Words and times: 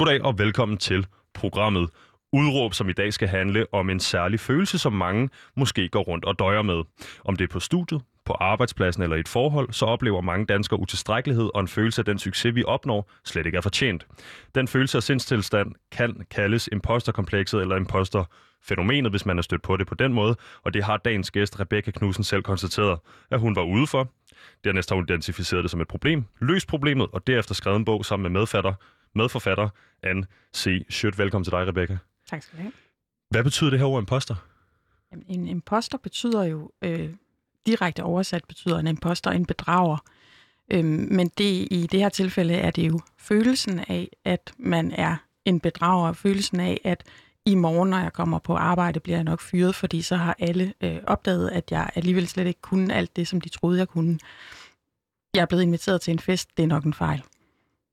Goddag 0.00 0.22
og 0.24 0.38
velkommen 0.38 0.78
til 0.78 1.06
programmet 1.34 1.90
Udråb, 2.32 2.74
som 2.74 2.88
i 2.88 2.92
dag 2.92 3.12
skal 3.12 3.28
handle 3.28 3.66
om 3.72 3.90
en 3.90 4.00
særlig 4.00 4.40
følelse, 4.40 4.78
som 4.78 4.92
mange 4.92 5.28
måske 5.56 5.88
går 5.88 6.02
rundt 6.02 6.24
og 6.24 6.38
døjer 6.38 6.62
med. 6.62 6.82
Om 7.24 7.36
det 7.36 7.44
er 7.44 7.48
på 7.48 7.60
studiet, 7.60 8.02
på 8.24 8.32
arbejdspladsen 8.32 9.02
eller 9.02 9.16
i 9.16 9.20
et 9.20 9.28
forhold, 9.28 9.72
så 9.72 9.86
oplever 9.86 10.20
mange 10.20 10.46
danskere 10.46 10.80
utilstrækkelighed 10.80 11.50
og 11.54 11.60
en 11.60 11.68
følelse 11.68 12.00
af 12.00 12.04
den 12.04 12.18
succes, 12.18 12.54
vi 12.54 12.64
opnår, 12.64 13.10
slet 13.24 13.46
ikke 13.46 13.58
er 13.58 13.62
fortjent. 13.62 14.06
Den 14.54 14.68
følelse 14.68 14.98
af 14.98 15.02
sindstilstand 15.02 15.72
kan 15.92 16.26
kaldes 16.30 16.68
imposterkomplekset 16.72 17.60
eller 17.60 17.76
imposterfænomenet, 17.76 19.12
hvis 19.12 19.26
man 19.26 19.38
er 19.38 19.42
stødt 19.42 19.62
på 19.62 19.76
det 19.76 19.86
på 19.86 19.94
den 19.94 20.12
måde, 20.12 20.36
og 20.62 20.74
det 20.74 20.84
har 20.84 20.96
dagens 20.96 21.30
gæst 21.30 21.60
Rebecca 21.60 21.90
Knudsen 21.90 22.24
selv 22.24 22.42
konstateret, 22.42 22.98
at 23.30 23.40
hun 23.40 23.56
var 23.56 23.62
ude 23.62 23.86
for. 23.86 24.08
Dernæst 24.64 24.90
har 24.90 24.96
hun 24.96 25.04
identificeret 25.08 25.62
det 25.62 25.70
som 25.70 25.80
et 25.80 25.88
problem, 25.88 26.24
løst 26.40 26.68
problemet 26.68 27.06
og 27.12 27.26
derefter 27.26 27.54
skrevet 27.54 27.76
en 27.76 27.84
bog 27.84 28.04
sammen 28.04 28.32
med 28.32 28.40
medfatter, 28.40 28.74
medforfatter 29.14 29.68
Anne 30.02 30.26
C. 30.56 30.86
Schødt. 30.88 31.18
Velkommen 31.18 31.44
til 31.44 31.50
dig, 31.50 31.66
Rebecca. 31.66 31.98
Tak 32.30 32.42
skal 32.42 32.58
du 32.58 32.62
have. 32.62 32.72
Hvad 33.30 33.44
betyder 33.44 33.70
det 33.70 33.78
her 33.78 33.86
ord 33.86 34.02
imposter? 34.02 34.34
Jamen, 35.12 35.24
en 35.28 35.46
imposter 35.46 35.98
betyder 35.98 36.42
jo, 36.44 36.70
øh, 36.82 37.10
direkte 37.66 38.02
oversat 38.02 38.44
betyder 38.48 38.78
en 38.78 38.86
imposter 38.86 39.30
en 39.30 39.46
bedrager. 39.46 39.96
Øhm, 40.72 41.08
men 41.10 41.28
det, 41.38 41.68
i 41.70 41.88
det 41.92 42.00
her 42.00 42.08
tilfælde 42.08 42.54
er 42.54 42.70
det 42.70 42.88
jo 42.88 43.00
følelsen 43.18 43.78
af, 43.78 44.08
at 44.24 44.52
man 44.58 44.92
er 44.92 45.16
en 45.44 45.60
bedrager. 45.60 46.12
Følelsen 46.12 46.60
af, 46.60 46.80
at 46.84 47.04
i 47.46 47.54
morgen, 47.54 47.90
når 47.90 47.98
jeg 47.98 48.12
kommer 48.12 48.38
på 48.38 48.54
arbejde, 48.54 49.00
bliver 49.00 49.16
jeg 49.16 49.24
nok 49.24 49.40
fyret, 49.40 49.74
fordi 49.74 50.02
så 50.02 50.16
har 50.16 50.36
alle 50.38 50.74
øh, 50.80 50.98
opdaget, 51.06 51.48
at 51.48 51.70
jeg 51.70 51.90
alligevel 51.94 52.28
slet 52.28 52.46
ikke 52.46 52.60
kunne 52.60 52.94
alt 52.94 53.16
det, 53.16 53.28
som 53.28 53.40
de 53.40 53.48
troede, 53.48 53.78
jeg 53.78 53.88
kunne. 53.88 54.18
Jeg 55.34 55.40
er 55.40 55.46
blevet 55.46 55.62
inviteret 55.62 56.00
til 56.00 56.12
en 56.12 56.18
fest, 56.18 56.56
det 56.56 56.62
er 56.62 56.66
nok 56.66 56.84
en 56.84 56.94
fejl. 56.94 57.22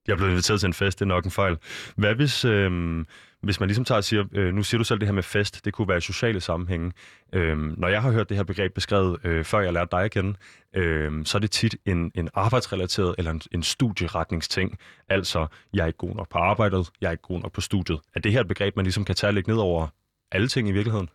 Jeg 0.07 0.13
er 0.13 0.17
blevet 0.17 0.31
inviteret 0.31 0.59
til 0.59 0.67
en 0.67 0.73
fest, 0.73 0.99
det 0.99 1.05
er 1.05 1.07
nok 1.07 1.25
en 1.25 1.31
fejl. 1.31 1.57
Hvad 1.95 2.16
hvis, 2.16 2.45
øh, 2.45 3.05
hvis 3.41 3.59
man 3.59 3.67
ligesom 3.67 3.85
tager 3.85 3.97
og 3.97 4.03
siger, 4.03 4.23
øh, 4.33 4.53
nu 4.53 4.63
siger 4.63 4.77
du 4.77 4.83
selv 4.83 4.99
det 4.99 5.07
her 5.07 5.13
med 5.13 5.23
fest, 5.23 5.66
det 5.66 5.73
kunne 5.73 5.88
være 5.88 5.97
i 5.97 6.02
sociale 6.02 6.41
sammenhænge. 6.41 6.91
Øh, 7.33 7.58
når 7.58 7.88
jeg 7.88 8.02
har 8.02 8.11
hørt 8.11 8.30
det 8.30 8.38
her 8.38 8.44
begreb 8.44 8.73
beskrevet, 8.73 9.17
øh, 9.23 9.45
før 9.45 9.59
jeg 9.59 9.73
lærte 9.73 9.89
dig 9.91 10.03
at 10.03 10.11
kende, 10.11 10.33
øh, 10.75 11.25
så 11.25 11.38
er 11.38 11.39
det 11.39 11.52
tit 11.52 11.75
en, 11.86 12.11
en 12.16 12.30
arbejdsrelateret 12.33 13.16
eller 13.17 13.31
en, 13.31 13.41
en 13.52 13.64
studieretningsting. 13.64 14.77
Altså, 15.09 15.47
jeg 15.73 15.83
er 15.83 15.88
ikke 15.88 15.97
god 15.97 16.16
nok 16.16 16.30
på 16.30 16.38
arbejdet, 16.38 16.89
jeg 17.02 17.08
er 17.08 17.11
ikke 17.11 17.23
god 17.23 17.39
nok 17.39 17.52
på 17.52 17.61
studiet. 17.61 17.99
Er 18.16 18.19
det 18.19 18.31
her 18.31 18.42
et 18.42 18.47
begreb, 18.47 18.75
man 18.75 18.86
ligesom 18.86 19.05
kan 19.05 19.16
tage 19.16 19.33
lidt 19.33 19.47
ned 19.47 19.58
over 19.58 19.88
alle 20.31 20.47
ting 20.47 20.69
i 20.69 20.71
virkeligheden? 20.71 21.09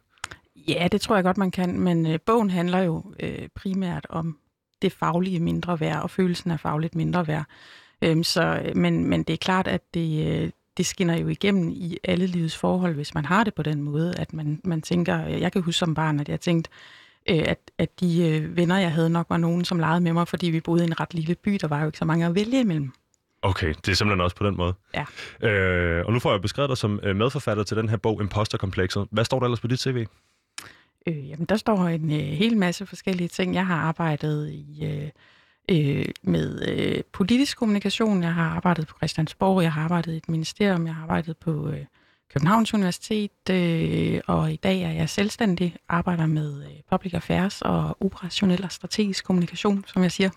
Ja, 0.69 0.89
det 0.93 1.01
tror 1.01 1.15
jeg 1.15 1.25
godt, 1.25 1.39
man 1.39 1.51
kan, 1.51 1.81
men 1.81 2.07
øh, 2.07 2.19
bogen 2.27 2.51
handler 2.51 2.79
jo 2.79 3.15
øh, 3.21 3.49
primært 3.55 4.07
om 4.09 4.39
det 4.83 4.93
faglige 4.93 5.41
mindre 5.41 5.81
værd 5.81 6.03
og 6.03 6.11
følelsen 6.11 6.51
af 6.51 6.61
fagligt 6.61 6.95
mindre 6.95 7.27
værd. 7.27 7.45
Øhm, 8.03 8.25
så, 8.25 8.73
men, 8.75 9.07
men 9.07 9.23
det 9.23 9.33
er 9.33 9.39
klart, 9.39 9.69
at 9.69 9.95
det, 9.95 10.27
øh, 10.27 10.51
det 10.77 10.87
skinner 10.87 11.17
jo 11.17 11.29
igennem 11.29 11.69
i 11.69 11.99
alle 12.05 12.27
livets 12.27 12.57
forhold, 12.57 12.95
hvis 12.95 13.15
man 13.15 13.25
har 13.25 13.45
det 13.45 13.55
på 13.55 13.63
den 13.63 13.83
måde, 13.83 14.15
at 14.19 14.33
man, 14.33 14.61
man 14.65 14.83
tænker, 14.83 15.19
jeg 15.19 15.53
kan 15.53 15.63
huske 15.63 15.79
som 15.79 15.95
barn, 15.95 16.21
at 16.21 16.29
jeg 16.29 16.41
tænkte, 16.41 16.71
øh, 17.31 17.43
at, 17.47 17.59
at 17.79 18.01
de 18.01 18.29
øh, 18.29 18.57
venner, 18.57 18.79
jeg 18.79 18.93
havde 18.93 19.11
nok, 19.11 19.27
var 19.31 19.37
nogen, 19.37 19.65
som 19.65 19.79
legede 19.79 20.01
med 20.01 20.13
mig, 20.13 20.29
fordi 20.29 20.51
vi 20.51 20.61
boede 20.61 20.83
i 20.85 20.87
en 20.87 21.01
ret 21.01 21.15
lille 21.15 21.35
by, 21.35 21.59
der 21.61 21.69
var 21.69 21.81
jo 21.81 21.87
ikke 21.87 21.99
så 21.99 22.05
mange 22.05 22.27
at 22.27 22.35
vælge 22.35 22.61
imellem. 22.61 22.93
Okay, 23.43 23.69
det 23.69 23.89
er 23.89 23.95
simpelthen 23.95 24.21
også 24.21 24.37
på 24.37 24.47
den 24.47 24.57
måde. 24.57 24.75
Ja. 24.95 25.49
Øh, 25.49 26.07
og 26.07 26.13
nu 26.13 26.19
får 26.19 26.33
jeg 26.33 26.41
beskrevet 26.41 26.69
dig 26.69 26.79
som 26.79 27.01
øh, 27.03 27.17
medforfatter 27.17 27.65
til 27.65 27.77
den 27.77 27.89
her 27.89 27.97
bog, 27.97 28.21
Imposterkomplekset. 28.21 29.09
Hvad 29.11 29.25
står 29.25 29.39
der 29.39 29.47
ellers 29.47 29.61
på 29.61 29.67
dit 29.67 29.81
CV? 29.81 30.07
Øh, 31.07 31.29
jamen, 31.29 31.45
der 31.45 31.57
står 31.57 31.89
en 31.89 32.13
øh, 32.13 32.19
hel 32.19 32.57
masse 32.57 32.87
forskellige 32.87 33.29
ting. 33.29 33.55
Jeg 33.55 33.67
har 33.67 33.77
arbejdet 33.77 34.51
i... 34.51 34.85
Øh, 34.85 35.09
øh, 35.71 36.05
med 36.23 36.69
øh, 36.69 37.03
politisk 37.13 37.59
kommunikation. 37.59 38.23
Jeg 38.23 38.35
har 38.35 38.51
arbejdet 38.51 38.87
på 38.87 38.97
Christiansborg, 38.97 39.63
jeg 39.63 39.73
har 39.73 39.83
arbejdet 39.83 40.13
i 40.13 40.17
et 40.17 40.29
ministerium, 40.29 40.87
jeg 40.87 40.95
har 40.95 41.03
arbejdet 41.03 41.37
på 41.37 41.69
øh, 41.69 41.85
Københavns 42.35 42.75
Universitet, 42.75 43.51
øh, 43.51 44.21
og 44.27 44.53
i 44.53 44.57
dag 44.57 44.83
er 44.83 44.93
jeg 44.93 45.09
selvstændig, 45.09 45.77
arbejder 45.89 46.27
med 46.27 46.63
øh, 46.63 46.71
public 46.91 47.15
affairs 47.15 47.63
og 47.63 47.97
operationel 48.01 48.65
og 48.65 48.73
strategisk 48.73 49.25
kommunikation, 49.25 49.85
som 49.87 50.03
jeg 50.03 50.13
siger. 50.13 50.31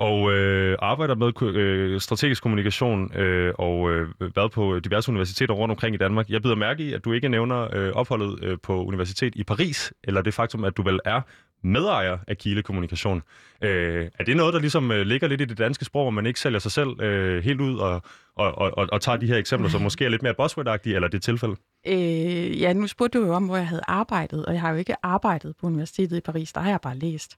Og 0.00 0.32
øh, 0.32 0.78
arbejder 0.82 1.14
med 1.14 1.42
øh, 1.42 2.00
strategisk 2.00 2.42
kommunikation 2.42 3.16
øh, 3.16 3.54
og 3.58 3.90
øh, 3.90 4.08
været 4.36 4.52
på 4.52 4.78
diverse 4.78 5.10
universiteter 5.10 5.54
rundt 5.54 5.70
omkring 5.70 5.94
i 5.94 5.98
Danmark. 5.98 6.28
Jeg 6.28 6.42
bider 6.42 6.54
mærke 6.54 6.82
i, 6.82 6.92
at 6.92 7.04
du 7.04 7.12
ikke 7.12 7.28
nævner 7.28 7.68
øh, 7.76 7.92
opholdet 7.92 8.44
øh, 8.44 8.58
på 8.62 8.84
universitet 8.84 9.34
i 9.36 9.44
Paris, 9.44 9.92
eller 10.04 10.22
det 10.22 10.34
faktum, 10.34 10.64
at 10.64 10.76
du 10.76 10.82
vel 10.82 11.00
er 11.04 11.20
medejer 11.62 12.18
af 12.28 12.38
Kile 12.38 12.62
Kommunikation. 12.62 13.22
Øh, 13.62 14.10
er 14.18 14.24
det 14.24 14.36
noget, 14.36 14.54
der 14.54 14.60
ligesom 14.60 14.92
øh, 14.92 15.06
ligger 15.06 15.28
lidt 15.28 15.40
i 15.40 15.44
det 15.44 15.58
danske 15.58 15.84
sprog, 15.84 16.04
hvor 16.04 16.10
man 16.10 16.26
ikke 16.26 16.40
sælger 16.40 16.58
sig 16.58 16.72
selv 16.72 17.00
øh, 17.00 17.44
helt 17.44 17.60
ud 17.60 17.78
og, 17.78 18.02
og, 18.36 18.58
og, 18.58 18.88
og 18.92 19.00
tager 19.00 19.18
de 19.18 19.26
her 19.26 19.36
eksempler, 19.36 19.68
som 19.68 19.82
måske 19.82 20.04
er 20.04 20.08
lidt 20.08 20.22
mere 20.22 20.34
buzzword 20.34 20.86
eller 20.86 21.08
det 21.08 21.22
tilfælde? 21.22 21.56
Øh, 21.86 22.60
ja, 22.60 22.72
nu 22.72 22.86
spurgte 22.86 23.18
du 23.18 23.26
jo 23.26 23.32
om, 23.32 23.44
hvor 23.44 23.56
jeg 23.56 23.68
havde 23.68 23.82
arbejdet, 23.86 24.46
og 24.46 24.52
jeg 24.52 24.60
har 24.60 24.70
jo 24.70 24.76
ikke 24.76 24.94
arbejdet 25.02 25.56
på 25.60 25.66
universitetet 25.66 26.16
i 26.16 26.20
Paris, 26.20 26.52
der 26.52 26.60
har 26.60 26.70
jeg 26.70 26.80
bare 26.80 26.98
læst. 26.98 27.36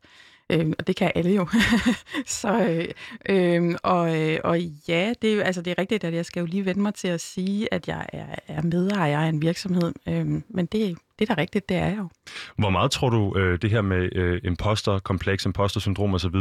Øh, 0.51 0.73
og 0.79 0.87
det 0.87 0.97
kan 0.97 1.13
alle 1.15 1.31
jo. 1.31 1.49
så, 2.41 2.69
øh, 2.69 2.89
øh, 3.29 3.75
og, 3.83 4.21
øh, 4.21 4.39
og 4.45 4.61
ja, 4.89 5.13
det, 5.23 5.43
altså, 5.43 5.63
det 5.63 5.71
er 5.71 5.79
rigtigt, 5.79 6.05
at 6.05 6.15
jeg 6.15 6.27
skal 6.27 6.41
jo 6.41 6.47
lige 6.47 6.65
vende 6.65 6.81
mig 6.81 6.95
til 6.95 7.09
at 7.09 7.21
sige, 7.21 7.75
at 7.75 7.89
jeg 7.89 8.07
er, 8.13 8.35
er 8.49 8.63
medejer 8.63 9.21
af 9.21 9.29
en 9.29 9.43
virksomhed. 9.43 9.93
Øh, 10.09 10.27
men 10.49 10.67
det, 10.67 10.99
det 11.19 11.31
er 11.31 11.35
da 11.35 11.41
rigtigt, 11.41 11.69
det 11.69 11.77
er 11.77 11.87
jeg 11.87 11.99
jo. 11.99 12.09
Hvor 12.57 12.71
meget 12.71 12.91
tror 12.91 13.11
du, 13.11 13.39
øh, 13.39 13.59
det 13.63 13.71
her 13.71 13.83
med 13.83 14.17
øh, 14.17 14.41
imposter, 14.45 14.99
kompleks 14.99 15.47
imposter-syndrom 15.47 16.15
osv., 16.15 16.37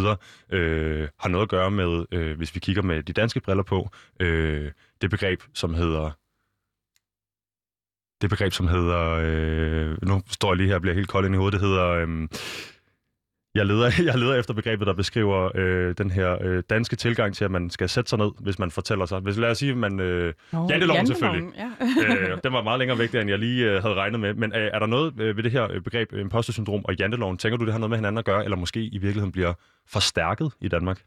øh, 0.50 1.08
har 1.20 1.30
noget 1.30 1.44
at 1.44 1.50
gøre 1.50 1.72
med, 1.72 2.06
øh, 2.12 2.38
hvis 2.38 2.56
vi 2.56 2.60
kigger 2.60 2.82
med 2.82 3.04
de 3.04 3.14
danske 3.14 3.40
briller 3.40 3.64
på, 3.64 3.90
øh, 4.20 4.72
det 5.02 5.10
begreb, 5.10 5.42
som 5.54 5.74
hedder 5.74 6.12
det 8.22 8.30
begreb, 8.30 8.54
som 8.54 8.68
hedder, 8.68 9.22
øh, 9.24 9.98
nu 10.02 10.22
står 10.30 10.52
jeg 10.52 10.58
lige 10.58 10.68
her 10.68 10.76
og 10.76 10.82
bliver 10.82 10.96
helt 10.96 11.08
kold 11.08 11.26
ind 11.26 11.36
i 11.36 11.38
hovedet, 11.38 11.60
det 11.60 11.70
hedder 11.70 11.88
øh, 11.88 12.28
jeg 13.58 13.66
leder, 13.66 13.92
jeg 14.10 14.18
leder 14.18 14.36
efter 14.36 14.54
begrebet, 14.54 14.88
der 14.88 14.94
beskriver 14.94 15.52
øh, 15.56 15.96
den 15.98 16.12
her 16.12 16.38
øh, 16.42 16.64
danske 16.70 16.96
tilgang 16.96 17.36
til, 17.36 17.46
at 17.46 17.52
man 17.52 17.70
skal 17.70 17.90
sætte 17.90 18.10
sig 18.10 18.20
ned, 18.20 18.32
hvis 18.40 18.60
man 18.60 18.72
fortæller 18.72 19.06
sig. 19.06 19.20
Hvis 19.20 19.38
lad 19.38 19.50
os 19.50 19.58
sige, 19.58 19.72
at 19.72 19.78
man... 19.78 20.00
Øh, 20.00 20.34
janteloven 20.70 21.08
selvfølgelig. 21.08 21.50
Ja. 21.58 21.70
øh, 22.08 22.38
den 22.44 22.54
var 22.54 22.64
meget 22.64 22.80
længere 22.80 23.00
væk, 23.00 23.16
end 23.16 23.30
jeg 23.30 23.40
lige 23.40 23.66
øh, 23.66 23.82
havde 23.82 23.96
regnet 23.96 24.20
med. 24.20 24.34
Men 24.34 24.56
øh, 24.56 24.70
er 24.74 24.80
der 24.80 24.86
noget 24.86 25.14
øh, 25.20 25.38
ved 25.38 25.44
det 25.44 25.52
her 25.52 25.72
øh, 25.72 25.82
begreb 25.82 26.14
impostersyndrom 26.14 26.86
og 26.86 26.96
janteloven? 27.00 27.38
Tænker 27.38 27.58
du, 27.58 27.66
det 27.66 27.74
har 27.74 27.80
noget 27.80 27.90
med 27.90 27.98
hinanden 27.98 28.18
at 28.18 28.26
gøre, 28.26 28.44
eller 28.44 28.58
måske 28.58 28.80
i 28.80 28.98
virkeligheden 28.98 29.32
bliver 29.32 29.54
forstærket 29.88 30.52
i 30.62 30.68
Danmark? 30.68 31.02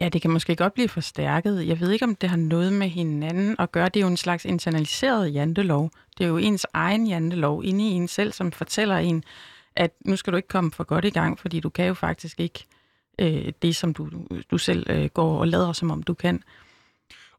Ja, 0.00 0.08
det 0.08 0.22
kan 0.22 0.30
måske 0.30 0.56
godt 0.56 0.74
blive 0.74 0.88
forstærket. 0.88 1.68
Jeg 1.68 1.80
ved 1.80 1.90
ikke, 1.90 2.04
om 2.04 2.14
det 2.14 2.30
har 2.30 2.36
noget 2.36 2.72
med 2.72 2.88
hinanden 2.88 3.56
at 3.58 3.72
gøre. 3.72 3.88
Det 3.88 3.96
er 3.96 4.00
jo 4.00 4.06
en 4.06 4.16
slags 4.16 4.44
internaliseret 4.44 5.34
jantelov. 5.34 5.90
Det 6.18 6.24
er 6.24 6.28
jo 6.28 6.36
ens 6.36 6.66
egen 6.74 7.06
jantelov 7.06 7.64
inde 7.64 7.88
i 7.88 7.92
en 7.92 8.08
selv, 8.08 8.32
som 8.32 8.52
fortæller 8.52 8.96
en, 8.96 9.24
at 9.76 9.92
nu 10.04 10.16
skal 10.16 10.32
du 10.32 10.36
ikke 10.36 10.48
komme 10.48 10.72
for 10.72 10.84
godt 10.84 11.04
i 11.04 11.10
gang, 11.10 11.38
fordi 11.38 11.60
du 11.60 11.68
kan 11.68 11.86
jo 11.86 11.94
faktisk 11.94 12.40
ikke 12.40 12.64
øh, 13.18 13.52
det, 13.62 13.76
som 13.76 13.94
du, 13.94 14.08
du 14.50 14.58
selv 14.58 14.86
øh, 14.90 15.08
går 15.14 15.38
og 15.38 15.48
lader, 15.48 15.72
som 15.72 15.90
om 15.90 16.02
du 16.02 16.14
kan. 16.14 16.42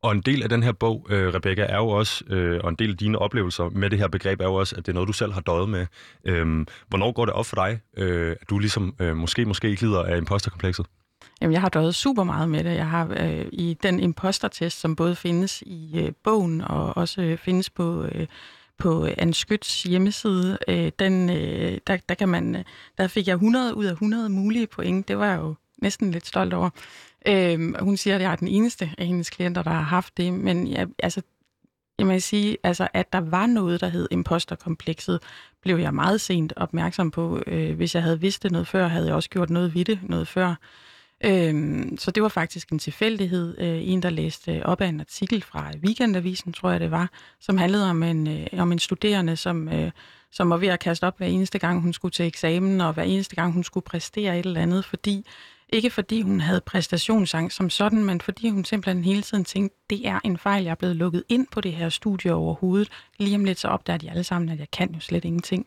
Og 0.01 0.11
en 0.11 0.21
del 0.21 0.43
af 0.43 0.49
den 0.49 0.63
her 0.63 0.71
bog, 0.71 1.07
øh, 1.09 1.33
Rebecca, 1.33 1.61
er 1.61 1.77
jo 1.77 1.89
også, 1.89 2.25
øh, 2.29 2.59
og 2.63 2.69
en 2.69 2.75
del 2.75 2.91
af 2.91 2.97
dine 2.97 3.19
oplevelser 3.19 3.69
med 3.69 3.89
det 3.89 3.99
her 3.99 4.07
begreb 4.07 4.41
er 4.41 4.45
jo 4.45 4.53
også, 4.53 4.75
at 4.75 4.85
det 4.85 4.91
er 4.91 4.93
noget, 4.93 5.07
du 5.07 5.13
selv 5.13 5.33
har 5.33 5.41
døjet 5.41 5.69
med. 5.69 5.85
Øh, 6.23 6.65
hvornår 6.87 7.11
går 7.11 7.25
det 7.25 7.33
op 7.33 7.45
for 7.45 7.55
dig, 7.55 7.79
øh, 7.97 8.35
at 8.41 8.49
du 8.49 8.59
ligesom 8.59 8.95
øh, 8.99 9.17
måske, 9.17 9.45
måske 9.45 9.69
ikke 9.69 9.81
lider 9.81 10.03
af 10.03 10.17
imposterkomplekset? 10.17 10.85
Jamen, 11.41 11.53
jeg 11.53 11.61
har 11.61 11.69
døjet 11.69 11.95
super 11.95 12.23
meget 12.23 12.49
med 12.49 12.63
det. 12.63 12.75
Jeg 12.75 12.89
har 12.89 13.15
øh, 13.19 13.45
i 13.51 13.77
den 13.83 13.99
impostertest, 13.99 14.79
som 14.79 14.95
både 14.95 15.15
findes 15.15 15.61
i 15.61 15.99
øh, 15.99 16.11
bogen 16.23 16.61
og 16.61 16.97
også 16.97 17.21
øh, 17.21 17.37
findes 17.37 17.69
på 17.69 18.03
øh, 18.03 18.27
på 18.77 19.05
øh, 19.05 19.13
Anskyts 19.17 19.83
hjemmeside, 19.83 20.57
øh, 20.67 20.91
den, 20.99 21.29
øh, 21.29 21.77
der, 21.87 21.97
der, 22.09 22.15
kan 22.15 22.29
man, 22.29 22.55
øh, 22.55 22.63
der 22.97 23.07
fik 23.07 23.27
jeg 23.27 23.33
100 23.33 23.75
ud 23.75 23.85
af 23.85 23.91
100 23.91 24.29
mulige 24.29 24.67
point. 24.67 25.07
Det 25.07 25.17
var 25.17 25.25
jeg 25.25 25.39
jo 25.39 25.55
næsten 25.77 26.11
lidt 26.11 26.27
stolt 26.27 26.53
over. 26.53 26.69
Øh, 27.27 27.73
hun 27.79 27.97
siger, 27.97 28.15
at 28.15 28.21
jeg 28.21 28.31
er 28.31 28.35
den 28.35 28.47
eneste 28.47 28.91
af 28.97 29.05
hendes 29.05 29.29
klienter, 29.29 29.63
der 29.63 29.71
har 29.71 29.81
haft 29.81 30.17
det, 30.17 30.33
men 30.33 30.67
jeg, 30.67 30.87
altså, 30.99 31.21
jeg 31.99 32.07
må 32.07 32.19
sige, 32.19 32.57
altså, 32.63 32.87
at 32.93 33.13
der 33.13 33.21
var 33.21 33.45
noget, 33.45 33.81
der 33.81 33.87
hed 33.87 34.07
imposterkomplekset, 34.11 35.19
blev 35.61 35.77
jeg 35.77 35.93
meget 35.93 36.21
sent 36.21 36.53
opmærksom 36.55 37.11
på. 37.11 37.43
Øh, 37.47 37.75
hvis 37.75 37.95
jeg 37.95 38.03
havde 38.03 38.21
vidst 38.21 38.43
det 38.43 38.51
noget 38.51 38.67
før, 38.67 38.87
havde 38.87 39.05
jeg 39.07 39.15
også 39.15 39.29
gjort 39.29 39.49
noget 39.49 39.75
ved 39.75 39.85
det 39.85 39.99
noget 40.03 40.27
før. 40.27 40.55
Øhm, 41.25 41.97
så 41.97 42.11
det 42.11 42.23
var 42.23 42.29
faktisk 42.29 42.69
en 42.69 42.79
tilfældighed. 42.79 43.59
Øh, 43.59 43.87
en, 43.87 44.01
der 44.01 44.09
læste 44.09 44.65
op 44.65 44.81
af 44.81 44.87
en 44.87 44.99
artikel 44.99 45.41
fra 45.41 45.71
Weekendavisen, 45.85 46.53
tror 46.53 46.71
jeg 46.71 46.79
det 46.79 46.91
var, 46.91 47.09
som 47.39 47.57
handlede 47.57 47.89
om 47.89 48.03
en, 48.03 48.27
øh, 48.27 48.47
om 48.57 48.71
en 48.71 48.79
studerende, 48.79 49.35
som, 49.35 49.69
øh, 49.69 49.91
som 50.31 50.49
var 50.49 50.57
ved 50.57 50.67
at 50.67 50.79
kaste 50.79 51.07
op 51.07 51.17
hver 51.17 51.27
eneste 51.27 51.59
gang, 51.59 51.81
hun 51.81 51.93
skulle 51.93 52.11
til 52.11 52.25
eksamen, 52.25 52.81
og 52.81 52.93
hver 52.93 53.03
eneste 53.03 53.35
gang, 53.35 53.53
hun 53.53 53.63
skulle 53.63 53.83
præstere 53.83 54.39
et 54.39 54.45
eller 54.45 54.61
andet, 54.61 54.85
fordi 54.85 55.25
ikke 55.69 55.89
fordi 55.89 56.21
hun 56.21 56.39
havde 56.39 56.61
præstationsangst 56.61 57.57
som 57.57 57.69
sådan, 57.69 58.03
men 58.03 58.21
fordi 58.21 58.49
hun 58.49 58.65
simpelthen 58.65 59.03
hele 59.03 59.21
tiden 59.21 59.45
tænkte, 59.45 59.77
det 59.89 60.07
er 60.07 60.19
en 60.23 60.37
fejl, 60.37 60.63
jeg 60.63 60.71
er 60.71 60.75
blevet 60.75 60.95
lukket 60.95 61.23
ind 61.29 61.47
på 61.51 61.61
det 61.61 61.73
her 61.73 61.89
studie 61.89 62.33
overhovedet. 62.33 62.89
Lige 63.19 63.35
om 63.35 63.45
lidt 63.45 63.59
så 63.59 63.67
opdager 63.67 63.97
de 63.97 64.09
alle 64.09 64.23
sammen, 64.23 64.49
at 64.49 64.59
jeg 64.59 64.71
kan 64.71 64.93
jo 64.93 64.99
slet 64.99 65.25
ingenting. 65.25 65.65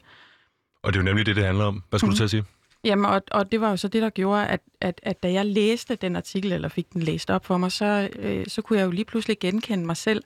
Og 0.82 0.93
det 0.93 0.99
er 0.99 1.02
jo 1.02 1.05
nemlig 1.05 1.26
det, 1.26 1.37
det 1.37 1.44
handler 1.44 1.64
om. 1.64 1.82
Hvad 1.91 1.99
skulle 1.99 2.08
mm. 2.08 2.12
du 2.12 2.17
til 2.17 2.25
at 2.25 2.31
sige? 2.31 2.44
Jamen, 2.85 3.05
og, 3.05 3.23
og 3.31 3.53
det 3.53 3.61
var 3.61 3.71
jo 3.71 3.77
så 3.77 3.88
det, 3.88 4.03
der 4.03 4.11
gjorde, 4.11 4.47
at, 4.47 4.61
at, 4.81 5.00
at 5.03 5.23
da 5.23 5.32
jeg 5.32 5.47
læste 5.47 5.94
den 5.94 6.17
artikel, 6.17 6.53
eller 6.53 6.69
fik 6.69 6.93
den 6.93 7.03
læst 7.03 7.31
op 7.31 7.47
for 7.47 7.56
mig, 7.56 7.73
så, 7.73 8.09
øh, 8.19 8.47
så 8.47 8.62
kunne 8.62 8.79
jeg 8.79 8.85
jo 8.85 8.91
lige 8.91 9.05
pludselig 9.05 9.38
genkende 9.38 9.87
mig 9.87 9.97
selv 9.97 10.25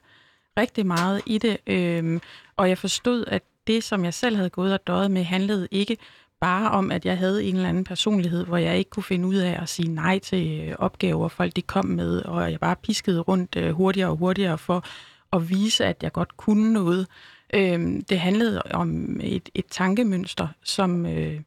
rigtig 0.57 0.85
meget 0.85 1.21
i 1.25 1.37
det, 1.37 1.57
øh, 1.67 2.19
og 2.57 2.69
jeg 2.69 2.77
forstod, 2.77 3.25
at 3.27 3.43
det, 3.67 3.83
som 3.83 4.05
jeg 4.05 4.13
selv 4.13 4.35
havde 4.35 4.49
gået 4.49 4.73
og 4.73 4.87
døjet 4.87 5.11
med, 5.11 5.23
handlede 5.23 5.67
ikke 5.71 5.97
bare 6.39 6.71
om, 6.71 6.91
at 6.91 7.05
jeg 7.05 7.17
havde 7.17 7.43
en 7.43 7.55
eller 7.55 7.69
anden 7.69 7.83
personlighed, 7.83 8.45
hvor 8.45 8.57
jeg 8.57 8.77
ikke 8.77 8.89
kunne 8.89 9.03
finde 9.03 9.27
ud 9.27 9.35
af 9.35 9.61
at 9.61 9.69
sige 9.69 9.87
nej 9.89 10.19
til 10.19 10.61
øh, 10.61 10.75
opgaver, 10.79 11.27
folk 11.27 11.55
de 11.55 11.61
kom 11.61 11.85
med, 11.85 12.21
og 12.21 12.51
jeg 12.51 12.59
bare 12.59 12.75
piskede 12.75 13.19
rundt 13.19 13.55
øh, 13.55 13.71
hurtigere 13.71 14.09
og 14.09 14.17
hurtigere 14.17 14.57
for 14.57 14.85
at 15.33 15.49
vise, 15.49 15.85
at 15.85 16.03
jeg 16.03 16.11
godt 16.11 16.37
kunne 16.37 16.73
noget. 16.73 17.07
Øh, 17.53 18.01
det 18.09 18.19
handlede 18.19 18.61
om 18.61 19.19
et, 19.23 19.49
et 19.53 19.65
tankemønster, 19.69 20.47
som, 20.63 21.05
øh, 21.05 21.41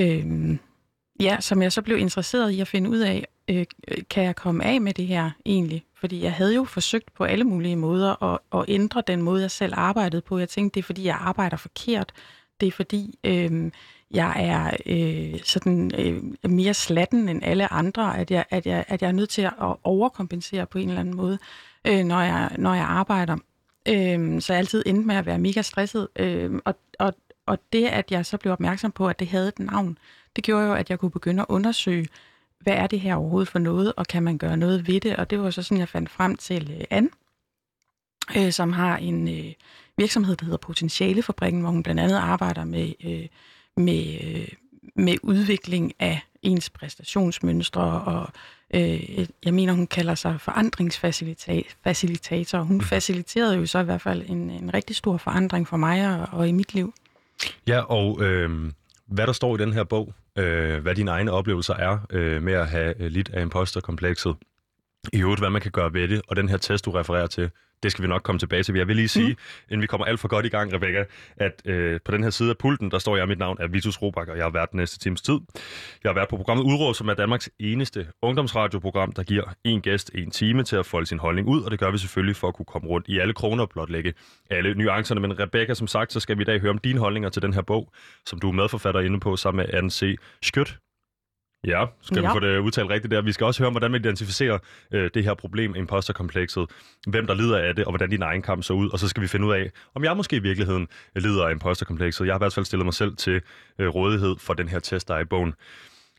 øh, 0.00 0.56
ja, 1.20 1.36
som 1.40 1.62
jeg 1.62 1.72
så 1.72 1.82
blev 1.82 1.98
interesseret 1.98 2.50
i 2.50 2.60
at 2.60 2.68
finde 2.68 2.90
ud 2.90 2.98
af, 2.98 3.26
øh, 3.48 3.64
øh, 3.88 3.98
kan 4.10 4.24
jeg 4.24 4.36
komme 4.36 4.64
af 4.64 4.80
med 4.80 4.94
det 4.94 5.06
her 5.06 5.30
egentlig? 5.46 5.84
Fordi 5.94 6.22
jeg 6.22 6.32
havde 6.32 6.54
jo 6.54 6.64
forsøgt 6.64 7.14
på 7.14 7.24
alle 7.24 7.44
mulige 7.44 7.76
måder 7.76 8.22
at, 8.22 8.38
at 8.54 8.64
ændre 8.68 9.02
den 9.06 9.22
måde, 9.22 9.42
jeg 9.42 9.50
selv 9.50 9.72
arbejdede 9.76 10.22
på. 10.22 10.38
Jeg 10.38 10.48
tænkte, 10.48 10.74
det 10.74 10.80
er 10.80 10.86
fordi, 10.86 11.04
jeg 11.04 11.16
arbejder 11.20 11.56
forkert. 11.56 12.12
Det 12.60 12.66
er 12.66 12.72
fordi, 12.72 13.18
øh, 13.24 13.70
jeg 14.10 14.34
er 14.36 14.70
øh, 14.86 15.40
sådan 15.44 15.90
øh, 15.98 16.50
mere 16.50 16.74
slatten 16.74 17.28
end 17.28 17.44
alle 17.44 17.72
andre, 17.72 18.18
at 18.18 18.30
jeg, 18.30 18.44
at, 18.50 18.66
jeg, 18.66 18.84
at 18.88 19.02
jeg 19.02 19.08
er 19.08 19.12
nødt 19.12 19.30
til 19.30 19.42
at 19.42 19.52
overkompensere 19.84 20.66
på 20.66 20.78
en 20.78 20.88
eller 20.88 21.00
anden 21.00 21.16
måde, 21.16 21.38
øh, 21.84 22.04
når, 22.04 22.20
jeg, 22.20 22.56
når 22.58 22.74
jeg 22.74 22.84
arbejder. 22.84 23.36
Øh, 23.88 24.40
så 24.40 24.52
jeg 24.52 24.58
altid 24.58 24.82
endte 24.86 25.06
med 25.06 25.16
at 25.16 25.26
være 25.26 25.38
mega 25.38 25.62
stresset. 25.62 26.08
Øh, 26.16 26.60
og, 26.64 26.74
og, 26.98 27.14
og 27.46 27.58
det, 27.72 27.86
at 27.86 28.10
jeg 28.10 28.26
så 28.26 28.36
blev 28.36 28.52
opmærksom 28.52 28.92
på, 28.92 29.08
at 29.08 29.18
det 29.18 29.28
havde 29.28 29.48
et 29.48 29.58
navn, 29.58 29.98
det 30.36 30.44
gjorde 30.44 30.66
jo, 30.66 30.74
at 30.74 30.90
jeg 30.90 30.98
kunne 30.98 31.10
begynde 31.10 31.42
at 31.42 31.46
undersøge, 31.48 32.08
hvad 32.60 32.74
er 32.74 32.86
det 32.86 33.00
her 33.00 33.14
overhovedet 33.14 33.48
for 33.48 33.58
noget, 33.58 33.92
og 33.96 34.06
kan 34.06 34.22
man 34.22 34.38
gøre 34.38 34.56
noget 34.56 34.86
ved 34.86 35.00
det? 35.00 35.16
Og 35.16 35.30
det 35.30 35.40
var 35.40 35.50
så 35.50 35.62
sådan, 35.62 35.78
jeg 35.78 35.88
fandt 35.88 36.10
frem 36.10 36.36
til 36.36 36.76
øh, 36.78 36.84
Anne, 36.90 37.08
øh, 38.36 38.52
som 38.52 38.72
har 38.72 38.96
en 38.96 39.28
øh, 39.28 39.52
virksomhed, 39.96 40.36
der 40.36 40.44
hedder 40.44 40.58
Potentialefabrikken, 40.58 41.60
hvor 41.60 41.70
hun 41.70 41.82
blandt 41.82 42.00
andet 42.00 42.16
arbejder 42.16 42.64
med, 42.64 42.92
øh, 43.04 43.26
med, 43.76 44.18
øh, 44.24 44.48
med 44.96 45.16
udvikling 45.22 45.92
af 45.98 46.20
ens 46.42 46.70
præstationsmønstre, 46.70 48.02
og 48.02 48.28
øh, 48.74 49.26
jeg 49.44 49.54
mener, 49.54 49.72
hun 49.72 49.86
kalder 49.86 50.14
sig 50.14 50.40
forandringsfacilitator. 50.40 52.58
Hun 52.58 52.76
mhm. 52.76 52.84
faciliterede 52.84 53.56
jo 53.56 53.66
så 53.66 53.78
i 53.78 53.84
hvert 53.84 54.00
fald 54.00 54.30
en, 54.30 54.50
en 54.50 54.74
rigtig 54.74 54.96
stor 54.96 55.16
forandring 55.16 55.68
for 55.68 55.76
mig 55.76 56.20
og, 56.20 56.28
og 56.38 56.48
i 56.48 56.52
mit 56.52 56.74
liv. 56.74 56.94
Ja, 57.66 57.80
og 57.80 58.22
øh, 58.22 58.72
hvad 59.06 59.26
der 59.26 59.32
står 59.32 59.54
i 59.54 59.58
den 59.58 59.72
her 59.72 59.84
bog, 59.84 60.14
øh, 60.38 60.82
hvad 60.82 60.94
dine 60.94 61.10
egne 61.10 61.32
oplevelser 61.32 61.74
er 61.74 61.98
øh, 62.10 62.42
med 62.42 62.52
at 62.52 62.68
have 62.68 63.02
øh, 63.02 63.10
lidt 63.10 63.30
af 63.30 63.42
imposterkomplekset, 63.42 64.36
i 65.12 65.20
øvrigt, 65.20 65.40
hvad 65.40 65.50
man 65.50 65.62
kan 65.62 65.70
gøre 65.70 65.92
ved 65.92 66.08
det, 66.08 66.22
og 66.28 66.36
den 66.36 66.48
her 66.48 66.56
test, 66.56 66.84
du 66.84 66.90
refererer 66.90 67.26
til, 67.26 67.50
det 67.84 67.92
skal 67.92 68.02
vi 68.02 68.08
nok 68.08 68.22
komme 68.22 68.38
tilbage 68.38 68.62
til. 68.62 68.74
Jeg 68.74 68.88
vil 68.88 68.96
lige 68.96 69.08
sige, 69.08 69.28
mm. 69.28 69.68
inden 69.70 69.82
vi 69.82 69.86
kommer 69.86 70.04
alt 70.04 70.20
for 70.20 70.28
godt 70.28 70.46
i 70.46 70.48
gang, 70.48 70.72
Rebecca, 70.72 71.04
at 71.36 71.62
øh, 71.64 72.00
på 72.04 72.12
den 72.12 72.22
her 72.22 72.30
side 72.30 72.50
af 72.50 72.58
pulten, 72.58 72.90
der 72.90 72.98
står 72.98 73.16
jeg, 73.16 73.28
mit 73.28 73.38
navn 73.38 73.56
er 73.60 73.66
Vitus 73.66 74.02
Robak, 74.02 74.28
og 74.28 74.36
jeg 74.36 74.44
har 74.44 74.50
været 74.50 74.70
den 74.70 74.76
næste 74.76 74.98
times 74.98 75.22
tid. 75.22 75.38
Jeg 76.04 76.08
har 76.08 76.14
været 76.14 76.28
på 76.28 76.36
programmet 76.36 76.64
Udråd, 76.64 76.94
som 76.94 77.08
er 77.08 77.14
Danmarks 77.14 77.50
eneste 77.58 78.06
ungdomsradioprogram, 78.22 79.12
der 79.12 79.22
giver 79.22 79.44
en 79.64 79.80
gæst 79.80 80.10
en 80.14 80.30
time 80.30 80.62
til 80.62 80.76
at 80.76 80.86
folde 80.86 81.06
sin 81.06 81.18
holdning 81.18 81.48
ud, 81.48 81.62
og 81.62 81.70
det 81.70 81.78
gør 81.78 81.90
vi 81.90 81.98
selvfølgelig 81.98 82.36
for 82.36 82.48
at 82.48 82.54
kunne 82.54 82.66
komme 82.66 82.88
rundt 82.88 83.08
i 83.08 83.18
alle 83.18 83.34
kroner 83.34 83.62
og 83.62 83.70
blotlægge 83.70 84.14
alle 84.50 84.74
nuancerne. 84.74 85.20
Men 85.20 85.38
Rebecca, 85.38 85.74
som 85.74 85.86
sagt, 85.86 86.12
så 86.12 86.20
skal 86.20 86.38
vi 86.38 86.42
i 86.42 86.44
dag 86.44 86.60
høre 86.60 86.70
om 86.70 86.78
dine 86.78 86.98
holdninger 86.98 87.28
til 87.28 87.42
den 87.42 87.52
her 87.52 87.62
bog, 87.62 87.92
som 88.26 88.40
du 88.40 88.48
er 88.48 88.52
medforfatter 88.52 89.00
inde 89.00 89.20
på 89.20 89.36
sammen 89.36 89.66
med 89.66 89.74
Anne 89.74 89.90
C. 89.90 90.16
Skødt. 90.42 90.83
Ja, 91.64 91.84
skal 92.02 92.22
ja. 92.22 92.28
vi 92.28 92.32
få 92.32 92.40
det 92.40 92.58
udtalt 92.58 92.90
rigtigt 92.90 93.10
der. 93.10 93.22
Vi 93.22 93.32
skal 93.32 93.46
også 93.46 93.60
høre 93.60 93.66
om, 93.66 93.72
hvordan 93.72 93.90
man 93.90 94.00
identificerer 94.00 94.58
øh, 94.92 95.10
det 95.14 95.24
her 95.24 95.34
problem, 95.34 95.74
imposterkomplekset, 95.74 96.66
hvem 97.06 97.26
der 97.26 97.34
lider 97.34 97.58
af 97.58 97.74
det, 97.74 97.84
og 97.84 97.90
hvordan 97.90 98.10
din 98.10 98.22
egen 98.22 98.42
kamp 98.42 98.62
så 98.62 98.72
ud, 98.72 98.90
og 98.90 98.98
så 98.98 99.08
skal 99.08 99.22
vi 99.22 99.28
finde 99.28 99.46
ud 99.46 99.52
af, 99.52 99.70
om 99.94 100.04
jeg 100.04 100.16
måske 100.16 100.36
i 100.36 100.38
virkeligheden 100.38 100.88
lider 101.16 101.44
af 101.46 101.52
imposterkomplekset. 101.52 102.26
Jeg 102.26 102.32
har 102.32 102.38
i 102.38 102.42
hvert 102.44 102.54
fald 102.54 102.66
stillet 102.66 102.84
mig 102.86 102.94
selv 102.94 103.16
til 103.16 103.40
øh, 103.78 103.88
rådighed 103.88 104.36
for 104.38 104.54
den 104.54 104.68
her 104.68 104.78
test, 104.78 105.08
der 105.08 105.14
er 105.14 105.20
i 105.20 105.24
bogen. 105.24 105.54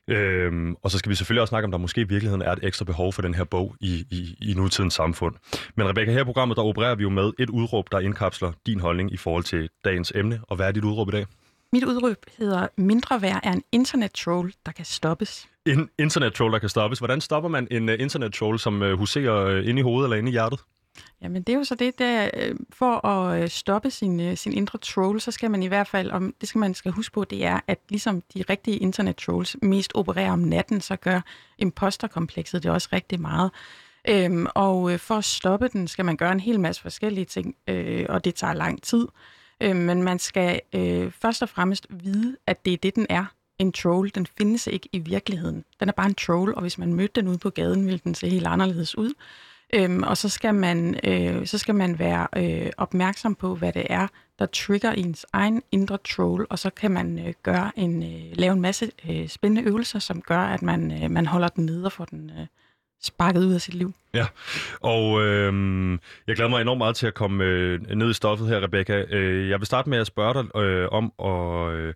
Øhm, 0.08 0.76
og 0.84 0.92
så 0.92 0.98
skal 0.98 1.10
vi 1.10 1.16
selvfølgelig 1.16 1.42
også 1.42 1.50
snakke 1.50 1.66
om, 1.66 1.72
der 1.72 1.78
måske 1.78 2.02
i 2.02 2.04
virkeligheden 2.04 2.42
er 2.42 2.52
et 2.52 2.60
ekstra 2.64 2.86
behov 2.86 3.14
for 3.14 3.22
den 3.22 3.34
her 3.34 3.44
bog 3.44 3.76
i, 3.82 4.06
i, 4.12 4.50
i 4.52 4.54
nutidens 4.54 4.94
samfund. 4.94 5.36
Men 5.76 5.90
Rebecca, 5.90 6.12
her 6.12 6.22
i 6.22 6.24
programmet, 6.24 6.58
der 6.58 6.64
opererer 6.64 6.96
vi 6.96 7.04
jo 7.04 7.10
med 7.10 7.32
et 7.40 7.50
udråb, 7.50 7.92
der 7.92 8.00
indkapsler 8.00 8.52
din 8.66 8.80
holdning 8.80 9.14
i 9.14 9.18
forhold 9.18 9.44
til 9.44 9.70
dagens 9.86 10.12
emne. 10.16 10.40
Og 10.44 10.56
hvad 10.56 10.68
er 10.68 10.72
dit 10.72 10.84
udråb 10.84 11.08
i 11.08 11.12
dag? 11.12 11.26
Mit 11.76 11.84
udråb 11.84 12.18
hedder, 12.38 12.68
mindre 12.78 13.22
værd 13.22 13.40
er 13.44 13.52
en 13.52 13.64
internet-troll, 13.72 14.54
der 14.66 14.72
kan 14.72 14.86
stoppes. 14.86 15.48
En 15.66 15.90
internet-troll, 16.00 16.52
der 16.54 16.60
kan 16.60 16.70
stoppes. 16.70 17.00
Hvordan 17.00 17.22
stopper 17.22 17.50
man 17.50 17.68
en 17.72 17.90
uh, 17.90 17.96
internet-troll, 18.00 18.60
som 18.60 18.82
uh, 18.82 18.92
huserer 18.92 19.60
uh, 19.60 19.70
inde 19.70 19.80
i 19.80 19.84
hovedet 19.84 20.06
eller 20.06 20.18
inde 20.18 20.30
i 20.30 20.32
hjertet? 20.32 20.60
Jamen 21.22 21.44
det 21.44 21.54
er 21.54 21.58
jo 21.58 21.64
så 21.64 21.76
det, 21.76 22.00
der 22.00 22.30
for 22.74 23.08
at 23.08 23.52
stoppe 23.52 23.92
sin, 23.92 24.36
sin 24.36 24.54
indre 24.54 24.80
troll, 24.80 25.22
så 25.22 25.32
skal 25.32 25.52
man 25.52 25.64
i 25.64 25.68
hvert 25.68 25.88
fald, 25.88 26.12
om 26.12 26.34
det 26.42 26.50
skal 26.50 26.60
man 26.60 26.74
skal 26.74 26.92
huske 26.92 27.14
på, 27.14 27.24
det 27.24 27.46
er, 27.46 27.60
at 27.68 27.80
ligesom 27.90 28.22
de 28.34 28.44
rigtige 28.50 28.78
internet 28.78 29.16
trolls 29.16 29.58
mest 29.62 29.92
opererer 29.96 30.32
om 30.32 30.40
natten, 30.40 30.82
så 30.82 30.96
gør 30.96 31.22
imposterkomplekset 31.58 32.64
det 32.64 32.72
også 32.72 32.90
rigtig 32.94 33.22
meget. 33.22 33.52
Øhm, 34.08 34.48
og 34.56 35.00
for 35.00 35.16
at 35.16 35.24
stoppe 35.24 35.68
den, 35.68 35.88
skal 35.88 36.06
man 36.06 36.18
gøre 36.18 36.32
en 36.32 36.40
hel 36.40 36.60
masse 36.60 36.82
forskellige 36.82 37.26
ting, 37.26 37.56
øh, 37.68 38.06
og 38.10 38.26
det 38.26 38.36
tager 38.36 38.54
lang 38.54 38.84
tid. 38.84 39.08
Øh, 39.62 39.76
men 39.76 40.04
man 40.04 40.20
skal 40.20 40.62
øh, 40.76 41.12
først 41.12 41.42
og 41.42 41.50
fremmest 41.50 41.88
vide, 41.90 42.38
at 42.48 42.66
det 42.66 42.74
er 42.74 42.78
det, 42.78 42.96
den 42.96 43.06
er. 43.10 43.26
En 43.60 43.72
troll, 43.72 44.12
den 44.16 44.26
findes 44.26 44.68
ikke 44.68 44.90
i 44.92 45.00
virkeligheden. 45.00 45.64
Den 45.80 45.90
er 45.90 45.94
bare 45.94 46.08
en 46.08 46.16
troll, 46.16 46.56
og 46.56 46.62
hvis 46.62 46.78
man 46.78 46.94
mødte 46.94 47.22
den 47.22 47.30
ude 47.30 47.38
på 47.38 47.50
gaden, 47.50 47.86
ville 47.86 48.00
den 48.04 48.16
se 48.16 48.30
helt 48.30 48.48
anderledes 48.48 48.98
ud. 48.98 49.14
Øhm, 49.74 50.04
og 50.04 50.18
så 50.18 50.30
skal 50.30 50.56
man, 50.56 51.00
øh, 51.04 51.48
så 51.48 51.58
skal 51.58 51.76
man 51.76 52.00
være 52.00 52.28
øh, 52.38 52.72
opmærksom 52.78 53.36
på, 53.36 53.56
hvad 53.56 53.74
det 53.74 53.86
er, 53.90 54.08
der 54.40 54.46
trigger 54.46 54.92
ens 54.92 55.26
egen 55.34 55.62
indre 55.72 55.98
troll, 55.98 56.46
og 56.50 56.60
så 56.60 56.70
kan 56.70 56.92
man 56.92 57.28
øh, 57.28 57.34
gøre 57.44 57.72
en, 57.76 58.04
øh, 58.04 58.32
lave 58.34 58.54
en 58.54 58.62
masse 58.62 58.92
øh, 59.10 59.28
spændende 59.28 59.70
øvelser, 59.70 60.00
som 60.00 60.22
gør, 60.22 60.40
at 60.40 60.62
man, 60.62 61.04
øh, 61.04 61.12
man 61.12 61.26
holder 61.26 61.48
den 61.48 61.66
nede 61.66 61.86
og 61.86 61.92
får 61.92 62.06
den, 62.06 62.32
øh, 62.40 62.48
sparket 63.04 63.44
ud 63.44 63.54
af 63.54 63.62
sit 63.62 63.74
liv. 63.74 63.94
Ja, 64.14 64.26
og 64.82 65.22
øh, 65.22 65.54
jeg 66.28 66.36
glæder 66.36 66.50
mig 66.50 66.62
enormt 66.62 66.78
meget 66.78 66.96
til 66.96 67.08
at 67.08 67.14
komme 67.14 67.44
øh, 67.44 67.82
ned 67.96 68.10
i 68.10 68.14
stoffet 68.14 68.48
her, 68.48 68.64
Rebecca. 68.64 69.06
Øh, 69.10 69.50
jeg 69.50 69.60
vil 69.60 69.66
starte 69.66 69.90
med 69.90 69.98
at 69.98 70.08
spørge 70.08 70.34
dig 70.34 70.62
øh, 70.62 70.88
om 70.92 71.14
at... 71.20 71.74
Øh, 71.74 71.94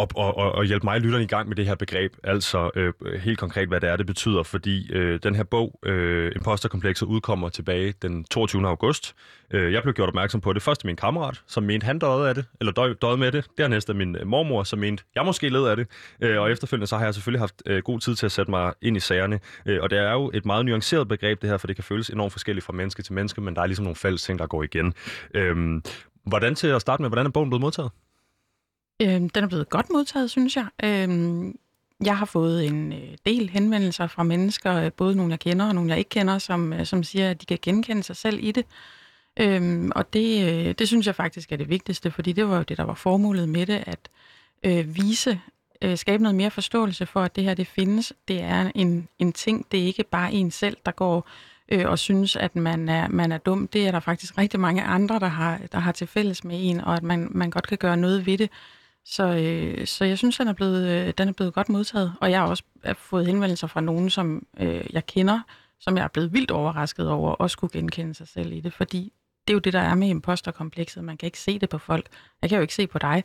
og, 0.00 0.08
og, 0.14 0.36
og, 0.36 0.52
og 0.52 0.64
hjælpe 0.64 0.84
mig 0.84 1.00
lytterne 1.00 1.24
i 1.24 1.26
gang 1.26 1.48
med 1.48 1.56
det 1.56 1.66
her 1.66 1.74
begreb, 1.74 2.12
altså 2.24 2.70
øh, 2.74 2.92
helt 3.20 3.38
konkret, 3.38 3.68
hvad 3.68 3.80
det 3.80 3.88
er, 3.88 3.96
det 3.96 4.06
betyder, 4.06 4.42
fordi 4.42 4.92
øh, 4.92 5.20
den 5.22 5.34
her 5.34 5.42
bog, 5.42 5.78
øh, 5.82 6.32
Imposterkomplekset, 6.36 7.06
udkommer 7.06 7.48
tilbage 7.48 7.94
den 8.02 8.24
22. 8.24 8.68
august. 8.68 9.14
Øh, 9.50 9.72
jeg 9.72 9.82
blev 9.82 9.94
gjort 9.94 10.08
opmærksom 10.08 10.40
på 10.40 10.52
det 10.52 10.62
først 10.62 10.84
af 10.84 10.86
min 10.86 10.96
kammerat, 10.96 11.42
som 11.46 11.62
mente, 11.62 11.84
han 11.84 11.98
døde 11.98 12.28
af 12.28 12.34
det, 12.34 12.44
eller 12.60 12.72
døde, 12.72 12.94
døde 12.94 13.16
med 13.16 13.32
det. 13.32 13.46
Dernæst 13.58 13.88
af 13.88 13.94
min 13.94 14.16
øh, 14.16 14.26
mormor, 14.26 14.62
som 14.62 14.78
mente, 14.78 15.04
jeg 15.14 15.24
måske 15.24 15.48
led 15.48 15.64
af 15.64 15.76
det. 15.76 15.86
Øh, 16.20 16.40
og 16.40 16.50
efterfølgende 16.50 16.86
så 16.86 16.96
har 16.96 17.04
jeg 17.04 17.14
selvfølgelig 17.14 17.40
haft 17.40 17.62
øh, 17.66 17.82
god 17.82 18.00
tid 18.00 18.14
til 18.14 18.26
at 18.26 18.32
sætte 18.32 18.50
mig 18.50 18.72
ind 18.82 18.96
i 18.96 19.00
sagerne. 19.00 19.40
Øh, 19.66 19.78
og 19.82 19.90
det 19.90 19.98
er 19.98 20.12
jo 20.12 20.30
et 20.34 20.46
meget 20.46 20.64
nuanceret 20.64 21.08
begreb, 21.08 21.42
det 21.42 21.50
her, 21.50 21.56
for 21.56 21.66
det 21.66 21.76
kan 21.76 21.84
føles 21.84 22.10
enormt 22.10 22.32
forskelligt 22.32 22.66
fra 22.66 22.72
menneske 22.72 23.02
til 23.02 23.12
menneske, 23.12 23.40
men 23.40 23.56
der 23.56 23.62
er 23.62 23.66
ligesom 23.66 23.84
nogle 23.84 23.96
fælles 23.96 24.22
ting, 24.22 24.38
der 24.38 24.46
går 24.46 24.62
igen. 24.62 24.94
Øh, 25.34 25.80
hvordan 26.26 26.54
til 26.54 26.66
at 26.66 26.80
starte 26.80 27.02
med, 27.02 27.10
hvordan 27.10 27.26
er 27.26 27.30
bogen 27.30 27.50
blevet 27.50 27.60
modtaget? 27.60 27.90
Øhm, 29.00 29.28
den 29.28 29.44
er 29.44 29.48
blevet 29.48 29.68
godt 29.68 29.90
modtaget, 29.90 30.30
synes 30.30 30.56
jeg. 30.56 30.66
Øhm, 30.84 31.58
jeg 32.04 32.18
har 32.18 32.26
fået 32.26 32.66
en 32.66 32.92
øh, 32.92 33.16
del 33.26 33.50
henvendelser 33.50 34.06
fra 34.06 34.22
mennesker, 34.22 34.74
øh, 34.74 34.92
både 34.92 35.16
nogle 35.16 35.30
jeg 35.30 35.40
kender 35.40 35.66
og 35.66 35.74
nogle 35.74 35.90
jeg 35.90 35.98
ikke 35.98 36.08
kender, 36.08 36.38
som, 36.38 36.72
øh, 36.72 36.86
som 36.86 37.02
siger, 37.02 37.30
at 37.30 37.40
de 37.40 37.46
kan 37.46 37.58
genkende 37.62 38.02
sig 38.02 38.16
selv 38.16 38.38
i 38.42 38.52
det. 38.52 38.66
Øhm, 39.36 39.92
og 39.96 40.12
det, 40.12 40.78
det 40.78 40.88
synes 40.88 41.06
jeg 41.06 41.14
faktisk 41.14 41.52
er 41.52 41.56
det 41.56 41.68
vigtigste, 41.68 42.10
fordi 42.10 42.32
det 42.32 42.48
var 42.48 42.56
jo 42.56 42.62
det, 42.62 42.76
der 42.76 42.84
var 42.84 42.94
formålet 42.94 43.48
med 43.48 43.66
det, 43.66 43.84
at 43.86 44.08
øh, 44.64 44.96
vise, 44.96 45.40
øh, 45.82 45.98
skabe 45.98 46.22
noget 46.22 46.36
mere 46.36 46.50
forståelse 46.50 47.06
for, 47.06 47.20
at 47.20 47.36
det 47.36 47.44
her 47.44 47.54
det 47.54 47.66
findes. 47.66 48.12
Det 48.28 48.40
er 48.40 48.70
en, 48.74 49.08
en 49.18 49.32
ting, 49.32 49.66
det 49.72 49.80
er 49.80 49.84
ikke 49.84 50.04
bare 50.04 50.32
en 50.32 50.50
selv, 50.50 50.76
der 50.86 50.92
går 50.92 51.28
øh, 51.68 51.88
og 51.88 51.98
synes, 51.98 52.36
at 52.36 52.56
man 52.56 52.88
er, 52.88 53.08
man 53.08 53.32
er 53.32 53.38
dum. 53.38 53.68
Det 53.68 53.86
er 53.86 53.90
der 53.90 54.00
faktisk 54.00 54.38
rigtig 54.38 54.60
mange 54.60 54.82
andre, 54.82 55.18
der 55.18 55.26
har, 55.26 55.60
der 55.72 55.78
har 55.78 55.92
til 55.92 56.06
fælles 56.06 56.44
med 56.44 56.56
en, 56.60 56.80
og 56.80 56.94
at 56.96 57.02
man, 57.02 57.28
man 57.30 57.50
godt 57.50 57.66
kan 57.66 57.78
gøre 57.78 57.96
noget 57.96 58.26
ved 58.26 58.38
det. 58.38 58.50
Så, 59.10 59.26
øh, 59.26 59.86
så 59.86 60.04
jeg 60.04 60.18
synes, 60.18 60.36
den 60.36 60.48
er, 60.48 60.52
blevet, 60.52 60.88
øh, 60.88 61.14
den 61.18 61.28
er 61.28 61.32
blevet 61.32 61.54
godt 61.54 61.68
modtaget. 61.68 62.14
Og 62.20 62.30
jeg 62.30 62.40
har 62.40 62.46
også 62.46 62.62
øh, 62.84 62.94
fået 62.94 63.26
henvendelser 63.26 63.66
fra 63.66 63.80
nogen, 63.80 64.10
som 64.10 64.46
øh, 64.60 64.84
jeg 64.92 65.06
kender, 65.06 65.40
som 65.80 65.96
jeg 65.96 66.04
er 66.04 66.08
blevet 66.08 66.32
vildt 66.32 66.50
overrasket 66.50 67.08
over, 67.08 67.30
og 67.30 67.40
også 67.40 67.58
kunne 67.58 67.68
genkende 67.72 68.14
sig 68.14 68.28
selv 68.28 68.52
i 68.52 68.60
det. 68.60 68.72
Fordi 68.72 69.12
det 69.46 69.52
er 69.52 69.54
jo 69.54 69.60
det, 69.60 69.72
der 69.72 69.80
er 69.80 69.94
med 69.94 70.08
imposterkomplekset. 70.08 71.04
Man 71.04 71.16
kan 71.16 71.26
ikke 71.26 71.40
se 71.40 71.58
det 71.58 71.68
på 71.68 71.78
folk. 71.78 72.08
Jeg 72.42 72.50
kan 72.50 72.56
jo 72.56 72.62
ikke 72.62 72.74
se 72.74 72.86
på 72.86 72.98
dig, 72.98 73.24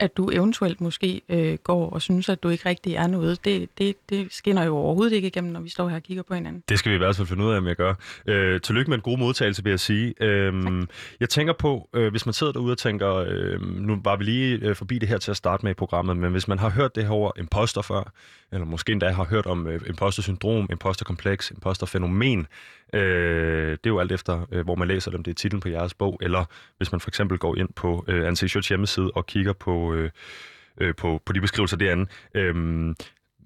at 0.00 0.16
du 0.16 0.30
eventuelt 0.32 0.80
måske 0.80 1.20
øh, 1.28 1.58
går 1.64 1.90
og 1.90 2.02
synes, 2.02 2.28
at 2.28 2.42
du 2.42 2.48
ikke 2.48 2.68
rigtig 2.68 2.94
er 2.94 3.06
noget. 3.06 3.44
Det, 3.44 3.68
det, 3.78 3.96
det 4.10 4.26
skinner 4.30 4.64
jo 4.64 4.76
overhovedet 4.76 5.12
ikke 5.12 5.28
igennem, 5.28 5.52
når 5.52 5.60
vi 5.60 5.68
står 5.68 5.88
her 5.88 5.96
og 5.96 6.02
kigger 6.02 6.22
på 6.22 6.34
hinanden. 6.34 6.62
Det 6.68 6.78
skal 6.78 6.90
vi 6.90 6.94
i 6.94 6.98
hvert 6.98 7.16
fald 7.16 7.28
finde 7.28 7.44
ud 7.44 7.52
af, 7.52 7.56
om 7.56 7.66
jeg 7.66 7.76
gør. 7.76 7.94
Øh, 8.26 8.60
tillykke 8.60 8.90
med 8.90 8.98
en 8.98 9.02
god 9.02 9.18
modtagelse, 9.18 9.64
vil 9.64 9.70
jeg 9.70 9.80
sige. 9.80 10.14
Øh, 10.20 10.86
jeg 11.20 11.28
tænker 11.28 11.52
på, 11.52 11.88
øh, 11.94 12.10
hvis 12.10 12.26
man 12.26 12.32
sidder 12.32 12.52
derude 12.52 12.72
og 12.72 12.78
tænker, 12.78 13.14
øh, 13.14 13.60
nu 13.60 14.00
var 14.04 14.16
vi 14.16 14.24
lige 14.24 14.58
øh, 14.62 14.76
forbi 14.76 14.98
det 14.98 15.08
her 15.08 15.18
til 15.18 15.30
at 15.30 15.36
starte 15.36 15.64
med 15.64 15.70
i 15.70 15.74
programmet, 15.74 16.16
men 16.16 16.32
hvis 16.32 16.48
man 16.48 16.58
har 16.58 16.70
hørt 16.70 16.94
det 16.94 17.04
her 17.04 17.12
ord 17.12 17.32
imposter 17.38 17.82
før, 17.82 18.12
eller 18.52 18.66
måske 18.66 18.92
endda 18.92 19.10
har 19.10 19.24
hørt 19.24 19.46
om 19.46 19.66
øh, 19.66 19.80
imposter-syndrom, 19.86 20.68
imposter-kompleks, 20.70 21.50
imposter-fænomen, 21.50 22.46
øh, 22.92 23.70
det 23.70 23.86
er 23.86 23.90
jo 23.90 23.98
alt 23.98 24.12
efter, 24.12 24.46
øh, 24.52 24.64
hvor 24.64 24.74
man 24.74 24.88
læser 24.88 25.10
dem. 25.10 25.22
Det 25.22 25.30
er 25.30 25.34
titlen 25.34 25.60
på 25.60 25.68
jeres 25.68 25.94
bog, 25.94 26.18
eller 26.22 26.44
hvis 26.76 26.92
man 26.92 27.00
for 27.00 27.10
eksempel 27.10 27.38
går 27.38 27.56
ind 27.56 27.68
på 27.76 28.04
øh, 28.08 28.26
Anse 28.26 28.68
hjemmeside 28.68 29.10
og 29.10 29.26
kigger 29.26 29.52
på, 29.52 29.94
øh, 29.94 30.10
øh, 30.80 30.94
på, 30.94 31.22
på 31.26 31.32
de 31.32 31.40
beskrivelser 31.40 31.76
derinde. 31.76 32.06
Øh, 32.34 32.54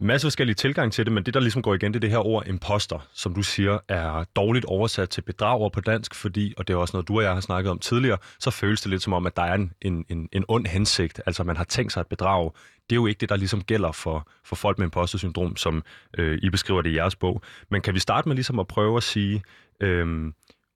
masse 0.01 0.25
forskellige 0.25 0.55
tilgang 0.55 0.93
til 0.93 1.05
det, 1.05 1.13
men 1.13 1.25
det, 1.25 1.35
der 1.35 1.41
ligesom 1.41 1.63
går 1.63 1.75
igen, 1.75 1.93
det 1.93 1.99
er 1.99 2.01
det 2.01 2.11
her 2.11 2.27
ord 2.27 2.47
imposter, 2.47 3.09
som 3.13 3.35
du 3.35 3.43
siger, 3.43 3.79
er 3.89 4.25
dårligt 4.37 4.65
oversat 4.65 5.11
til 5.11 5.23
bedrager 5.23 5.69
på 5.69 5.81
dansk, 5.81 6.15
fordi, 6.15 6.55
og 6.57 6.69
det 6.69 6.75
er 6.75 6.79
også 6.79 6.97
noget, 6.97 7.09
du 7.09 7.17
og 7.17 7.23
jeg 7.23 7.35
har 7.35 7.41
snakket 7.41 7.71
om 7.71 7.79
tidligere, 7.79 8.19
så 8.39 8.51
føles 8.51 8.81
det 8.81 8.91
lidt 8.91 9.03
som 9.03 9.13
om, 9.13 9.27
at 9.27 9.37
der 9.37 9.43
er 9.43 9.55
en, 9.55 9.73
en, 9.83 10.05
en, 10.09 10.29
en 10.33 10.45
ond 10.49 10.67
hensigt, 10.67 11.21
altså 11.27 11.45
man 11.45 11.57
har 11.57 11.65
tænkt 11.65 11.93
sig 11.93 12.01
at 12.01 12.07
bedrage. 12.07 12.51
Det 12.91 12.97
er 12.97 13.01
jo 13.01 13.07
ikke 13.07 13.21
det, 13.21 13.29
der 13.29 13.37
ligesom 13.37 13.63
gælder 13.63 13.93
for, 13.93 14.29
for 14.45 14.57
folk 14.57 14.79
med 14.79 14.87
imposter-syndrom, 14.87 15.57
som 15.57 15.83
øh, 16.19 16.39
I 16.43 16.51
beskriver 16.51 16.83
det 16.83 16.91
i 16.91 16.97
jeres 16.97 17.17
bog. 17.17 17.43
Men 17.71 17.81
kan 17.81 17.95
vi 17.95 17.99
starte 17.99 18.29
med 18.29 18.37
ligesom 18.37 18.59
at 18.59 18.67
prøve 18.67 18.97
at 18.97 19.03
sige, 19.03 19.43
øh, 19.81 20.33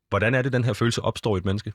hvordan 0.09 0.35
er 0.35 0.43
det, 0.43 0.52
den 0.52 0.64
her 0.64 0.73
følelse 0.73 1.02
opstår 1.02 1.37
i 1.37 1.38
et 1.38 1.45
menneske? 1.45 1.73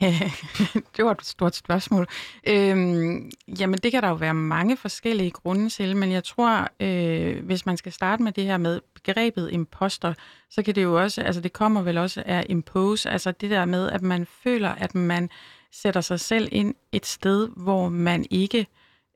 det 0.96 1.04
var 1.04 1.10
et 1.10 1.24
stort 1.24 1.56
spørgsmål. 1.56 2.06
Øhm, 2.48 3.30
jamen, 3.58 3.78
det 3.82 3.92
kan 3.92 4.02
der 4.02 4.08
jo 4.08 4.14
være 4.14 4.34
mange 4.34 4.76
forskellige 4.76 5.30
grunde 5.30 5.68
til, 5.68 5.96
men 5.96 6.12
jeg 6.12 6.24
tror, 6.24 6.68
øh, 6.80 7.44
hvis 7.44 7.66
man 7.66 7.76
skal 7.76 7.92
starte 7.92 8.22
med 8.22 8.32
det 8.32 8.44
her 8.44 8.56
med 8.56 8.80
begrebet 8.94 9.52
imposter, 9.52 10.14
så 10.50 10.62
kan 10.62 10.74
det 10.74 10.82
jo 10.82 11.02
også, 11.02 11.22
altså 11.22 11.40
det 11.40 11.52
kommer 11.52 11.82
vel 11.82 11.98
også 11.98 12.22
af 12.26 12.46
impose, 12.48 13.10
altså 13.10 13.30
det 13.30 13.50
der 13.50 13.64
med, 13.64 13.90
at 13.90 14.02
man 14.02 14.26
føler, 14.44 14.70
at 14.70 14.94
man 14.94 15.30
sætter 15.72 16.00
sig 16.00 16.20
selv 16.20 16.48
ind 16.52 16.74
et 16.92 17.06
sted, 17.06 17.48
hvor 17.56 17.88
man 17.88 18.26
ikke 18.30 18.66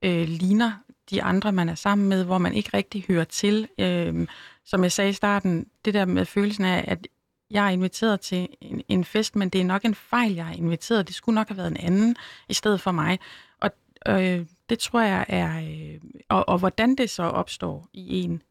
øh, 0.04 0.28
ligner 0.28 0.72
de 1.10 1.22
andre, 1.22 1.52
man 1.52 1.68
er 1.68 1.74
sammen 1.74 2.08
med, 2.08 2.24
hvor 2.24 2.38
man 2.38 2.54
ikke 2.54 2.70
rigtig 2.74 3.04
hører 3.08 3.24
til. 3.24 3.68
Øh, 3.80 4.26
som 4.64 4.82
jeg 4.82 4.92
sagde 4.92 5.10
i 5.10 5.12
starten, 5.12 5.66
det 5.84 5.94
der 5.94 6.04
med 6.04 6.24
følelsen 6.24 6.64
af, 6.64 6.84
at 6.88 7.06
jeg 7.50 7.66
er 7.66 7.70
inviteret 7.70 8.20
til 8.20 8.48
en, 8.60 8.82
en 8.88 9.04
fest, 9.04 9.36
men 9.36 9.48
det 9.48 9.60
er 9.60 9.64
nok 9.64 9.84
en 9.84 9.94
fejl, 9.94 10.34
jeg 10.34 10.48
er 10.48 10.52
inviteret. 10.52 11.06
Det 11.06 11.14
skulle 11.14 11.34
nok 11.34 11.48
have 11.48 11.56
været 11.56 11.70
en 11.70 11.76
anden 11.76 12.16
i 12.48 12.54
stedet 12.54 12.80
for 12.80 12.92
mig. 12.92 13.18
Og 13.60 13.70
øh, 14.08 14.46
det 14.70 14.78
tror 14.78 15.00
jeg 15.00 15.24
er... 15.28 15.60
Øh, 15.60 16.00
og, 16.28 16.48
og 16.48 16.58
hvordan 16.58 16.94
det 16.94 17.10
så 17.10 17.22
opstår 17.22 17.88
i 17.92 18.22
en, 18.22 18.42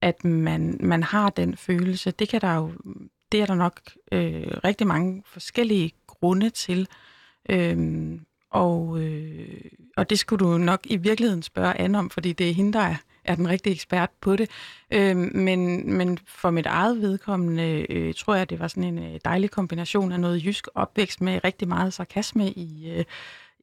at 0.00 0.24
man, 0.24 0.76
man 0.80 1.02
har 1.02 1.30
den 1.30 1.56
følelse, 1.56 2.10
det 2.10 2.28
kan 2.28 2.40
der 2.40 2.54
jo... 2.54 2.72
Det 3.32 3.42
er 3.42 3.46
der 3.46 3.54
nok 3.54 3.80
øh, 4.12 4.46
rigtig 4.64 4.86
mange 4.86 5.22
forskellige 5.26 5.92
grunde 6.06 6.50
til. 6.50 6.88
Øh, 7.50 8.20
og, 8.50 9.00
øh, 9.00 9.64
og 9.96 10.10
det 10.10 10.18
skulle 10.18 10.44
du 10.44 10.58
nok 10.58 10.80
i 10.84 10.96
virkeligheden 10.96 11.42
spørge 11.42 11.78
Anne 11.78 11.98
om, 11.98 12.10
fordi 12.10 12.32
det 12.32 12.50
er 12.50 12.54
hende, 12.54 12.72
der 12.72 12.80
er 12.80 12.96
er 13.28 13.34
den 13.34 13.48
rigtige 13.48 13.74
ekspert 13.74 14.10
på 14.20 14.36
det. 14.36 14.50
Øh, 14.90 15.16
men, 15.16 15.92
men 15.92 16.18
for 16.26 16.50
mit 16.50 16.66
eget 16.66 17.02
vedkommende 17.02 17.86
øh, 17.92 18.14
tror 18.14 18.34
jeg, 18.34 18.50
det 18.50 18.60
var 18.60 18.68
sådan 18.68 18.84
en 18.84 18.98
øh, 18.98 19.20
dejlig 19.24 19.50
kombination 19.50 20.12
af 20.12 20.20
noget 20.20 20.44
jysk 20.44 20.68
opvækst 20.74 21.20
med 21.20 21.44
rigtig 21.44 21.68
meget 21.68 21.92
sarkasme 21.92 22.50
i, 22.50 22.90
øh, 22.90 23.04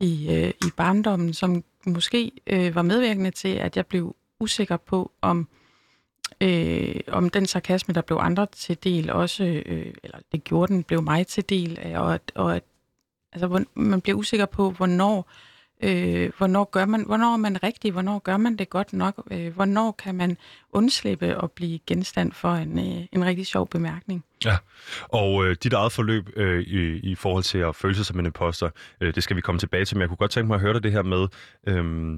i, 0.01 0.35
øh, 0.35 0.49
i 0.49 0.71
barndommen, 0.77 1.33
som 1.33 1.63
måske 1.85 2.31
øh, 2.47 2.75
var 2.75 2.81
medvirkende 2.81 3.31
til, 3.31 3.55
at 3.55 3.77
jeg 3.77 3.85
blev 3.85 4.15
usikker 4.39 4.77
på, 4.77 5.11
om 5.21 5.47
øh, 6.41 6.95
om 7.07 7.29
den 7.29 7.45
sarkasme, 7.45 7.93
der 7.93 8.01
blev 8.01 8.17
andre 8.21 8.47
til 8.51 8.77
del, 8.83 9.11
også, 9.11 9.43
øh, 9.43 9.93
eller 10.03 10.17
det 10.31 10.43
gjorde 10.43 10.73
den, 10.73 10.83
blev 10.83 11.01
mig 11.01 11.27
til 11.27 11.49
del, 11.49 11.79
og 11.95 12.19
og 12.35 12.55
at 12.55 12.63
altså, 13.33 13.65
man 13.73 14.01
bliver 14.01 14.17
usikker 14.17 14.45
på, 14.45 14.71
hvornår 14.71 15.17
Øh, 15.17 15.54
øh, 15.83 16.31
hvornår, 16.37 16.69
gør 16.71 16.85
man, 16.85 17.05
hvornår 17.05 17.33
er 17.33 17.37
man 17.37 17.63
rigtig? 17.63 17.91
Hvornår 17.91 18.19
gør 18.19 18.37
man 18.37 18.55
det 18.55 18.69
godt 18.69 18.93
nok? 18.93 19.23
Øh, 19.31 19.53
hvornår 19.53 19.91
kan 19.91 20.15
man 20.15 20.37
undslippe 20.71 21.37
og 21.37 21.51
blive 21.51 21.79
genstand 21.87 22.31
for 22.31 22.49
en, 22.49 22.79
øh, 22.79 23.05
en 23.11 23.25
rigtig 23.25 23.47
sjov 23.47 23.67
bemærkning? 23.67 24.23
Ja, 24.45 24.57
og 25.09 25.45
øh, 25.45 25.55
dit 25.63 25.73
eget 25.73 25.91
forløb 25.91 26.29
øh, 26.35 26.61
i, 26.61 27.11
i 27.11 27.15
forhold 27.15 27.43
til 27.43 27.57
at 27.57 27.75
føle 27.75 27.95
sig 27.95 28.05
som 28.05 28.19
en 28.19 28.25
imposter, 28.25 28.69
øh, 29.01 29.15
det 29.15 29.23
skal 29.23 29.35
vi 29.35 29.41
komme 29.41 29.59
tilbage 29.59 29.85
til, 29.85 29.97
men 29.97 30.01
jeg 30.01 30.09
kunne 30.09 30.17
godt 30.17 30.31
tænke 30.31 30.47
mig 30.47 30.55
at 30.55 30.61
høre 30.61 30.73
dig 30.73 30.83
det 30.83 30.91
her 30.91 31.03
med, 31.03 31.27
øh, 31.67 32.17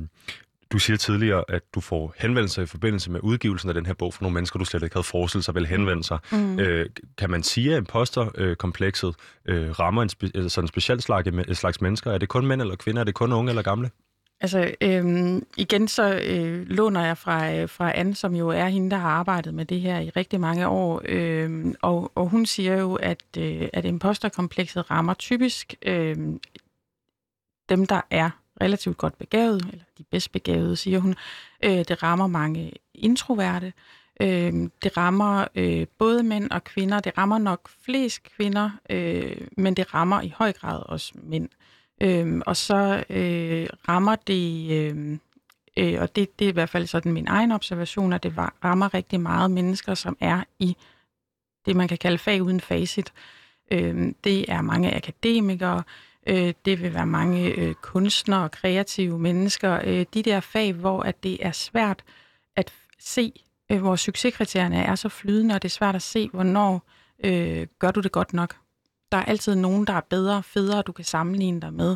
du 0.72 0.80
siger 0.80 0.98
tidligere, 0.98 1.44
at 1.48 1.62
du 1.76 1.80
får 1.80 2.14
henvendelser 2.18 2.62
i 2.62 2.66
forbindelse 2.66 3.12
med 3.12 3.20
udgivelsen 3.24 3.70
af 3.70 3.74
den 3.74 3.86
her 3.86 3.94
bog 3.94 4.14
fra 4.14 4.24
nogle 4.24 4.34
mennesker, 4.34 4.60
du 4.60 4.66
slet 4.66 4.84
ikke 4.84 4.96
havde 4.96 5.08
forestillet 5.08 5.46
sig 5.46 5.56
ville 5.56 5.68
henvende 5.68 6.04
sig. 6.04 6.20
Mm. 6.32 6.60
Øh, 6.60 6.90
kan 7.18 7.30
man 7.30 7.44
sige, 7.44 7.72
at 7.72 7.78
imposterkomplekset 7.78 9.16
øh, 9.46 9.80
rammer 9.80 10.02
en, 10.02 10.10
spe, 10.10 10.32
altså 10.36 10.62
en 10.62 10.68
speciel 10.68 11.02
slags, 11.02 11.60
slags 11.60 11.82
mennesker? 11.82 12.12
Er 12.12 12.18
det 12.18 12.30
kun 12.30 12.48
mænd 12.48 12.62
eller 12.62 12.76
kvinder? 12.76 13.00
Er 13.00 13.04
det 13.04 13.14
kun 13.14 13.34
unge 13.34 13.50
eller 13.50 13.62
gamle? 13.62 13.90
Altså, 14.42 14.72
øhm, 14.82 15.46
igen 15.58 15.88
så 15.88 16.20
øh, 16.24 16.68
låner 16.68 17.06
jeg 17.06 17.18
fra, 17.18 17.54
øh, 17.54 17.70
fra 17.70 17.92
Anne, 17.96 18.16
som 18.16 18.36
jo 18.36 18.50
er 18.50 18.68
hende, 18.68 18.92
der 18.92 18.98
har 18.98 19.10
arbejdet 19.10 19.54
med 19.54 19.66
det 19.66 19.82
her 19.82 20.00
i 20.00 20.10
rigtig 20.10 20.40
mange 20.40 20.68
år. 20.68 21.02
Øh, 21.06 21.66
og, 21.82 22.12
og 22.16 22.30
hun 22.30 22.46
siger 22.46 22.78
jo, 22.78 22.96
at, 22.96 23.24
øh, 23.38 23.70
at 23.74 23.86
imposterkomplekset 23.86 24.92
rammer 24.92 25.14
typisk 25.14 25.76
øh, 25.82 26.18
dem, 27.70 27.86
der 27.86 28.02
er 28.10 28.30
relativt 28.62 28.98
godt 28.98 29.18
begavet, 29.18 29.62
eller 29.72 29.86
de 29.98 30.04
bedst 30.04 30.32
begavede, 30.32 30.76
siger 30.76 31.00
hun. 31.00 31.16
Øh, 31.64 31.72
det 31.72 32.04
rammer 32.04 32.28
mange 32.28 32.72
introverte. 32.94 33.74
Øh, 34.22 34.54
det 34.84 34.98
rammer 34.98 35.48
øh, 35.56 35.88
både 35.98 36.24
mænd 36.24 36.52
og 36.52 36.64
kvinder. 36.64 37.00
Det 37.00 37.18
rammer 37.18 37.38
nok 37.38 37.70
flest 37.86 38.24
kvinder, 38.24 38.70
øh, 38.90 39.38
men 39.58 39.74
det 39.74 39.94
rammer 39.94 40.22
i 40.22 40.34
høj 40.36 40.54
grad 40.54 40.82
også 40.86 41.14
mænd. 41.16 41.50
Øh, 42.02 42.42
og 42.46 42.58
så 42.58 43.04
øh, 43.10 43.68
rammer 43.88 44.16
det, 44.16 44.72
øh, 44.72 45.18
øh, 45.78 46.02
og 46.02 46.16
det, 46.16 46.40
det 46.40 46.46
er 46.46 46.50
i 46.50 46.54
hvert 46.54 46.70
fald 46.70 46.88
sådan 46.88 47.14
min 47.14 47.28
egen 47.28 47.52
observation, 47.52 48.14
at 48.14 48.24
det 48.24 48.34
rammer 48.64 48.94
rigtig 48.94 49.20
meget 49.20 49.52
mennesker, 49.52 49.94
som 49.94 50.18
er 50.20 50.44
i 50.60 50.78
det, 51.66 51.76
man 51.76 51.88
kan 51.88 51.98
kalde 51.98 52.18
fag 52.18 52.42
uden 52.42 52.62
facit. 52.62 53.14
Øh, 53.72 54.14
det 54.24 54.52
er 54.52 54.62
mange 54.62 54.96
akademikere, 54.96 55.78
Øh, 55.78 56.07
øh, 56.28 56.54
det 56.66 56.82
vil 56.82 56.94
være 56.94 57.06
mange 57.06 57.48
øh, 57.48 57.74
kunstnere 57.74 58.44
og 58.44 58.52
kreative 58.52 59.20
mennesker. 59.20 59.80
Øh, 59.84 60.06
de 60.14 60.24
der 60.24 60.40
fag, 60.40 60.74
hvor 60.74 61.02
at 61.02 61.24
det 61.24 61.46
er 61.46 61.52
svært 61.52 62.04
at 62.56 62.74
se, 63.00 63.34
øh, 63.72 63.80
hvor 63.80 63.96
succeskriterierne 63.96 64.78
er 64.78 64.96
så 64.96 65.10
flydende, 65.10 65.56
og 65.56 65.62
det 65.62 65.68
er 65.68 65.74
svært 65.74 65.96
at 65.96 66.02
se, 66.02 66.30
hvornår 66.34 66.82
øh, 67.24 67.68
gør 67.80 67.92
du 67.92 68.00
det 68.00 68.12
godt 68.12 68.34
nok. 68.34 68.56
Der 69.12 69.18
er 69.18 69.26
altid 69.26 69.56
nogen, 69.56 69.88
der 69.88 69.94
er 69.94 70.02
bedre 70.02 70.38
og 70.38 70.46
federe, 70.46 70.82
du 70.82 70.92
kan 70.92 71.06
sammenligne 71.06 71.62
dig 71.62 71.74
med. 71.74 71.96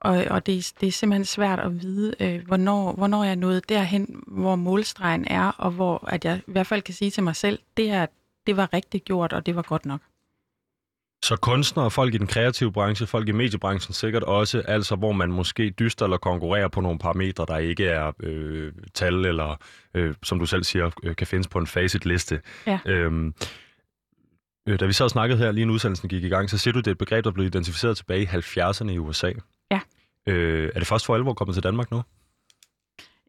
Og, 0.00 0.24
og 0.30 0.46
det, 0.46 0.72
det 0.80 0.86
er 0.86 0.92
simpelthen 0.92 1.24
svært 1.24 1.60
at 1.60 1.82
vide, 1.82 2.14
øh, 2.20 2.46
hvornår, 2.46 2.92
hvornår 2.92 3.24
jeg 3.24 3.30
er 3.30 3.36
nået 3.36 3.68
derhen, 3.68 4.22
hvor 4.26 4.56
målstregen 4.56 5.24
er, 5.28 5.48
og 5.48 5.70
hvor 5.70 6.08
at 6.08 6.24
jeg 6.24 6.40
i 6.48 6.52
hvert 6.52 6.66
fald 6.66 6.82
kan 6.82 6.94
sige 6.94 7.10
til 7.10 7.22
mig 7.22 7.36
selv, 7.36 7.58
det, 7.76 7.90
er, 7.90 8.06
det 8.46 8.56
var 8.56 8.72
rigtigt 8.72 9.04
gjort, 9.04 9.32
og 9.32 9.46
det 9.46 9.56
var 9.56 9.62
godt 9.62 9.86
nok. 9.86 10.00
Så 11.24 11.36
kunstnere, 11.36 11.90
folk 11.90 12.14
i 12.14 12.18
den 12.18 12.26
kreative 12.26 12.72
branche, 12.72 13.06
folk 13.06 13.28
i 13.28 13.32
mediebranchen 13.32 13.94
sikkert 13.94 14.22
også, 14.22 14.60
altså 14.60 14.96
hvor 14.96 15.12
man 15.12 15.32
måske 15.32 15.70
dyster 15.70 16.06
eller 16.06 16.16
konkurrerer 16.16 16.68
på 16.68 16.80
nogle 16.80 16.98
parametre, 16.98 17.46
der 17.48 17.58
ikke 17.58 17.86
er 17.86 18.12
øh, 18.20 18.72
tal 18.94 19.14
eller, 19.14 19.56
øh, 19.94 20.14
som 20.22 20.38
du 20.38 20.46
selv 20.46 20.64
siger, 20.64 20.90
øh, 21.02 21.16
kan 21.16 21.26
findes 21.26 21.48
på 21.48 21.58
en 21.58 21.66
facitliste. 21.66 22.40
Ja. 22.66 22.78
Øhm, 22.86 23.34
øh, 24.68 24.80
da 24.80 24.86
vi 24.86 24.92
så 24.92 25.08
snakkede 25.08 25.38
her, 25.38 25.52
lige 25.52 25.62
inden 25.62 25.74
udsendelsen 25.74 26.08
gik 26.08 26.24
i 26.24 26.28
gang, 26.28 26.50
så 26.50 26.58
siger 26.58 26.72
du, 26.72 26.78
det 26.78 26.86
er 26.86 26.90
et 26.90 26.98
begreb, 26.98 27.24
der 27.24 27.30
blev 27.30 27.46
identificeret 27.46 27.96
tilbage 27.96 28.22
i 28.22 28.26
70'erne 28.26 28.90
i 28.90 28.98
USA. 28.98 29.32
Ja. 29.70 29.80
Øh, 30.26 30.70
er 30.74 30.78
det 30.78 30.88
først 30.88 31.06
for 31.06 31.14
alvor 31.14 31.34
kommet 31.34 31.54
til 31.54 31.62
Danmark 31.62 31.90
nu? 31.90 32.02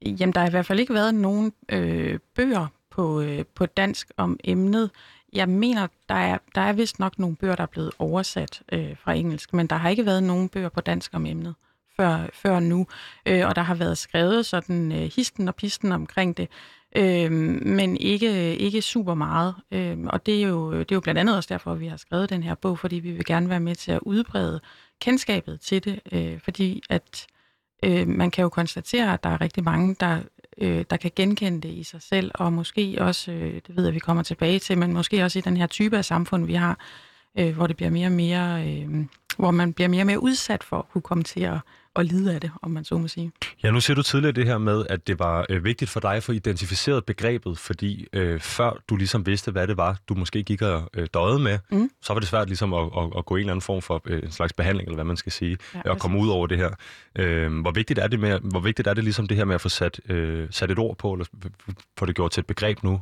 Jamen, 0.06 0.34
der 0.34 0.40
har 0.40 0.48
i 0.48 0.52
hvert 0.52 0.66
fald 0.66 0.80
ikke 0.80 0.94
været 0.94 1.16
nogen 1.16 1.54
øh, 1.72 2.20
bøger 2.36 2.68
på, 2.92 3.22
øh, 3.22 3.46
på 3.56 3.66
dansk 3.66 4.12
om 4.18 4.40
emnet. 4.44 4.90
Jeg 5.34 5.50
mener, 5.50 5.88
der 6.10 6.16
er, 6.16 6.38
der 6.56 6.62
er 6.62 6.74
vist 6.74 7.00
nok 7.00 7.20
nogle 7.20 7.36
bøger, 7.36 7.56
der 7.56 7.64
er 7.64 7.68
blevet 7.68 7.92
oversat 8.00 8.62
øh, 8.72 8.98
fra 8.98 9.14
engelsk, 9.14 9.54
men 9.54 9.68
der 9.68 9.76
har 9.76 9.90
ikke 9.90 10.06
været 10.06 10.24
nogen 10.24 10.50
bøger 10.50 10.70
på 10.70 10.82
dansk 10.82 11.14
om 11.14 11.26
emnet 11.26 11.56
før, 11.96 12.28
før 12.34 12.60
nu. 12.60 12.88
Øh, 13.26 13.48
og 13.48 13.56
der 13.56 13.62
har 13.62 13.76
været 13.76 13.98
skrevet 13.98 14.46
sådan 14.46 14.92
øh, 14.92 15.12
histen 15.16 15.48
og 15.48 15.56
pisten 15.56 15.92
omkring 15.92 16.38
det, 16.38 16.50
øh, 16.96 17.32
men 17.32 17.98
ikke, 17.98 18.58
ikke 18.58 18.82
super 18.82 19.14
meget. 19.14 19.56
Øh, 19.72 19.98
og 20.06 20.26
det 20.26 20.44
er, 20.44 20.48
jo, 20.48 20.74
det 20.74 20.92
er 20.92 20.96
jo 20.96 21.00
blandt 21.00 21.20
andet 21.20 21.36
også 21.36 21.48
derfor, 21.54 21.72
at 21.72 21.80
vi 21.80 21.88
har 21.88 21.98
skrevet 21.98 22.30
den 22.30 22.44
her 22.44 22.56
bog, 22.56 22.80
fordi 22.80 22.96
vi 22.96 23.12
vil 23.12 23.26
gerne 23.26 23.50
være 23.50 23.60
med 23.60 23.76
til 23.76 23.92
at 23.92 24.00
udbrede 24.02 24.62
kendskabet 25.02 25.62
til 25.62 25.84
det, 25.84 26.00
øh, 26.12 26.40
fordi 26.40 26.82
at 26.90 27.28
øh, 27.86 28.08
man 28.08 28.32
kan 28.32 28.42
jo 28.42 28.50
konstatere, 28.50 29.14
at 29.14 29.24
der 29.24 29.30
er 29.30 29.42
rigtig 29.42 29.64
mange, 29.64 29.96
der 30.00 30.20
øh, 30.58 30.86
der 30.90 30.98
kan 30.98 31.12
genkende 31.16 31.62
det 31.62 31.74
i 31.74 31.84
sig 31.84 32.02
selv, 32.02 32.32
og 32.36 32.54
måske 32.54 32.98
også, 33.00 33.32
øh, 33.32 33.62
det 33.68 33.76
ved 33.76 33.86
jeg, 33.86 33.94
vi 33.94 34.00
kommer 34.00 34.24
tilbage 34.24 34.60
til, 34.60 34.78
men 34.78 34.94
måske 34.94 35.24
også 35.24 35.40
i 35.40 35.42
den 35.42 35.58
her 35.58 35.68
type 35.68 35.98
af 35.98 36.06
samfund, 36.06 36.46
vi 36.46 36.54
har, 36.54 36.80
øh, 37.40 37.56
hvor 37.56 37.68
det 37.68 37.76
bliver 37.76 37.90
mere 37.90 38.08
og 38.08 38.12
mere, 38.12 38.68
øh, 38.68 39.06
hvor 39.38 39.52
man 39.52 39.74
bliver 39.74 39.88
mere 39.88 40.02
og 40.02 40.08
mere 40.08 40.24
udsat 40.24 40.64
for 40.64 40.78
at 40.80 40.90
kunne 40.90 41.02
komme 41.02 41.24
til 41.24 41.42
at, 41.42 41.58
at 41.96 42.06
lide 42.06 42.34
af 42.34 42.42
det, 42.42 42.52
om 42.62 42.72
man 42.72 42.84
så 42.84 42.98
må 42.98 43.08
sige. 43.08 43.32
Ja, 43.64 43.72
nu 43.72 43.80
siger 43.80 43.96
du 43.96 44.02
tidligere 44.02 44.32
det 44.32 44.46
her 44.46 44.58
med, 44.58 44.86
at 44.90 45.08
det 45.08 45.20
var 45.20 45.46
øh, 45.50 45.64
vigtigt 45.64 45.92
for 45.92 46.00
dig 46.00 46.14
at 46.16 46.24
få 46.24 46.32
identificeret 46.32 47.06
begrebet, 47.06 47.58
fordi 47.58 48.08
øh, 48.14 48.40
før 48.40 48.82
du 48.90 48.96
ligesom 48.96 49.26
vidste, 49.26 49.52
hvad 49.52 49.68
det 49.68 49.78
var, 49.78 49.98
du 50.10 50.14
måske 50.14 50.44
gik 50.44 50.62
og 50.62 50.90
øh, 50.94 51.08
døjede 51.14 51.40
med, 51.40 51.60
mm. 51.72 51.90
så 52.02 52.14
var 52.14 52.20
det 52.20 52.30
svært 52.30 52.48
ligesom 52.48 52.74
at, 52.74 52.90
at, 52.98 53.10
at 53.18 53.26
gå 53.26 53.36
i 53.36 53.40
en 53.40 53.42
eller 53.42 53.54
anden 53.54 53.62
form 53.62 53.82
for 53.82 54.02
øh, 54.06 54.24
en 54.24 54.32
slags 54.32 54.54
behandling, 54.54 54.88
eller 54.88 54.96
hvad 54.96 55.06
man 55.06 55.18
skal 55.18 55.32
sige, 55.32 55.58
ja, 55.76 55.90
og 55.90 56.00
komme 56.00 56.20
ud 56.20 56.30
over 56.30 56.48
det 56.48 56.58
her. 56.58 56.70
Øh, 57.16 57.62
hvor, 57.62 57.72
vigtigt 57.72 58.00
er 58.00 58.08
det 58.08 58.20
med, 58.20 58.40
hvor 58.40 58.60
vigtigt 58.60 58.88
er 58.88 58.94
det 58.94 59.04
ligesom 59.04 59.28
det 59.28 59.38
her 59.38 59.46
med 59.46 59.56
at 59.56 59.62
få 59.62 59.70
sat, 59.70 60.00
øh, 60.10 60.48
sat 60.52 60.72
et 60.72 60.80
ord 60.80 60.98
på, 60.98 61.14
eller 61.14 61.26
få 61.98 62.06
det 62.06 62.16
gjort 62.16 62.32
til 62.32 62.42
et 62.42 62.48
begreb 62.48 62.84
nu 62.84 63.02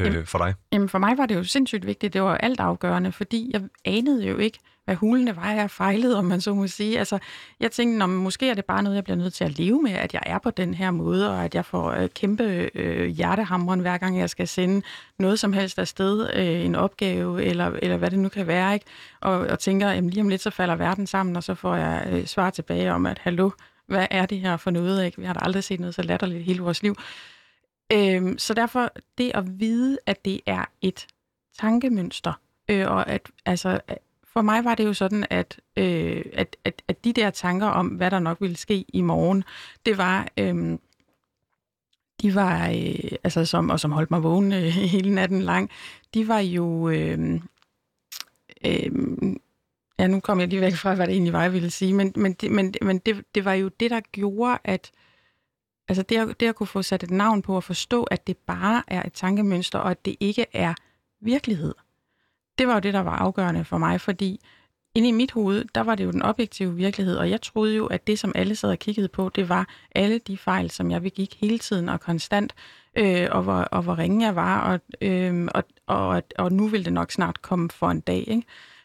øh, 0.00 0.06
jamen, 0.06 0.26
for 0.26 0.38
dig? 0.38 0.54
Jamen 0.72 0.88
for 0.88 0.98
mig 0.98 1.18
var 1.18 1.26
det 1.26 1.34
jo 1.34 1.44
sindssygt 1.44 1.86
vigtigt, 1.86 2.12
det 2.12 2.22
var 2.22 2.36
alt 2.36 2.60
afgørende, 2.60 3.12
fordi 3.12 3.50
jeg 3.52 3.62
anede 3.84 4.26
jo 4.26 4.36
ikke, 4.36 4.58
hvad 4.88 4.96
hulene 4.96 5.36
var, 5.36 5.50
jeg 5.50 5.70
fejlede, 5.70 6.18
om 6.18 6.24
man 6.24 6.40
så 6.40 6.54
må 6.54 6.66
sige. 6.66 6.98
Altså, 6.98 7.18
jeg 7.60 7.72
tænkte, 7.72 8.04
om 8.04 8.10
måske 8.10 8.50
er 8.50 8.54
det 8.54 8.64
bare 8.64 8.82
noget, 8.82 8.96
jeg 8.96 9.04
bliver 9.04 9.16
nødt 9.16 9.34
til 9.34 9.44
at 9.44 9.58
leve 9.58 9.82
med, 9.82 9.92
at 9.92 10.14
jeg 10.14 10.22
er 10.26 10.38
på 10.38 10.50
den 10.50 10.74
her 10.74 10.90
måde, 10.90 11.30
og 11.30 11.44
at 11.44 11.54
jeg 11.54 11.64
får 11.64 11.90
øh, 11.90 12.08
kæmpe 12.08 12.70
øh, 12.74 13.06
hjertehamren, 13.06 13.80
hver 13.80 13.98
gang 13.98 14.18
jeg 14.18 14.30
skal 14.30 14.48
sende 14.48 14.82
noget 15.18 15.38
som 15.38 15.52
helst 15.52 15.78
afsted, 15.78 16.30
øh, 16.34 16.64
en 16.64 16.74
opgave, 16.74 17.44
eller, 17.44 17.70
eller 17.82 17.96
hvad 17.96 18.10
det 18.10 18.18
nu 18.18 18.28
kan 18.28 18.46
være, 18.46 18.74
ikke? 18.74 18.86
Og, 19.20 19.32
og 19.32 19.58
tænker, 19.58 19.90
jamen 19.90 20.10
lige 20.10 20.22
om 20.22 20.28
lidt, 20.28 20.42
så 20.42 20.50
falder 20.50 20.76
verden 20.76 21.06
sammen, 21.06 21.36
og 21.36 21.44
så 21.44 21.54
får 21.54 21.76
jeg 21.76 22.08
øh, 22.12 22.26
svar 22.26 22.50
tilbage 22.50 22.92
om, 22.92 23.06
at 23.06 23.18
hallo, 23.18 23.50
hvad 23.86 24.06
er 24.10 24.26
det 24.26 24.40
her 24.40 24.56
for 24.56 24.70
noget? 24.70 25.04
Ikke? 25.04 25.18
Vi 25.18 25.26
har 25.26 25.32
da 25.32 25.40
aldrig 25.42 25.64
set 25.64 25.80
noget 25.80 25.94
så 25.94 26.02
latterligt 26.02 26.44
hele 26.44 26.62
vores 26.62 26.82
liv. 26.82 26.96
Øhm, 27.92 28.38
så 28.38 28.54
derfor 28.54 28.90
det 29.18 29.30
at 29.34 29.60
vide, 29.60 29.98
at 30.06 30.24
det 30.24 30.40
er 30.46 30.64
et 30.82 31.06
tankemønster, 31.58 32.32
øh, 32.70 32.90
og 32.90 33.08
at 33.08 33.22
altså, 33.46 33.80
for 34.32 34.42
mig 34.42 34.64
var 34.64 34.74
det 34.74 34.84
jo 34.84 34.92
sådan, 34.92 35.26
at, 35.30 35.60
øh, 35.76 36.24
at, 36.32 36.56
at, 36.64 36.82
at 36.88 37.04
de 37.04 37.12
der 37.12 37.30
tanker 37.30 37.66
om, 37.66 37.86
hvad 37.86 38.10
der 38.10 38.18
nok 38.18 38.40
ville 38.40 38.56
ske 38.56 38.84
i 38.88 39.02
morgen, 39.02 39.44
det 39.86 39.98
var... 39.98 40.28
Øh, 40.36 40.78
de 42.22 42.34
var, 42.34 42.68
øh, 42.68 43.12
altså 43.24 43.44
som, 43.44 43.70
og 43.70 43.80
som 43.80 43.92
holdt 43.92 44.10
mig 44.10 44.22
vågen 44.22 44.52
øh, 44.52 44.62
hele 44.94 45.14
natten 45.14 45.42
lang, 45.42 45.70
de 46.14 46.28
var 46.28 46.38
jo, 46.38 46.88
øh, 46.88 47.40
øh, 48.64 48.90
ja 49.98 50.06
nu 50.06 50.20
kom 50.20 50.40
jeg 50.40 50.48
lige 50.48 50.60
væk 50.60 50.74
fra, 50.74 50.94
hvad 50.94 51.06
det 51.06 51.12
egentlig 51.12 51.32
var, 51.32 51.42
jeg 51.42 51.52
ville 51.52 51.70
sige, 51.70 51.94
men, 51.94 52.12
men, 52.16 52.32
det, 52.32 52.50
men, 52.50 52.74
men 52.82 52.98
det, 52.98 53.24
det 53.34 53.44
var 53.44 53.52
jo 53.52 53.68
det, 53.68 53.90
der 53.90 54.00
gjorde, 54.00 54.58
at 54.64 54.90
altså 55.88 56.02
det, 56.02 56.16
at, 56.16 56.40
det 56.40 56.46
at 56.46 56.54
kunne 56.54 56.66
få 56.66 56.82
sat 56.82 57.02
et 57.02 57.10
navn 57.10 57.42
på 57.42 57.56
og 57.56 57.64
forstå, 57.64 58.02
at 58.04 58.26
det 58.26 58.36
bare 58.36 58.82
er 58.86 59.02
et 59.02 59.12
tankemønster, 59.12 59.78
og 59.78 59.90
at 59.90 60.04
det 60.04 60.16
ikke 60.20 60.46
er 60.52 60.74
virkelighed 61.20 61.74
det 62.58 62.66
var 62.66 62.74
jo 62.74 62.80
det, 62.80 62.94
der 62.94 63.00
var 63.00 63.16
afgørende 63.16 63.64
for 63.64 63.78
mig, 63.78 64.00
fordi 64.00 64.40
inde 64.94 65.08
i 65.08 65.12
mit 65.12 65.32
hoved, 65.32 65.64
der 65.74 65.80
var 65.80 65.94
det 65.94 66.04
jo 66.04 66.10
den 66.10 66.22
objektive 66.22 66.74
virkelighed, 66.74 67.16
og 67.16 67.30
jeg 67.30 67.42
troede 67.42 67.76
jo, 67.76 67.86
at 67.86 68.06
det, 68.06 68.18
som 68.18 68.32
alle 68.34 68.56
sad 68.56 68.70
og 68.70 68.78
kiggede 68.78 69.08
på, 69.08 69.30
det 69.34 69.48
var 69.48 69.68
alle 69.94 70.18
de 70.18 70.38
fejl, 70.38 70.70
som 70.70 70.90
jeg 70.90 71.02
begik 71.02 71.36
hele 71.40 71.58
tiden 71.58 71.88
og 71.88 72.00
konstant, 72.00 72.54
øh, 72.96 73.26
og, 73.30 73.42
hvor, 73.42 73.60
og 73.60 73.82
hvor 73.82 73.98
ringe 73.98 74.26
jeg 74.26 74.36
var, 74.36 74.60
og, 74.60 74.80
øh, 75.00 75.48
og, 75.54 75.64
og, 75.86 76.22
og 76.38 76.52
nu 76.52 76.66
vil 76.66 76.84
det 76.84 76.92
nok 76.92 77.12
snart 77.12 77.42
komme 77.42 77.70
for 77.70 77.90
en 77.90 78.00
dag. 78.00 78.24
Ikke? 78.28 78.42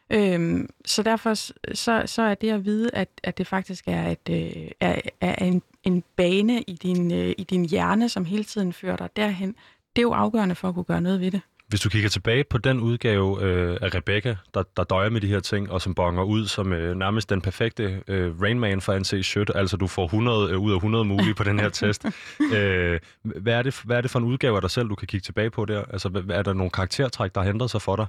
Øhm, 0.10 0.70
så 0.86 1.03
derfor 1.03 1.34
så, 1.74 2.03
så 2.06 2.22
er 2.22 2.36
det 2.36 2.50
at 2.50 2.65
vide, 2.65 2.89
at, 2.94 3.10
at 3.24 3.38
det 3.38 3.48
faktisk 3.48 3.84
er, 3.88 4.10
et, 4.10 4.30
øh, 4.30 4.72
er, 4.80 5.01
er 5.22 5.46
en, 5.46 5.62
en 5.84 6.03
bane 6.15 6.62
i 6.62 6.74
din, 6.74 7.13
øh, 7.13 7.34
i 7.38 7.44
din 7.44 7.65
hjerne, 7.65 8.10
som 8.10 8.25
hele 8.25 8.44
tiden 8.44 8.74
fører 8.74 8.96
dig 8.96 9.10
derhen, 9.15 9.56
det 9.96 10.01
er 10.01 10.03
jo 10.03 10.13
afgørende 10.13 10.56
for 10.56 10.70
at 10.70 10.74
kunne 10.74 10.84
gøre 10.84 11.01
noget 11.01 11.20
ved 11.20 11.32
det. 11.32 11.42
Hvis 11.74 11.82
du 11.82 11.89
kigger 11.89 12.10
tilbage 12.10 12.44
på 12.44 12.58
den 12.58 12.80
udgave 12.80 13.44
øh, 13.44 13.77
af 13.82 13.96
Rebecca, 13.96 14.38
der, 14.53 14.63
der 14.77 14.84
døjer 14.84 15.10
med 15.10 15.22
de 15.22 15.27
her 15.27 15.39
ting, 15.39 15.72
og 15.72 15.82
som 15.82 15.96
bonger 15.96 16.24
ud 16.24 16.48
som 16.48 16.74
øh, 16.74 16.96
nærmest 16.96 17.30
den 17.30 17.42
perfekte 17.42 18.03
øh, 18.08 18.42
Rainman 18.42 18.82
for 18.82 19.00
NC 19.00 19.25
Shit, 19.25 19.51
altså 19.56 19.77
du 19.77 19.88
får 19.88 20.06
100 20.06 20.51
øh, 20.51 20.60
ud 20.60 20.72
af 20.72 20.75
100 20.75 21.06
mulige 21.06 21.36
på 21.36 21.44
den 21.44 21.60
her 21.60 21.70
test. 21.70 22.06
Øh, 22.53 23.00
hvad, 23.24 23.53
er 23.53 23.62
det, 23.62 23.82
hvad 23.86 23.98
er 23.98 24.01
det 24.01 24.12
for 24.12 24.20
en 24.20 24.25
udgave 24.25 24.56
af 24.56 24.62
dig 24.62 24.72
selv, 24.72 24.89
du 24.89 24.96
kan 24.96 25.08
kigge 25.08 25.24
tilbage 25.24 25.50
på 25.50 25.65
der? 25.65 25.86
Altså, 25.86 26.10
hvad, 26.10 26.38
er 26.38 26.44
der 26.44 26.53
nogle 26.53 26.72
karaktertræk, 26.72 27.36
der 27.36 27.42
har 27.42 27.50
ændret 27.50 27.72
sig 27.72 27.82
for 27.82 27.96
dig? 27.96 28.06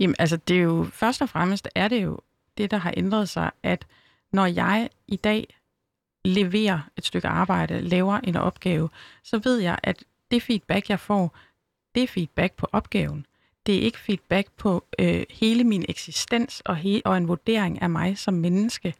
Jamen, 0.00 0.16
altså, 0.18 0.36
det 0.36 0.56
er 0.56 0.62
jo 0.62 0.86
først 0.92 1.22
og 1.22 1.28
fremmest 1.28 1.68
er 1.74 1.88
det 1.88 2.02
jo 2.02 2.20
det, 2.58 2.70
der 2.70 2.76
har 2.76 2.94
ændret 2.96 3.28
sig, 3.28 3.50
at 3.62 3.86
når 4.32 4.46
jeg 4.46 4.88
i 5.08 5.16
dag 5.16 5.54
leverer 6.24 6.80
et 6.96 7.06
stykke 7.06 7.28
arbejde, 7.28 7.80
laver 7.80 8.16
en 8.16 8.36
opgave, 8.36 8.88
så 9.24 9.38
ved 9.38 9.58
jeg, 9.58 9.78
at 9.82 10.04
det 10.30 10.42
feedback, 10.42 10.90
jeg 10.90 11.00
får, 11.00 11.36
det 11.94 12.02
er 12.02 12.06
feedback 12.06 12.52
på 12.56 12.66
opgaven. 12.72 13.26
Det 13.66 13.76
er 13.76 13.80
ikke 13.80 13.98
feedback 13.98 14.48
på 14.56 14.84
øh, 14.98 15.22
hele 15.30 15.64
min 15.64 15.84
eksistens 15.88 16.62
og, 16.64 16.76
he- 16.78 17.00
og 17.04 17.16
en 17.16 17.28
vurdering 17.28 17.82
af 17.82 17.90
mig 17.90 18.18
som 18.18 18.34
menneske. 18.34 18.94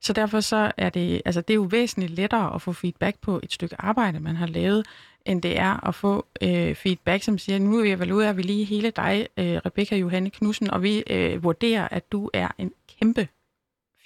Så 0.00 0.12
derfor 0.12 0.40
så 0.40 0.72
er 0.76 0.88
det, 0.88 1.22
altså 1.24 1.40
det 1.40 1.50
er 1.50 1.54
jo 1.54 1.68
væsentligt 1.70 2.12
lettere 2.12 2.54
at 2.54 2.62
få 2.62 2.72
feedback 2.72 3.18
på 3.20 3.40
et 3.42 3.52
stykke 3.52 3.76
arbejde, 3.80 4.20
man 4.20 4.36
har 4.36 4.46
lavet, 4.46 4.86
end 5.26 5.42
det 5.42 5.58
er 5.58 5.88
at 5.88 5.94
få 5.94 6.26
øh, 6.42 6.74
feedback, 6.74 7.22
som 7.22 7.38
siger, 7.38 7.58
nu 7.58 7.82
evaluerer 7.84 8.32
vi 8.32 8.42
lige 8.42 8.64
hele 8.64 8.90
dig, 8.90 9.28
øh, 9.36 9.56
Rebecca 9.66 9.96
Johanne 9.96 10.30
Knudsen, 10.30 10.70
og 10.70 10.82
vi 10.82 11.02
øh, 11.10 11.42
vurderer, 11.42 11.88
at 11.90 12.12
du 12.12 12.30
er 12.32 12.48
en 12.58 12.72
kæmpe 12.98 13.28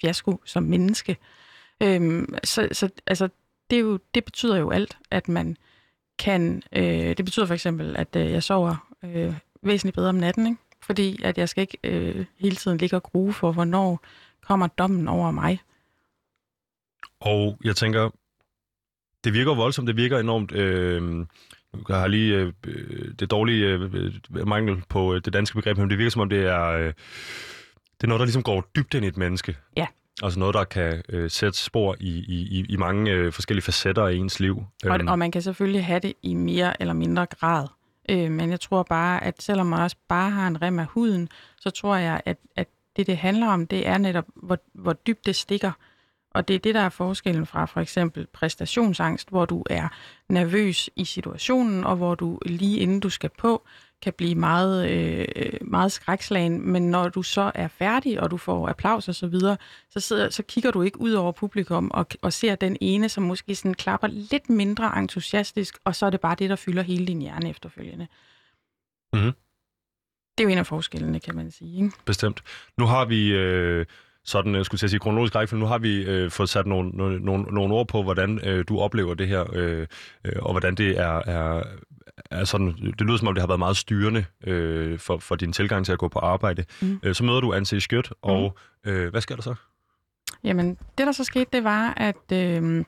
fiasko 0.01 0.41
som 0.45 0.63
menneske. 0.63 1.17
Øhm, 1.83 2.35
så 2.43 2.67
så 2.71 2.89
altså, 3.07 3.29
det, 3.69 3.75
er 3.75 3.79
jo, 3.79 3.99
det 4.13 4.25
betyder 4.25 4.57
jo 4.57 4.69
alt, 4.69 4.97
at 5.11 5.27
man 5.27 5.57
kan, 6.19 6.63
øh, 6.75 7.17
det 7.17 7.25
betyder 7.25 7.45
for 7.45 7.53
eksempel, 7.53 7.95
at 7.95 8.15
øh, 8.15 8.31
jeg 8.31 8.43
sover 8.43 8.89
øh, 9.03 9.33
væsentligt 9.61 9.95
bedre 9.95 10.09
om 10.09 10.15
natten, 10.15 10.47
ikke? 10.47 10.61
fordi 10.81 11.23
at 11.23 11.37
jeg 11.37 11.49
skal 11.49 11.61
ikke 11.61 11.77
øh, 11.83 12.25
hele 12.39 12.55
tiden 12.55 12.77
ligge 12.77 12.95
og 12.95 13.03
grue 13.03 13.33
for, 13.33 13.51
hvornår 13.51 14.05
kommer 14.47 14.67
dommen 14.67 15.07
over 15.07 15.31
mig. 15.31 15.59
Og 17.19 17.57
jeg 17.63 17.75
tænker, 17.75 18.09
det 19.23 19.33
virker 19.33 19.55
voldsomt, 19.55 19.87
det 19.87 19.97
virker 19.97 20.19
enormt... 20.19 20.51
Øh, 20.51 21.25
jeg 21.89 21.97
har 21.97 22.07
lige 22.07 22.53
øh, 22.67 23.11
det 23.19 23.31
dårlige 23.31 23.67
øh, 23.67 24.47
mangel 24.47 24.83
på 24.89 25.13
øh, 25.13 25.21
det 25.25 25.33
danske 25.33 25.55
begreb, 25.55 25.77
men 25.77 25.89
det 25.89 25.97
virker 25.97 26.09
som 26.09 26.21
om, 26.21 26.29
det 26.29 26.45
er, 26.45 26.65
øh, 26.65 26.93
det 27.97 28.03
er 28.03 28.07
noget, 28.07 28.19
der 28.19 28.25
ligesom 28.25 28.43
går 28.43 28.71
dybt 28.75 28.93
ind 28.93 29.05
i 29.05 29.07
et 29.07 29.17
menneske. 29.17 29.57
Ja. 29.77 29.87
Altså 30.23 30.39
noget, 30.39 30.53
der 30.53 30.63
kan 30.63 31.03
øh, 31.09 31.29
sætte 31.29 31.57
spor 31.57 31.95
i, 31.99 32.09
i, 32.09 32.65
i 32.69 32.75
mange 32.75 33.11
øh, 33.11 33.33
forskellige 33.33 33.63
facetter 33.63 34.05
af 34.05 34.13
ens 34.13 34.39
liv. 34.39 34.63
Og, 34.85 34.99
øhm. 34.99 35.07
og 35.07 35.19
man 35.19 35.31
kan 35.31 35.41
selvfølgelig 35.41 35.85
have 35.85 35.99
det 35.99 36.13
i 36.23 36.33
mere 36.33 36.81
eller 36.81 36.93
mindre 36.93 37.25
grad. 37.25 37.67
Øh, 38.09 38.31
men 38.31 38.49
jeg 38.49 38.59
tror 38.59 38.83
bare, 38.83 39.23
at 39.23 39.41
selvom 39.41 39.67
man 39.67 39.79
også 39.81 39.97
bare 40.07 40.31
har 40.31 40.47
en 40.47 40.61
rem 40.61 40.79
af 40.79 40.85
huden, 40.85 41.29
så 41.59 41.69
tror 41.69 41.95
jeg, 41.95 42.21
at, 42.25 42.37
at 42.55 42.67
det, 42.97 43.07
det 43.07 43.17
handler 43.17 43.47
om, 43.47 43.67
det 43.67 43.87
er 43.87 43.97
netop, 43.97 44.25
hvor, 44.35 44.57
hvor 44.73 44.93
dybt 44.93 45.25
det 45.25 45.35
stikker. 45.35 45.71
Og 46.31 46.47
det 46.47 46.55
er 46.55 46.59
det, 46.59 46.75
der 46.75 46.81
er 46.81 46.89
forskellen 46.89 47.45
fra 47.45 47.65
for 47.65 47.79
eksempel 47.79 48.27
præstationsangst, 48.33 49.29
hvor 49.29 49.45
du 49.45 49.63
er 49.69 49.87
nervøs 50.29 50.89
i 50.95 51.05
situationen, 51.05 51.83
og 51.83 51.95
hvor 51.95 52.15
du 52.15 52.39
lige 52.45 52.79
inden 52.79 52.99
du 52.99 53.09
skal 53.09 53.29
på, 53.37 53.67
kan 54.01 54.13
blive 54.13 54.35
meget, 54.35 54.89
øh, 54.89 55.27
meget 55.61 55.91
skrækslagen, 55.91 56.71
men 56.71 56.91
når 56.91 57.09
du 57.09 57.23
så 57.23 57.51
er 57.55 57.67
færdig, 57.67 58.21
og 58.21 58.31
du 58.31 58.37
får 58.37 58.69
applaus 58.69 59.07
og 59.07 59.15
så 59.15 59.27
videre, 59.27 59.57
så, 59.89 59.99
sidder, 59.99 60.29
så 60.29 60.43
kigger 60.43 60.71
du 60.71 60.81
ikke 60.81 61.01
ud 61.01 61.11
over 61.11 61.31
publikum 61.31 61.91
og, 61.93 62.05
og 62.21 62.33
ser 62.33 62.55
den 62.55 62.77
ene, 62.81 63.09
som 63.09 63.23
måske 63.23 63.55
sådan 63.55 63.73
klapper 63.73 64.07
lidt 64.07 64.49
mindre 64.49 64.97
entusiastisk, 64.97 65.77
og 65.83 65.95
så 65.95 66.05
er 66.05 66.09
det 66.09 66.19
bare 66.19 66.35
det, 66.35 66.49
der 66.49 66.55
fylder 66.55 66.81
hele 66.81 67.07
din 67.07 67.21
hjerne 67.21 67.49
efterfølgende. 67.49 68.07
Mm-hmm. 69.13 69.31
Det 70.37 70.43
er 70.43 70.47
jo 70.47 70.49
en 70.49 70.57
af 70.57 70.67
forskellene, 70.67 71.19
kan 71.19 71.35
man 71.35 71.51
sige. 71.51 71.83
Ikke? 71.83 71.97
Bestemt. 72.05 72.43
Nu 72.77 72.85
har 72.85 73.05
vi... 73.05 73.31
Øh 73.31 73.85
sådan, 74.29 74.55
jeg 74.55 74.65
skulle 74.65 74.89
sige 74.89 74.99
kronologisk 74.99 75.35
rækkefølge. 75.35 75.59
Nu 75.59 75.65
har 75.65 75.77
vi 75.77 76.03
øh, 76.03 76.31
fået 76.31 76.49
sat 76.49 76.67
nogle, 76.67 76.89
nogle, 76.89 77.43
nogle 77.43 77.73
ord 77.73 77.87
på, 77.87 78.03
hvordan 78.03 78.39
øh, 78.47 78.65
du 78.67 78.79
oplever 78.79 79.13
det 79.13 79.27
her, 79.27 79.45
øh, 79.53 79.87
øh, 80.25 80.33
og 80.41 80.51
hvordan 80.51 80.75
det 80.75 80.99
er, 80.99 81.21
er, 81.25 81.63
er 82.31 82.43
sådan, 82.43 82.67
det 82.67 83.01
lyder 83.01 83.17
som 83.17 83.27
om, 83.27 83.33
det 83.33 83.41
har 83.41 83.47
været 83.47 83.59
meget 83.59 83.77
styrende 83.77 84.25
øh, 84.47 84.99
for, 84.99 85.17
for 85.17 85.35
din 85.35 85.53
tilgang 85.53 85.85
til 85.85 85.91
at 85.91 85.99
gå 85.99 86.07
på 86.07 86.19
arbejde. 86.19 86.65
Mm. 86.81 86.99
Øh, 87.03 87.15
så 87.15 87.23
møder 87.23 87.39
du 87.39 87.53
Anse 87.53 87.81
Skjødt, 87.81 88.13
og 88.21 88.57
mm. 88.85 88.91
øh, 88.91 89.11
hvad 89.11 89.21
sker 89.21 89.35
der 89.35 89.41
så? 89.41 89.55
Jamen, 90.43 90.77
det 90.97 91.05
der 91.07 91.11
så 91.11 91.23
skete, 91.23 91.49
det 91.53 91.63
var, 91.63 91.93
at 91.97 92.31
øh, 92.33 92.85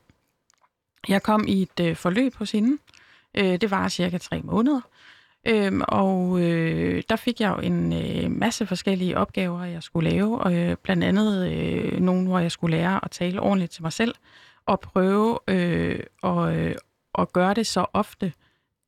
jeg 1.10 1.23
kom 1.23 1.45
i 1.47 1.62
et 1.62 1.80
øh, 1.82 1.95
forløb 1.95 2.36
hos 2.36 2.51
hende. 2.51 2.77
Øh, 3.38 3.62
det 3.62 3.71
var 3.71 3.88
cirka 3.88 4.17
tre 4.17 4.41
måneder. 4.41 4.82
Øhm, 5.47 5.82
og 5.88 6.41
øh, 6.41 7.04
der 7.10 7.15
fik 7.15 7.41
jeg 7.41 7.54
jo 7.58 7.58
en 7.58 7.93
øh, 7.93 8.32
masse 8.32 8.65
forskellige 8.65 9.17
opgaver, 9.17 9.63
jeg 9.63 9.84
skulle 9.84 10.10
lave, 10.10 10.39
og 10.41 10.54
øh, 10.54 10.75
blandt 10.84 11.04
andet 11.04 11.51
øh, 11.51 11.99
nogle, 11.99 12.27
hvor 12.27 12.39
jeg 12.39 12.51
skulle 12.51 12.77
lære 12.77 13.06
at 13.06 13.12
tale 13.12 13.41
ordentligt 13.41 13.71
til 13.71 13.84
mig 13.84 13.93
selv, 13.93 14.15
og 14.65 14.80
prøve 14.80 15.39
øh, 15.47 15.99
og, 16.21 16.58
øh, 16.58 16.75
at 17.17 17.34
gøre 17.34 17.54
det 17.54 17.67
så 17.67 17.86
ofte, 17.93 18.34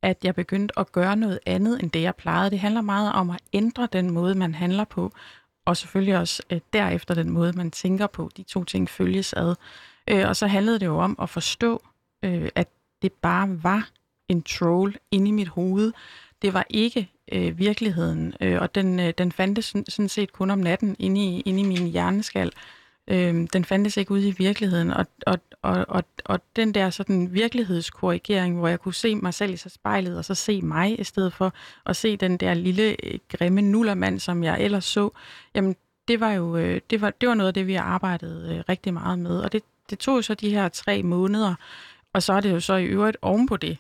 at 0.02 0.18
jeg 0.24 0.36
begyndte 0.36 0.80
at 0.80 0.92
gøre 0.92 1.16
noget 1.16 1.40
andet, 1.46 1.84
end 1.84 1.92
det 1.92 2.02
jeg 2.02 2.16
plejede. 2.16 2.52
Det 2.52 2.60
handler 2.60 2.82
meget 2.82 3.14
om 3.14 3.30
at 3.30 3.40
ændre 3.54 3.88
den 3.94 4.12
måde, 4.12 4.36
man 4.36 4.56
handler 4.56 4.84
på, 4.84 5.12
og 5.66 5.78
selvfølgelig 5.78 6.18
også 6.18 6.44
øh, 6.50 6.60
derefter 6.74 7.14
den 7.14 7.30
måde, 7.30 7.54
man 7.54 7.72
tænker 7.72 8.08
på. 8.08 8.30
De 8.38 8.44
to 8.44 8.64
ting 8.64 8.90
følges 8.90 9.34
ad. 9.34 9.56
Øh, 10.08 10.28
og 10.28 10.36
så 10.36 10.48
handlede 10.48 10.80
det 10.80 10.86
jo 10.86 10.98
om 10.98 11.16
at 11.22 11.30
forstå, 11.30 11.84
øh, 12.24 12.50
at 12.56 12.68
det 13.02 13.14
bare 13.14 13.64
var 13.64 13.90
en 14.30 14.44
troll 14.44 14.98
inde 15.12 15.28
i 15.28 15.32
mit 15.32 15.48
hoved, 15.48 15.94
det 16.44 16.54
var 16.54 16.66
ikke 16.70 17.10
øh, 17.32 17.60
virkeligheden, 17.60 18.34
øh, 18.42 18.62
og 18.62 18.76
den, 18.76 19.00
øh, 19.00 19.14
den 19.18 19.32
fandtes 19.32 19.66
sådan 19.66 20.10
set 20.10 20.34
kun 20.34 20.50
om 20.50 20.60
natten 20.60 20.96
inde 21.00 21.26
i, 21.26 21.42
inde 21.42 21.60
i 21.60 21.66
min 21.66 21.88
hjerneskal. 21.88 22.52
Øh, 23.08 23.48
den 23.54 23.66
fandtes 23.66 23.98
ikke 23.98 24.12
ude 24.12 24.28
i 24.28 24.36
virkeligheden, 24.38 24.92
og, 24.92 25.06
og, 25.28 25.40
og, 25.62 25.86
og, 25.88 26.04
og 26.26 26.40
den 26.56 26.74
der 26.74 26.90
sådan 26.90 27.34
virkelighedskorrigering, 27.34 28.60
hvor 28.60 28.68
jeg 28.68 28.80
kunne 28.80 28.94
se 28.94 29.16
mig 29.16 29.34
selv 29.34 29.54
i 29.54 29.58
sig 29.58 29.72
spejlet, 29.72 30.18
og 30.18 30.26
så 30.26 30.36
se 30.36 30.62
mig, 30.62 31.00
i 31.00 31.04
stedet 31.04 31.34
for 31.34 31.54
at 31.86 31.96
se 31.96 32.18
den 32.18 32.38
der 32.38 32.54
lille 32.54 32.96
øh, 33.06 33.20
grimme 33.30 33.62
nullermand, 33.62 34.20
som 34.20 34.44
jeg 34.44 34.62
ellers 34.62 34.86
så, 34.86 35.10
jamen 35.56 35.76
det 36.08 36.20
var 36.20 36.32
jo 36.32 36.58
øh, 36.58 36.82
det 36.90 37.02
var, 37.02 37.10
det 37.10 37.30
var 37.30 37.36
noget 37.36 37.48
af 37.48 37.54
det, 37.54 37.68
vi 37.68 37.74
har 37.74 37.84
arbejdet 37.84 38.50
øh, 38.52 38.64
rigtig 38.70 38.94
meget 38.94 39.20
med, 39.20 39.40
og 39.40 39.52
det, 39.52 39.64
det 39.90 40.00
tog 40.00 40.18
jo 40.18 40.22
så 40.22 40.34
de 40.34 40.50
her 40.50 40.70
tre 40.70 41.04
måneder, 41.04 41.56
og 42.14 42.24
så 42.24 42.34
er 42.34 42.40
det 42.40 42.52
jo 42.52 42.60
så 42.60 42.76
i 42.76 42.86
øvrigt 42.86 43.18
oven 43.22 43.48
på 43.48 43.58
det, 43.58 43.78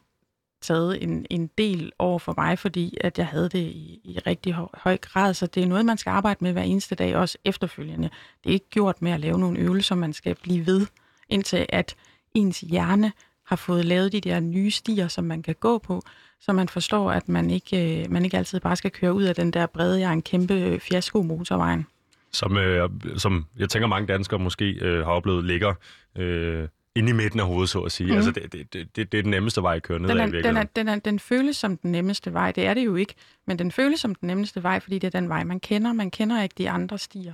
taget 0.63 1.03
en, 1.03 1.25
en 1.29 1.49
del 1.57 1.91
over 1.99 2.19
for 2.19 2.33
mig, 2.37 2.59
fordi 2.59 2.97
at 3.01 3.17
jeg 3.17 3.27
havde 3.27 3.49
det 3.49 3.59
i, 3.59 4.01
i 4.03 4.19
rigtig 4.27 4.53
høj, 4.53 4.67
høj 4.73 4.97
grad, 4.97 5.33
så 5.33 5.47
det 5.47 5.63
er 5.63 5.67
noget, 5.67 5.85
man 5.85 5.97
skal 5.97 6.09
arbejde 6.09 6.37
med 6.41 6.51
hver 6.51 6.61
eneste 6.61 6.95
dag, 6.95 7.15
også 7.15 7.37
efterfølgende. 7.45 8.09
Det 8.43 8.49
er 8.49 8.53
ikke 8.53 8.69
gjort 8.69 9.01
med 9.01 9.11
at 9.11 9.19
lave 9.19 9.39
nogle 9.39 9.59
øvelser, 9.59 9.95
man 9.95 10.13
skal 10.13 10.35
blive 10.43 10.65
ved, 10.65 10.87
indtil 11.29 11.65
at 11.69 11.95
ens 12.33 12.59
hjerne 12.59 13.11
har 13.45 13.55
fået 13.55 13.85
lavet 13.85 14.11
de 14.11 14.21
der 14.21 14.39
nye 14.39 14.71
stier, 14.71 15.07
som 15.07 15.23
man 15.23 15.41
kan 15.41 15.55
gå 15.59 15.77
på, 15.77 16.01
så 16.39 16.53
man 16.53 16.69
forstår, 16.69 17.11
at 17.11 17.29
man 17.29 17.49
ikke, 17.49 18.01
øh, 18.03 18.11
man 18.11 18.25
ikke 18.25 18.37
altid 18.37 18.59
bare 18.59 18.75
skal 18.75 18.91
køre 18.91 19.13
ud 19.13 19.23
af 19.23 19.35
den 19.35 19.51
der 19.51 19.65
brede, 19.65 19.99
jeg 19.99 20.07
er 20.07 20.13
en 20.13 20.21
kæmpe 20.21 20.53
øh, 20.53 20.79
fiasko 20.79 21.21
motorvejen. 21.21 21.85
Som, 22.31 22.57
øh, 22.57 22.89
som 23.17 23.45
jeg 23.57 23.69
tænker 23.69 23.87
mange 23.87 24.07
danskere 24.07 24.39
måske 24.39 24.65
øh, 24.65 25.05
har 25.05 25.11
oplevet 25.11 25.43
ligger 25.43 25.73
øh, 26.17 26.67
inde 26.95 27.09
i 27.09 27.13
midten 27.13 27.39
af 27.39 27.45
hovedet, 27.45 27.69
så 27.69 27.79
at 27.79 27.91
sige. 27.91 28.11
Mm. 28.11 28.15
Altså, 28.15 28.31
det, 28.31 28.53
det, 28.53 28.73
det, 28.73 28.95
det 29.11 29.17
er 29.17 29.21
den 29.21 29.31
nemmeste 29.31 29.61
vej 29.61 29.75
at 29.75 29.83
køre 29.83 29.99
ned 29.99 30.09
den 30.09 30.17
er, 30.17 30.23
ad 30.23 30.31
den, 30.31 30.57
er, 30.57 30.63
den, 30.63 30.87
er, 30.87 30.95
den 30.95 31.19
føles 31.19 31.57
som 31.57 31.77
den 31.77 31.91
nemmeste 31.91 32.33
vej. 32.33 32.51
Det 32.51 32.65
er 32.65 32.73
det 32.73 32.85
jo 32.85 32.95
ikke, 32.95 33.13
men 33.47 33.59
den 33.59 33.71
føles 33.71 33.99
som 33.99 34.15
den 34.15 34.27
nemmeste 34.27 34.63
vej, 34.63 34.79
fordi 34.79 34.99
det 34.99 35.15
er 35.15 35.19
den 35.19 35.29
vej, 35.29 35.43
man 35.43 35.59
kender. 35.59 35.93
Man 35.93 36.11
kender 36.11 36.43
ikke 36.43 36.55
de 36.57 36.69
andre 36.69 36.97
stier, 36.97 37.33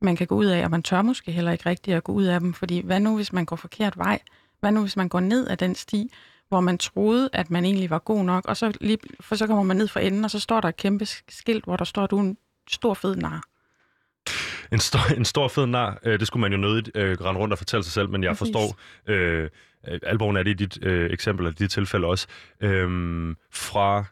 man 0.00 0.16
kan 0.16 0.26
gå 0.26 0.34
ud 0.34 0.46
af, 0.46 0.64
og 0.64 0.70
man 0.70 0.82
tør 0.82 1.02
måske 1.02 1.32
heller 1.32 1.52
ikke 1.52 1.68
rigtigt 1.68 1.96
at 1.96 2.04
gå 2.04 2.12
ud 2.12 2.24
af 2.24 2.40
dem, 2.40 2.54
fordi 2.54 2.80
hvad 2.84 3.00
nu, 3.00 3.16
hvis 3.16 3.32
man 3.32 3.44
går 3.44 3.56
forkert 3.56 3.98
vej? 3.98 4.18
Hvad 4.60 4.72
nu, 4.72 4.80
hvis 4.80 4.96
man 4.96 5.08
går 5.08 5.20
ned 5.20 5.46
af 5.46 5.58
den 5.58 5.74
sti, 5.74 6.10
hvor 6.48 6.60
man 6.60 6.78
troede, 6.78 7.30
at 7.32 7.50
man 7.50 7.64
egentlig 7.64 7.90
var 7.90 7.98
god 7.98 8.24
nok, 8.24 8.44
og 8.46 8.56
så, 8.56 8.72
lige, 8.80 8.98
for 9.20 9.36
så 9.36 9.46
kommer 9.46 9.62
man 9.64 9.76
ned 9.76 9.88
for 9.88 10.00
enden, 10.00 10.24
og 10.24 10.30
så 10.30 10.40
står 10.40 10.60
der 10.60 10.68
et 10.68 10.76
kæmpe 10.76 11.06
skilt, 11.28 11.64
hvor 11.64 11.76
der 11.76 11.84
står, 11.84 12.06
du 12.06 12.16
er 12.16 12.20
en 12.20 12.36
stor 12.68 12.94
fed 12.94 13.16
nar. 13.16 13.42
En 14.72 14.78
stor, 14.78 15.12
en 15.16 15.24
stor 15.24 15.48
fed 15.48 15.66
nar, 15.66 15.98
øh, 16.02 16.20
det 16.20 16.26
skulle 16.26 16.40
man 16.40 16.52
jo 16.52 16.58
nødigt 16.58 16.90
øh, 16.94 17.16
rende 17.20 17.40
rundt 17.40 17.52
og 17.52 17.58
fortælle 17.58 17.84
sig 17.84 17.92
selv, 17.92 18.08
men 18.10 18.22
jeg 18.24 18.36
forstår, 18.36 18.78
øh, 19.06 19.50
alvoren 19.84 20.36
er 20.36 20.42
det 20.42 20.50
i 20.50 20.54
dit 20.54 20.78
øh, 20.82 21.10
eksempel, 21.10 21.46
eller 21.46 21.56
dit 21.56 21.70
tilfælde 21.70 22.06
også, 22.06 22.26
øh, 22.60 22.88
fra 23.50 24.04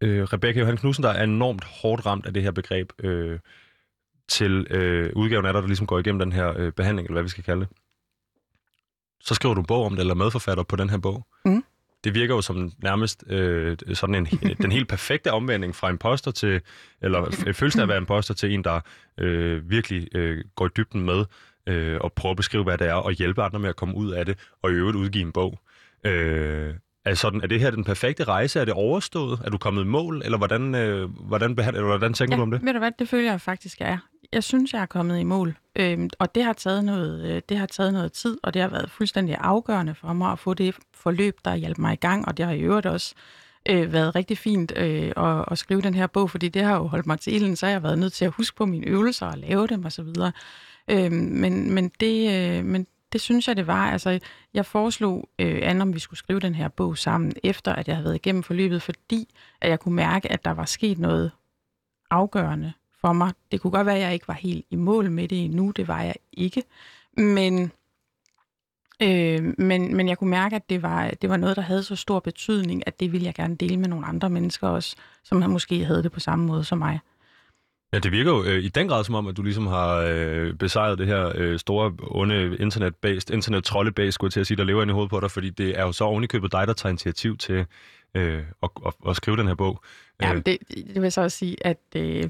øh, 0.00 0.22
Rebecca 0.24 0.60
Johan 0.60 0.76
Knudsen, 0.76 1.04
der 1.04 1.10
er 1.10 1.24
enormt 1.24 1.64
hårdt 1.64 2.06
ramt 2.06 2.26
af 2.26 2.34
det 2.34 2.42
her 2.42 2.50
begreb, 2.50 2.92
øh, 2.98 3.38
til 4.28 4.66
øh, 4.70 5.12
udgaven 5.16 5.46
af 5.46 5.52
dig, 5.52 5.62
der 5.62 5.68
ligesom 5.68 5.86
går 5.86 5.98
igennem 5.98 6.18
den 6.18 6.32
her 6.32 6.54
øh, 6.56 6.72
behandling, 6.72 7.06
eller 7.06 7.14
hvad 7.14 7.22
vi 7.22 7.28
skal 7.28 7.44
kalde 7.44 7.60
det. 7.60 7.68
Så 9.20 9.34
skriver 9.34 9.54
du 9.54 9.60
en 9.60 9.66
bog 9.66 9.84
om 9.84 9.92
det, 9.92 10.00
eller 10.00 10.14
medforfatter 10.14 10.64
på 10.64 10.76
den 10.76 10.90
her 10.90 10.98
bog. 10.98 11.26
Mm 11.44 11.64
det 12.06 12.14
virker 12.14 12.34
jo 12.34 12.40
som 12.40 12.72
nærmest 12.82 13.24
øh, 13.26 13.76
sådan 13.94 14.14
en, 14.14 14.26
den 14.62 14.72
helt 14.72 14.88
perfekte 14.88 15.32
omvending 15.32 15.74
fra 15.74 15.90
imposter 15.90 16.30
til, 16.30 16.60
eller 17.02 17.30
følelsen 17.52 17.80
af 17.80 17.84
at 17.84 17.88
være 17.88 17.98
imposter 17.98 18.34
til 18.34 18.54
en, 18.54 18.64
der 18.64 18.80
øh, 19.18 19.70
virkelig 19.70 20.08
øh, 20.14 20.44
går 20.54 20.66
i 20.66 20.70
dybden 20.76 21.00
med 21.00 21.24
øh, 21.66 21.98
og 22.00 22.12
prøver 22.12 22.30
at 22.30 22.36
beskrive, 22.36 22.64
hvad 22.64 22.78
det 22.78 22.88
er, 22.88 22.94
og 22.94 23.12
hjælpe 23.12 23.42
andre 23.42 23.58
med 23.58 23.68
at 23.68 23.76
komme 23.76 23.96
ud 23.96 24.10
af 24.10 24.26
det, 24.26 24.38
og 24.62 24.70
i 24.70 24.74
øvrigt 24.74 24.96
udgive 24.96 25.24
en 25.24 25.32
bog. 25.32 25.58
Øh, 26.04 26.74
er, 27.06 27.14
sådan, 27.14 27.40
er 27.42 27.46
det 27.46 27.60
her 27.60 27.70
den 27.70 27.84
perfekte 27.84 28.24
rejse? 28.24 28.60
Er 28.60 28.64
det 28.64 28.74
overstået? 28.74 29.40
Er 29.44 29.50
du 29.50 29.58
kommet 29.58 29.82
i 29.82 29.86
mål? 29.86 30.22
Eller 30.24 30.38
hvordan, 30.38 30.74
øh, 30.74 31.10
hvordan, 31.10 31.56
behandler, 31.56 31.80
eller 31.80 31.98
hvordan 31.98 32.14
tænker 32.14 32.34
ja, 32.34 32.36
du 32.36 32.42
om 32.42 32.50
det? 32.50 32.64
Ved 32.64 32.72
du 32.72 32.78
hvad, 32.78 32.92
det 32.98 33.08
føler 33.08 33.30
jeg 33.30 33.40
faktisk 33.40 33.76
er. 33.80 33.98
Jeg 34.32 34.44
synes, 34.44 34.72
jeg 34.72 34.82
er 34.82 34.86
kommet 34.86 35.20
i 35.20 35.24
mål. 35.24 35.56
Øhm, 35.76 36.10
og 36.18 36.34
det 36.34 36.44
har, 36.44 36.52
taget 36.52 36.84
noget, 36.84 37.30
øh, 37.30 37.42
det 37.48 37.56
har 37.56 37.66
taget 37.66 37.92
noget 37.92 38.12
tid, 38.12 38.38
og 38.42 38.54
det 38.54 38.62
har 38.62 38.68
været 38.68 38.90
fuldstændig 38.90 39.36
afgørende 39.40 39.94
for 39.94 40.12
mig 40.12 40.32
at 40.32 40.38
få 40.38 40.54
det 40.54 40.74
forløb, 40.94 41.38
der 41.44 41.54
hjalp 41.54 41.78
mig 41.78 41.92
i 41.92 41.96
gang. 41.96 42.28
Og 42.28 42.36
det 42.36 42.46
har 42.46 42.52
i 42.52 42.60
øvrigt 42.60 42.86
også 42.86 43.14
øh, 43.68 43.92
været 43.92 44.14
rigtig 44.14 44.38
fint 44.38 44.72
øh, 44.76 45.12
at, 45.16 45.44
at 45.50 45.58
skrive 45.58 45.80
den 45.80 45.94
her 45.94 46.06
bog, 46.06 46.30
fordi 46.30 46.48
det 46.48 46.62
har 46.62 46.76
jo 46.76 46.86
holdt 46.86 47.06
mig 47.06 47.20
til 47.20 47.34
ilden, 47.34 47.56
så 47.56 47.66
har 47.66 47.70
jeg 47.70 47.82
været 47.82 47.98
nødt 47.98 48.12
til 48.12 48.24
at 48.24 48.30
huske 48.30 48.56
på 48.56 48.66
mine 48.66 48.86
øvelser 48.86 49.26
og 49.26 49.38
lave 49.38 49.66
dem 49.66 49.84
osv. 49.84 50.08
Øhm, 50.90 51.14
men, 51.14 51.74
men, 51.74 51.90
det, 52.00 52.48
øh, 52.58 52.64
men 52.64 52.86
det 53.16 53.22
synes 53.22 53.48
jeg, 53.48 53.56
det 53.56 53.66
var. 53.66 53.90
Altså, 53.90 54.18
jeg 54.54 54.66
foreslog 54.66 55.28
øh, 55.38 55.58
Anne, 55.62 55.82
om 55.82 55.94
vi 55.94 55.98
skulle 55.98 56.18
skrive 56.18 56.40
den 56.40 56.54
her 56.54 56.68
bog 56.68 56.98
sammen, 56.98 57.32
efter 57.42 57.72
at 57.72 57.88
jeg 57.88 57.96
havde 57.96 58.04
været 58.04 58.14
igennem 58.14 58.42
forløbet, 58.42 58.82
fordi 58.82 59.34
at 59.60 59.70
jeg 59.70 59.80
kunne 59.80 59.94
mærke, 59.94 60.32
at 60.32 60.44
der 60.44 60.50
var 60.50 60.64
sket 60.64 60.98
noget 60.98 61.30
afgørende 62.10 62.72
for 63.00 63.12
mig. 63.12 63.32
Det 63.52 63.60
kunne 63.60 63.70
godt 63.70 63.86
være, 63.86 63.96
at 63.96 64.02
jeg 64.02 64.12
ikke 64.12 64.28
var 64.28 64.34
helt 64.34 64.66
i 64.70 64.76
mål 64.76 65.10
med 65.10 65.28
det 65.28 65.44
endnu. 65.44 65.70
Det 65.70 65.88
var 65.88 66.02
jeg 66.02 66.14
ikke. 66.32 66.62
Men, 67.16 67.72
øh, 69.02 69.54
men, 69.58 69.96
men 69.96 70.08
jeg 70.08 70.18
kunne 70.18 70.30
mærke, 70.30 70.56
at 70.56 70.70
det 70.70 70.82
var, 70.82 71.10
det 71.22 71.30
var 71.30 71.36
noget, 71.36 71.56
der 71.56 71.62
havde 71.62 71.82
så 71.82 71.96
stor 71.96 72.20
betydning, 72.20 72.82
at 72.86 73.00
det 73.00 73.12
ville 73.12 73.26
jeg 73.26 73.34
gerne 73.34 73.56
dele 73.56 73.76
med 73.76 73.88
nogle 73.88 74.06
andre 74.06 74.30
mennesker 74.30 74.68
også, 74.68 74.96
som 75.24 75.50
måske 75.50 75.84
havde 75.84 76.02
det 76.02 76.12
på 76.12 76.20
samme 76.20 76.46
måde 76.46 76.64
som 76.64 76.78
mig. 76.78 77.00
Ja, 77.96 78.00
det 78.00 78.12
virker 78.12 78.30
jo 78.30 78.44
øh, 78.44 78.64
i 78.64 78.68
den 78.68 78.88
grad 78.88 79.04
som 79.04 79.14
om, 79.14 79.26
at 79.26 79.36
du 79.36 79.42
ligesom 79.42 79.66
har 79.66 79.96
øh, 80.08 80.54
besejret 80.54 80.98
det 80.98 81.06
her 81.06 81.32
øh, 81.34 81.58
store, 81.58 81.92
onde 82.00 82.56
internet-based, 82.60 83.34
internet-trolle-based, 83.34 84.12
skulle 84.12 84.28
jeg 84.28 84.32
til 84.32 84.40
at 84.40 84.46
sige, 84.46 84.56
der 84.56 84.64
lever 84.64 84.82
ind 84.82 84.90
i 84.90 84.92
hovedet 84.92 85.10
på 85.10 85.20
dig, 85.20 85.30
fordi 85.30 85.50
det 85.50 85.78
er 85.78 85.82
jo 85.82 85.92
så 85.92 86.04
ovenikøbet 86.04 86.52
dig, 86.52 86.66
der 86.66 86.72
tager 86.72 86.90
initiativ 86.90 87.36
til 87.36 87.66
øh, 88.14 88.42
at, 88.62 88.70
at, 88.86 88.92
at 89.08 89.16
skrive 89.16 89.36
den 89.36 89.46
her 89.46 89.54
bog. 89.54 89.82
Ja, 90.22 90.34
øh. 90.34 90.42
det, 90.46 90.58
det 90.94 91.02
vil 91.02 91.12
så 91.12 91.20
også 91.20 91.38
sige, 91.38 91.66
at 91.66 91.80
øh, 91.96 92.24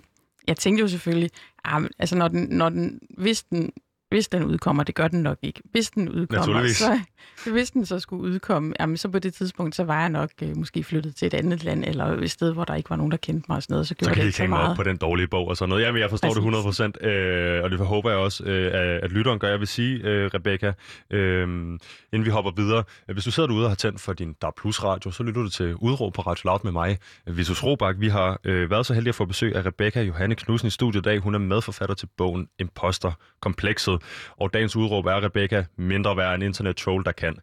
jeg 0.49 0.57
tænkte 0.57 0.81
jo 0.81 0.89
selvfølgelig, 0.89 1.31
ah, 1.65 1.83
altså 1.99 2.17
når 2.17 2.29
den, 2.29 2.49
når 2.51 2.69
den, 2.69 3.01
hvis 3.19 3.43
den 3.43 3.73
hvis 4.17 4.29
den 4.29 4.45
udkommer, 4.45 4.83
det 4.83 4.95
gør 4.95 5.09
den 5.09 5.23
nok 5.23 5.39
ikke. 5.43 5.63
Hvis 5.71 5.91
den 5.91 6.09
udkommer, 6.09 6.69
så, 6.69 7.01
hvis 7.53 7.71
den 7.71 7.87
så 7.87 7.99
skulle 7.99 8.23
udkomme, 8.23 8.75
jamen, 8.81 8.97
så 8.97 9.09
på 9.09 9.19
det 9.19 9.35
tidspunkt, 9.35 9.75
så 9.77 9.85
var 9.85 10.01
jeg 10.01 10.09
nok 10.09 10.31
øh, 10.43 10.57
måske 10.57 10.85
flyttet 10.85 11.17
til 11.17 11.27
et 11.27 11.35
andet 11.35 11.65
land, 11.65 11.85
eller 11.85 12.05
et 12.05 12.31
sted, 12.31 12.53
hvor 12.53 12.65
der 12.65 12.75
ikke 12.75 12.91
var 12.91 12.97
nogen, 12.97 13.11
der 13.11 13.17
kendte 13.17 13.45
mig 13.49 13.57
og 13.57 13.63
sådan 13.63 13.75
noget. 13.75 13.87
Så, 13.87 13.95
så 14.01 14.11
kan 14.11 14.19
det 14.19 14.27
ikke 14.27 14.41
hænge 14.41 14.59
op 14.59 14.77
på 14.77 14.83
den 14.83 14.97
dårlige 14.97 15.27
bog 15.29 15.49
og 15.49 15.57
sådan 15.57 15.69
noget. 15.69 15.83
Jamen, 15.83 16.01
jeg 16.01 16.11
forstår 16.11 16.29
Præcis. 16.29 16.35
det 16.35 16.41
100 16.41 16.65
procent, 16.65 17.05
øh, 17.05 17.65
og 17.65 17.71
det 17.71 17.79
håber 17.79 18.11
jeg 18.11 18.19
også, 18.19 18.45
øh, 18.45 19.01
at 19.03 19.13
lytteren 19.13 19.39
gør. 19.39 19.49
Jeg 19.49 19.61
vil 19.61 19.69
sige, 19.69 20.01
øh, 20.05 20.31
Rebecca, 20.35 20.73
øh, 21.11 21.43
inden 21.43 22.25
vi 22.25 22.31
hopper 22.31 22.51
videre, 22.57 22.85
hvis 23.13 23.25
du 23.25 23.31
sidder 23.31 23.47
derude 23.47 23.65
og 23.65 23.71
har 23.71 23.77
tændt 23.77 24.01
for 24.01 24.13
din 24.13 24.33
DAB 24.43 24.55
Plus 24.57 24.85
radio, 24.85 25.11
så 25.11 25.23
lytter 25.23 25.43
du 25.43 25.49
til 25.49 25.75
Udråb 25.75 26.15
på 26.15 26.23
Radio 26.23 26.49
Loud 26.49 26.61
med 26.65 26.73
mig, 26.73 26.99
Vitus 27.27 27.65
Robak. 27.65 27.97
Vi 27.99 28.09
har 28.09 28.41
øh, 28.45 28.71
været 28.71 28.87
så 28.87 28.95
heldige 28.95 29.09
at 29.09 29.15
få 29.15 29.25
besøg 29.25 29.57
af 29.57 29.67
Rebecca 29.67 30.03
Johanne 30.03 30.35
Knudsen 30.35 30.67
i 30.67 30.71
studiet 30.71 31.01
i 31.01 31.05
dag. 31.05 31.19
Hun 31.19 31.35
er 31.35 31.39
medforfatter 31.39 31.95
til 31.95 32.09
bogen 32.17 32.49
Imposter 32.59 33.13
Komplekset. 33.41 34.03
Og 34.37 34.53
dagens 34.53 34.77
udråb 34.77 35.07
er, 35.07 35.25
Rebecca, 35.25 35.65
mindre 35.77 36.17
værd 36.17 36.35
en 36.35 36.43
internet-troll, 36.43 37.05
der 37.05 37.13
kan 37.13 37.37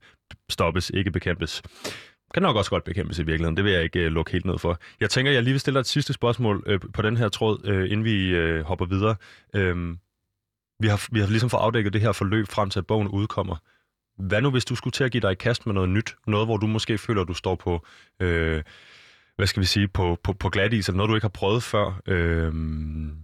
stoppes, 0.49 0.89
ikke 0.89 1.11
bekæmpes. 1.11 1.61
Kan 2.33 2.43
nok 2.43 2.55
også 2.55 2.69
godt 2.69 2.83
bekæmpes 2.83 3.19
i 3.19 3.23
virkeligheden, 3.23 3.57
det 3.57 3.65
vil 3.65 3.73
jeg 3.73 3.83
ikke 3.83 4.05
uh, 4.05 4.11
lukke 4.11 4.31
helt 4.31 4.45
ned 4.45 4.57
for. 4.57 4.79
Jeg 4.99 5.09
tænker, 5.09 5.31
jeg 5.31 5.43
lige 5.43 5.53
vil 5.53 5.59
stille 5.59 5.75
dig 5.75 5.79
et 5.79 5.87
sidste 5.87 6.13
spørgsmål 6.13 6.63
uh, 6.73 6.91
på 6.93 7.01
den 7.01 7.17
her 7.17 7.29
tråd, 7.29 7.67
uh, 7.67 7.91
inden 7.91 8.03
vi 8.03 8.39
uh, 8.39 8.61
hopper 8.61 8.85
videre. 8.85 9.15
Uh, 9.57 9.95
vi, 10.79 10.87
har, 10.87 11.07
vi 11.11 11.19
har 11.19 11.27
ligesom 11.27 11.49
fået 11.49 11.61
afdækket 11.61 11.93
det 11.93 12.01
her 12.01 12.11
forløb 12.11 12.47
frem 12.47 12.69
til, 12.69 12.79
at 12.79 12.87
bogen 12.87 13.07
udkommer. 13.07 13.55
Hvad 14.17 14.41
nu, 14.41 14.51
hvis 14.51 14.65
du 14.65 14.75
skulle 14.75 14.91
til 14.91 15.03
at 15.03 15.11
give 15.11 15.21
dig 15.21 15.31
i 15.31 15.35
kast 15.35 15.65
med 15.65 15.73
noget 15.73 15.89
nyt? 15.89 16.15
Noget, 16.27 16.47
hvor 16.47 16.57
du 16.57 16.67
måske 16.67 16.97
føler, 16.97 17.21
at 17.21 17.27
du 17.27 17.33
står 17.33 17.55
på... 17.55 17.85
øh, 18.19 18.63
hvad 19.35 19.47
skal 19.47 19.61
vi 19.61 19.65
sige, 19.65 19.87
på, 19.87 20.17
på, 20.23 20.33
på 20.33 20.49
glat 20.49 20.73
is, 20.73 20.87
eller 20.87 20.97
noget, 20.97 21.09
du 21.09 21.15
ikke 21.15 21.23
har 21.23 21.29
prøvet 21.29 21.63
før, 21.63 22.01
øh, 22.07 22.53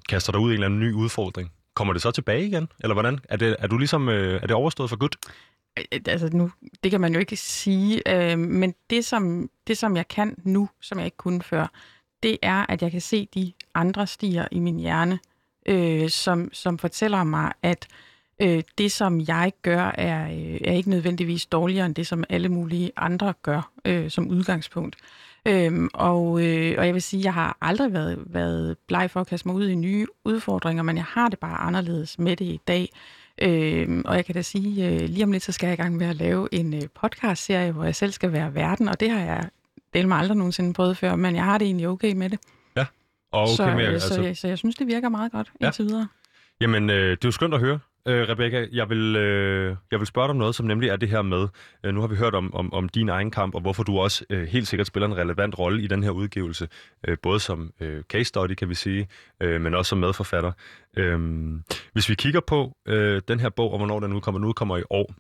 kaster 0.10 0.32
dig 0.32 0.42
ud 0.42 0.52
i 0.52 0.54
en 0.54 0.54
eller 0.54 0.66
anden 0.66 0.80
ny 0.80 0.94
udfordring. 0.94 1.52
Kommer 1.80 1.94
det 1.94 2.02
så 2.02 2.12
tilbage 2.12 2.46
igen? 2.46 2.70
Eller 2.80 2.94
hvordan? 2.94 3.20
Er, 3.30 3.38
det, 3.38 3.56
er 3.60 3.68
du 3.68 3.78
ligesom, 3.78 4.10
øh, 4.10 4.42
er 4.42 4.48
det 4.48 4.52
overstået 4.52 4.90
for 4.90 4.98
godt? 4.98 5.16
Øh, 5.78 6.00
altså 6.08 6.30
nu, 6.34 6.52
det 6.84 6.92
kan 6.92 7.02
man 7.02 7.14
jo 7.14 7.20
ikke 7.20 7.36
sige, 7.36 8.02
øh, 8.32 8.40
men 8.40 8.74
det 8.90 9.06
som, 9.06 9.50
det 9.68 9.78
som 9.78 9.96
jeg 9.96 10.08
kan 10.08 10.36
nu, 10.44 10.70
som 10.82 10.98
jeg 10.98 11.06
ikke 11.06 11.18
kunne 11.18 11.42
før, 11.42 11.72
det 12.24 12.38
er, 12.42 12.66
at 12.70 12.82
jeg 12.82 12.92
kan 12.92 13.02
se 13.02 13.28
de 13.34 13.54
andre 13.76 14.08
stier 14.08 14.48
i 14.52 14.60
min 14.60 14.80
hjerne, 14.80 15.20
øh, 15.66 16.10
som, 16.10 16.50
som 16.54 16.78
fortæller 16.78 17.24
mig, 17.24 17.52
at 17.64 17.88
øh, 18.42 18.64
det, 18.78 18.92
som 18.92 19.22
jeg 19.22 19.54
gør, 19.62 19.92
er, 19.96 20.26
øh, 20.26 20.60
er 20.64 20.74
ikke 20.74 20.90
nødvendigvis 20.90 21.46
dårligere 21.46 21.86
end 21.86 21.96
det, 21.96 22.08
som 22.08 22.24
alle 22.30 22.50
mulige 22.50 22.92
andre 22.98 23.34
gør 23.42 23.72
øh, 23.86 24.10
som 24.10 24.28
udgangspunkt. 24.28 24.96
Øhm, 25.46 25.90
og, 25.94 26.46
øh, 26.46 26.76
og 26.78 26.86
jeg 26.86 26.94
vil 26.94 27.02
sige, 27.02 27.22
at 27.22 27.26
jeg 27.26 27.34
har 27.34 27.58
aldrig 27.62 27.94
været, 27.94 28.20
været 28.26 28.78
bleg 28.88 29.12
for 29.12 29.22
at 29.22 29.28
kaste 29.28 29.48
mig 29.48 29.56
ud 29.56 29.68
i 29.68 29.76
nye 29.76 30.08
udfordringer, 30.26 30.84
men 30.84 30.98
jeg 30.98 31.06
har 31.06 31.30
det 31.30 31.40
bare 31.40 31.58
anderledes 31.58 32.20
med 32.20 32.36
det 32.36 32.46
i 32.46 32.60
dag. 32.68 32.90
Øhm, 33.42 34.02
og 34.06 34.16
jeg 34.16 34.26
kan 34.26 34.36
da 34.36 34.42
sige, 34.42 34.88
øh, 34.88 35.10
lige 35.10 35.24
om 35.24 35.32
lidt, 35.32 35.44
så 35.44 35.52
skal 35.52 35.68
jeg 35.68 35.74
i 35.74 35.82
gang 35.82 35.98
med 35.98 36.08
at 36.08 36.16
lave 36.16 36.48
en 36.52 36.74
øh, 36.74 36.82
podcast-serie, 37.02 37.72
hvor 37.72 37.84
jeg 37.84 37.96
selv 37.96 38.12
skal 38.12 38.32
være 38.32 38.56
verden, 38.56 38.90
og 38.90 39.00
det 39.00 39.10
har 39.10 39.20
jeg 39.20 39.50
del 39.94 40.08
mig 40.08 40.18
aldrig 40.18 40.38
nogensinde 40.38 40.74
prøvet 40.74 40.98
før, 40.98 41.16
men 41.16 41.36
jeg 41.36 41.44
har 41.44 41.58
det 41.58 41.66
egentlig 41.66 41.88
okay 41.88 42.14
med 42.14 42.30
det. 42.30 42.40
Ja, 42.76 42.86
og 43.32 43.42
okay 43.42 43.56
så, 43.56 43.66
med, 43.66 43.88
øh, 43.88 43.94
altså... 43.94 44.14
så, 44.14 44.22
jeg, 44.22 44.38
så 44.38 44.48
jeg 44.48 44.58
synes, 44.58 44.76
det 44.76 44.88
virker 44.88 45.10
meget 45.10 45.32
godt 45.32 45.52
ja. 45.62 45.66
indtil 45.66 45.86
videre. 45.86 46.08
Jamen, 46.62 46.90
øh, 46.90 46.96
det 47.12 47.12
er 47.12 47.18
jo 47.26 47.32
skønt 47.32 47.54
at 47.54 47.60
høre 47.60 47.80
øh, 48.08 48.30
Rebecca, 48.30 48.68
jeg 48.72 48.90
vil, 48.90 49.16
øh, 49.16 49.76
jeg 49.92 50.00
vil 50.00 50.08
spørge 50.08 50.28
dig 50.28 50.32
om 50.32 50.38
noget, 50.38 50.56
som 50.56 50.66
nemlig 50.66 50.90
er 50.90 50.96
det 50.96 51.10
her 51.10 51.22
med, 51.22 51.48
øh, 51.84 51.94
nu 51.94 52.02
har 52.02 52.08
vi 52.08 52.16
hørt 52.16 52.36
om, 52.36 52.56
om, 52.56 52.74
om 52.74 52.90
din 52.90 53.10
egen 53.10 53.32
kamp, 53.32 53.56
og 53.56 53.62
hvorfor 53.62 53.84
du 53.84 54.00
også 54.00 54.26
øh, 54.30 54.48
helt 54.48 54.68
sikkert 54.68 54.88
spiller 54.88 55.08
en 55.08 55.18
relevant 55.18 55.60
rolle 55.60 55.84
i 55.84 55.88
den 55.88 56.04
her 56.04 56.12
udgivelse, 56.12 56.68
øh, 57.08 57.18
både 57.22 57.40
som 57.40 57.72
øh, 57.80 58.04
case 58.04 58.24
study, 58.24 58.54
kan 58.54 58.70
vi 58.70 58.76
sige, 58.76 59.08
øh, 59.42 59.62
men 59.62 59.74
også 59.74 59.90
som 59.90 59.98
medforfatter. 59.98 60.52
Øh, 60.98 61.20
hvis 61.94 62.10
vi 62.10 62.16
kigger 62.16 62.40
på 62.48 62.78
øh, 62.88 63.22
den 63.28 63.40
her 63.40 63.50
bog, 63.50 63.72
og 63.72 63.78
hvornår 63.78 64.00
den 64.00 64.14
udkommer, 64.14 64.40
den 64.40 64.48
udkommer 64.48 64.78
i 64.78 64.84
år, 64.90 65.14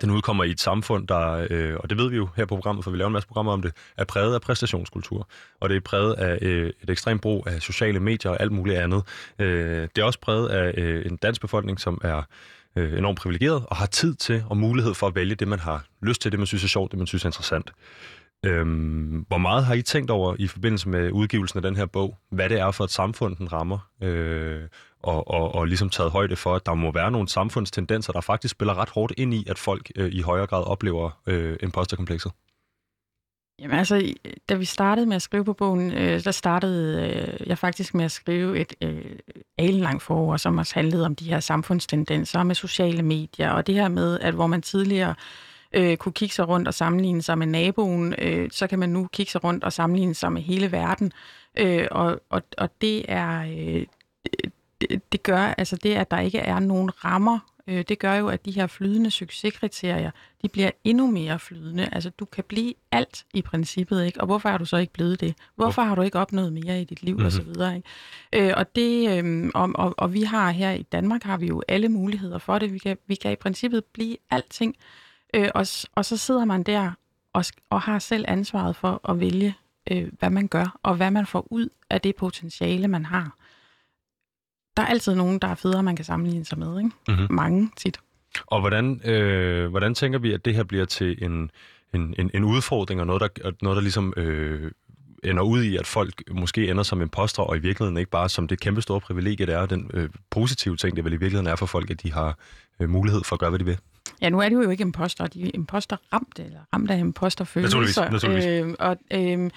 den 0.00 0.10
udkommer 0.10 0.44
i 0.44 0.50
et 0.50 0.60
samfund, 0.60 1.08
der, 1.08 1.46
øh, 1.50 1.76
og 1.80 1.90
det 1.90 1.98
ved 1.98 2.10
vi 2.10 2.16
jo 2.16 2.28
her 2.36 2.44
på 2.44 2.54
programmet, 2.54 2.84
for 2.84 2.90
vi 2.90 2.96
laver 2.96 3.06
en 3.06 3.12
masse 3.12 3.28
programmer 3.28 3.52
om 3.52 3.62
det, 3.62 3.72
er 3.96 4.04
præget 4.04 4.34
af 4.34 4.40
præstationskultur. 4.40 5.28
Og 5.60 5.68
det 5.68 5.76
er 5.76 5.80
præget 5.80 6.14
af 6.14 6.38
øh, 6.42 6.72
et 6.82 6.90
ekstremt 6.90 7.22
brug 7.22 7.46
af 7.46 7.62
sociale 7.62 8.00
medier 8.00 8.30
og 8.32 8.40
alt 8.40 8.52
muligt 8.52 8.78
andet. 8.78 9.02
Øh, 9.38 9.88
det 9.96 9.98
er 9.98 10.04
også 10.04 10.20
præget 10.20 10.48
af 10.48 10.74
øh, 10.76 11.06
en 11.06 11.16
dansk 11.16 11.40
befolkning, 11.40 11.80
som 11.80 12.00
er 12.04 12.22
øh, 12.76 12.98
enormt 12.98 13.18
privilegeret 13.18 13.64
og 13.66 13.76
har 13.76 13.86
tid 13.86 14.14
til 14.14 14.44
og 14.48 14.56
mulighed 14.56 14.94
for 14.94 15.06
at 15.06 15.14
vælge 15.14 15.34
det, 15.34 15.48
man 15.48 15.58
har 15.58 15.84
lyst 16.02 16.22
til, 16.22 16.32
det 16.32 16.40
man 16.40 16.46
synes 16.46 16.64
er 16.64 16.68
sjovt, 16.68 16.90
det 16.90 16.98
man 16.98 17.06
synes 17.06 17.24
er 17.24 17.28
interessant. 17.28 17.72
Øhm, 18.46 19.24
hvor 19.28 19.38
meget 19.38 19.64
har 19.64 19.74
I 19.74 19.82
tænkt 19.82 20.10
over 20.10 20.36
i 20.38 20.46
forbindelse 20.46 20.88
med 20.88 21.10
udgivelsen 21.12 21.58
af 21.58 21.62
den 21.62 21.76
her 21.76 21.86
bog, 21.86 22.18
hvad 22.30 22.48
det 22.48 22.60
er 22.60 22.70
for 22.70 22.84
et 22.84 22.90
samfund, 22.90 23.36
den 23.36 23.52
rammer, 23.52 23.78
øh, 24.02 24.62
og, 25.02 25.30
og, 25.30 25.54
og 25.54 25.66
ligesom 25.66 25.90
taget 25.90 26.10
højde 26.10 26.36
for, 26.36 26.54
at 26.54 26.66
der 26.66 26.74
må 26.74 26.92
være 26.92 27.10
nogle 27.10 27.28
samfundstendenser, 27.28 28.12
der 28.12 28.20
faktisk 28.20 28.52
spiller 28.52 28.78
ret 28.78 28.88
hårdt 28.88 29.12
ind 29.16 29.34
i, 29.34 29.44
at 29.48 29.58
folk 29.58 29.90
øh, 29.96 30.12
i 30.12 30.20
højere 30.20 30.46
grad 30.46 30.64
oplever 30.64 31.10
øh, 31.26 31.56
imposterkomplekset? 31.62 32.32
Jamen 33.60 33.78
altså, 33.78 34.14
da 34.48 34.54
vi 34.54 34.64
startede 34.64 35.06
med 35.06 35.16
at 35.16 35.22
skrive 35.22 35.44
på 35.44 35.52
bogen, 35.52 35.92
øh, 35.92 36.24
der 36.24 36.30
startede 36.30 37.10
øh, 37.10 37.48
jeg 37.48 37.58
faktisk 37.58 37.94
med 37.94 38.04
at 38.04 38.12
skrive 38.12 38.58
et 38.58 38.74
øh, 38.82 39.16
alenlangt 39.58 40.02
forår, 40.02 40.36
som 40.36 40.58
også 40.58 40.74
handlede 40.74 41.06
om 41.06 41.16
de 41.16 41.24
her 41.24 41.40
samfundstendenser 41.40 42.42
med 42.42 42.54
sociale 42.54 43.02
medier, 43.02 43.50
og 43.50 43.66
det 43.66 43.74
her 43.74 43.88
med, 43.88 44.20
at 44.20 44.34
hvor 44.34 44.46
man 44.46 44.62
tidligere 44.62 45.14
øh, 45.72 45.96
kunne 45.96 46.12
kigge 46.12 46.34
sig 46.34 46.48
rundt 46.48 46.68
og 46.68 46.74
sammenligne 46.74 47.22
sig 47.22 47.38
med 47.38 47.46
naboen, 47.46 48.14
øh, 48.18 48.50
så 48.52 48.66
kan 48.66 48.78
man 48.78 48.88
nu 48.88 49.08
kigge 49.12 49.32
sig 49.32 49.44
rundt 49.44 49.64
og 49.64 49.72
sammenligne 49.72 50.14
sig 50.14 50.32
med 50.32 50.42
hele 50.42 50.72
verden. 50.72 51.12
Øh, 51.58 51.86
og, 51.90 52.20
og, 52.30 52.42
og 52.58 52.70
det 52.80 53.04
er... 53.08 53.46
Øh, 53.58 53.86
det, 54.80 55.12
det 55.12 55.22
gør, 55.22 55.38
altså 55.38 55.76
det, 55.76 55.94
at 55.94 56.10
der 56.10 56.20
ikke 56.20 56.38
er 56.38 56.58
nogen 56.58 57.04
rammer, 57.04 57.38
øh, 57.68 57.84
det 57.88 57.98
gør 57.98 58.14
jo, 58.14 58.28
at 58.28 58.44
de 58.44 58.50
her 58.50 58.66
flydende 58.66 59.10
succeskriterier, 59.10 60.10
de 60.42 60.48
bliver 60.48 60.70
endnu 60.84 61.10
mere 61.10 61.38
flydende. 61.38 61.88
Altså 61.92 62.10
du 62.10 62.24
kan 62.24 62.44
blive 62.48 62.74
alt 62.92 63.24
i 63.34 63.42
princippet, 63.42 64.06
ikke? 64.06 64.20
Og 64.20 64.26
hvorfor 64.26 64.48
er 64.48 64.58
du 64.58 64.64
så 64.64 64.76
ikke 64.76 64.92
blevet 64.92 65.20
det? 65.20 65.34
Hvorfor 65.56 65.82
har 65.82 65.94
du 65.94 66.02
ikke 66.02 66.18
opnået 66.18 66.52
mere 66.52 66.80
i 66.80 66.84
dit 66.84 67.02
liv, 67.02 67.14
mm-hmm. 67.14 67.26
og 67.26 67.32
så 67.32 67.42
mhm. 67.42 67.54
videre, 67.54 67.76
ikke? 67.76 68.48
Øh, 68.48 68.54
og, 68.56 68.76
det, 68.76 69.24
øh, 69.24 69.50
og, 69.54 69.70
og, 69.74 69.94
og 69.98 70.14
vi 70.14 70.22
har 70.22 70.50
her 70.50 70.70
i 70.70 70.82
Danmark, 70.82 71.22
har 71.22 71.36
vi 71.36 71.46
jo 71.46 71.62
alle 71.68 71.88
muligheder 71.88 72.38
for 72.38 72.58
det. 72.58 72.72
Vi 72.72 72.78
kan, 72.78 72.98
vi 73.06 73.14
kan 73.14 73.32
i 73.32 73.36
princippet 73.36 73.84
blive 73.84 74.16
alting. 74.30 74.76
Øh, 75.34 75.48
og, 75.54 75.66
og 75.94 76.04
så 76.04 76.16
sidder 76.16 76.44
man 76.44 76.62
der 76.62 76.92
og, 77.32 77.44
og 77.70 77.80
har 77.80 77.98
selv 77.98 78.24
ansvaret 78.28 78.76
for 78.76 79.10
at 79.10 79.20
vælge, 79.20 79.54
øh, 79.90 80.08
hvad 80.18 80.30
man 80.30 80.48
gør, 80.48 80.78
og 80.82 80.94
hvad 80.94 81.10
man 81.10 81.26
får 81.26 81.46
ud 81.50 81.68
af 81.90 82.00
det 82.00 82.16
potentiale, 82.16 82.88
man 82.88 83.04
har 83.04 83.37
der 84.78 84.84
er 84.84 84.88
altid 84.88 85.14
nogen, 85.14 85.38
der 85.38 85.48
er 85.48 85.54
federe, 85.54 85.82
man 85.82 85.96
kan 85.96 86.04
sammenligne 86.04 86.44
sig 86.44 86.58
med. 86.58 86.78
Ikke? 86.78 86.90
Mm-hmm. 87.08 87.26
Mange 87.30 87.70
tit. 87.76 88.00
Og 88.46 88.60
hvordan, 88.60 89.00
øh, 89.04 89.70
hvordan 89.70 89.94
tænker 89.94 90.18
vi, 90.18 90.32
at 90.32 90.44
det 90.44 90.54
her 90.54 90.62
bliver 90.62 90.84
til 90.84 91.24
en, 91.24 91.50
en, 91.94 92.14
en, 92.18 92.30
en 92.34 92.44
udfordring, 92.44 93.00
og 93.00 93.06
noget, 93.06 93.20
der, 93.20 93.50
noget, 93.62 93.76
der 93.76 93.82
ligesom 93.82 94.14
øh, 94.16 94.70
ender 95.24 95.42
ud 95.42 95.62
i, 95.62 95.76
at 95.76 95.86
folk 95.86 96.22
måske 96.30 96.70
ender 96.70 96.82
som 96.82 97.02
impostre, 97.02 97.44
og 97.44 97.56
i 97.56 97.60
virkeligheden 97.60 97.96
ikke 97.96 98.10
bare 98.10 98.28
som 98.28 98.48
det 98.48 98.60
kæmpe 98.60 98.82
store 98.82 99.00
privilegie, 99.00 99.46
det 99.46 99.54
er, 99.54 99.66
den 99.66 99.90
øh, 99.94 100.08
positive 100.30 100.76
ting, 100.76 100.96
det 100.96 101.04
vel 101.04 101.12
i 101.12 101.16
virkeligheden 101.16 101.46
er 101.46 101.56
for 101.56 101.66
folk, 101.66 101.90
at 101.90 102.02
de 102.02 102.12
har 102.12 102.38
øh, 102.80 102.90
mulighed 102.90 103.24
for 103.24 103.36
at 103.36 103.40
gøre, 103.40 103.50
hvad 103.50 103.58
de 103.58 103.64
vil. 103.64 103.78
Ja, 104.22 104.28
nu 104.28 104.40
er 104.40 104.48
det 104.48 104.56
jo 104.56 104.70
ikke 104.70 104.82
imposter, 104.82 105.26
de 105.26 105.42
er 105.42 105.50
imposter 105.54 105.96
ramt, 106.12 106.38
eller 106.38 106.60
ramt 106.74 106.90
af 106.90 106.98
imposterfølelser. 106.98 107.78
Naturligvis, 107.78 107.96
naturligvis. 107.96 108.46
Øh, 108.46 108.74
og, 108.78 108.96
øh, 109.10 109.50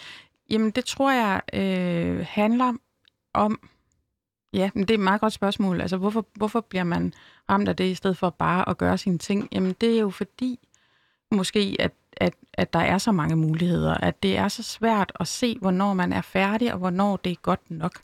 jamen, 0.49 0.71
det 0.71 0.85
tror 0.85 1.11
jeg 1.11 1.41
øh, 1.53 2.25
handler 2.29 2.73
om, 3.33 3.59
Ja, 4.53 4.69
men 4.73 4.81
det 4.81 4.91
er 4.91 4.97
et 4.97 5.03
meget 5.03 5.21
godt 5.21 5.33
spørgsmål. 5.33 5.81
Altså, 5.81 5.97
hvorfor, 5.97 6.25
hvorfor 6.35 6.61
bliver 6.61 6.83
man 6.83 7.13
ramt 7.49 7.69
af 7.69 7.75
det, 7.75 7.83
i 7.83 7.95
stedet 7.95 8.17
for 8.17 8.29
bare 8.29 8.69
at 8.69 8.77
gøre 8.77 8.97
sine 8.97 9.17
ting? 9.17 9.49
Jamen, 9.51 9.75
det 9.81 9.95
er 9.95 9.99
jo 9.99 10.09
fordi, 10.09 10.59
måske, 11.31 11.75
at, 11.79 11.91
at, 12.17 12.33
at 12.53 12.73
der 12.73 12.79
er 12.79 12.97
så 12.97 13.11
mange 13.11 13.35
muligheder, 13.35 13.93
at 13.93 14.23
det 14.23 14.37
er 14.37 14.47
så 14.47 14.63
svært 14.63 15.11
at 15.19 15.27
se, 15.27 15.57
hvornår 15.61 15.93
man 15.93 16.13
er 16.13 16.21
færdig, 16.21 16.73
og 16.73 16.79
hvornår 16.79 17.17
det 17.17 17.31
er 17.31 17.35
godt 17.35 17.71
nok. 17.71 18.01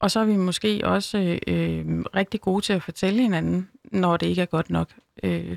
Og 0.00 0.10
så 0.10 0.20
er 0.20 0.24
vi 0.24 0.36
måske 0.36 0.80
også 0.84 1.18
øh, 1.18 1.38
øh 1.46 2.04
rigtig 2.16 2.40
gode 2.40 2.64
til 2.64 2.72
at 2.72 2.82
fortælle 2.82 3.22
hinanden, 3.22 3.68
når 3.84 4.16
det 4.16 4.26
ikke 4.26 4.42
er 4.42 4.46
godt 4.46 4.70
nok. 4.70 4.90
Øh, 5.22 5.56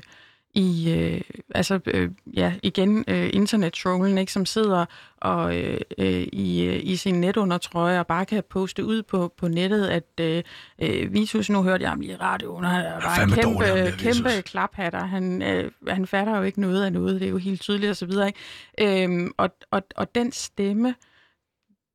i, 0.54 0.92
øh, 0.92 1.20
altså, 1.54 1.80
øh, 1.86 2.10
ja, 2.36 2.54
igen, 2.62 3.04
øh, 3.08 3.30
internet-trollen, 3.32 4.18
ikke, 4.18 4.32
som 4.32 4.46
sidder 4.46 4.84
og 5.16 5.56
øh, 5.56 5.80
øh, 5.98 6.26
i, 6.32 6.64
øh, 6.64 6.80
i 6.82 6.96
sin 6.96 7.20
netundertrøje 7.20 8.00
og 8.00 8.06
bare 8.06 8.26
kan 8.26 8.42
poste 8.50 8.84
ud 8.84 9.02
på, 9.02 9.32
på 9.36 9.48
nettet, 9.48 9.86
at 9.86 10.04
øh, 10.20 10.42
øh 10.82 11.26
nu 11.50 11.62
hørte 11.62 11.82
jeg 11.82 11.90
ham 11.90 12.00
lige 12.00 12.12
i 12.12 12.16
radioen, 12.16 12.64
og 12.64 12.70
han 12.70 12.86
er 12.86 13.00
bare 13.00 13.22
en 13.22 13.30
kæmpe, 13.30 13.68
dårlig, 13.68 13.94
kæmpe 13.98 14.42
klaphatter. 14.42 15.04
Han, 15.04 15.42
øh, 15.42 15.70
han 15.88 16.06
fatter 16.06 16.36
jo 16.36 16.42
ikke 16.42 16.60
noget 16.60 16.84
af 16.84 16.92
noget, 16.92 17.20
det 17.20 17.26
er 17.26 17.30
jo 17.30 17.38
helt 17.38 17.60
tydeligt 17.60 17.90
og 17.90 17.96
så 17.96 18.06
videre. 18.06 18.26
Ikke? 18.26 19.04
Øhm, 19.04 19.32
og, 19.36 19.50
og, 19.70 19.82
og 19.96 20.14
den 20.14 20.32
stemme, 20.32 20.94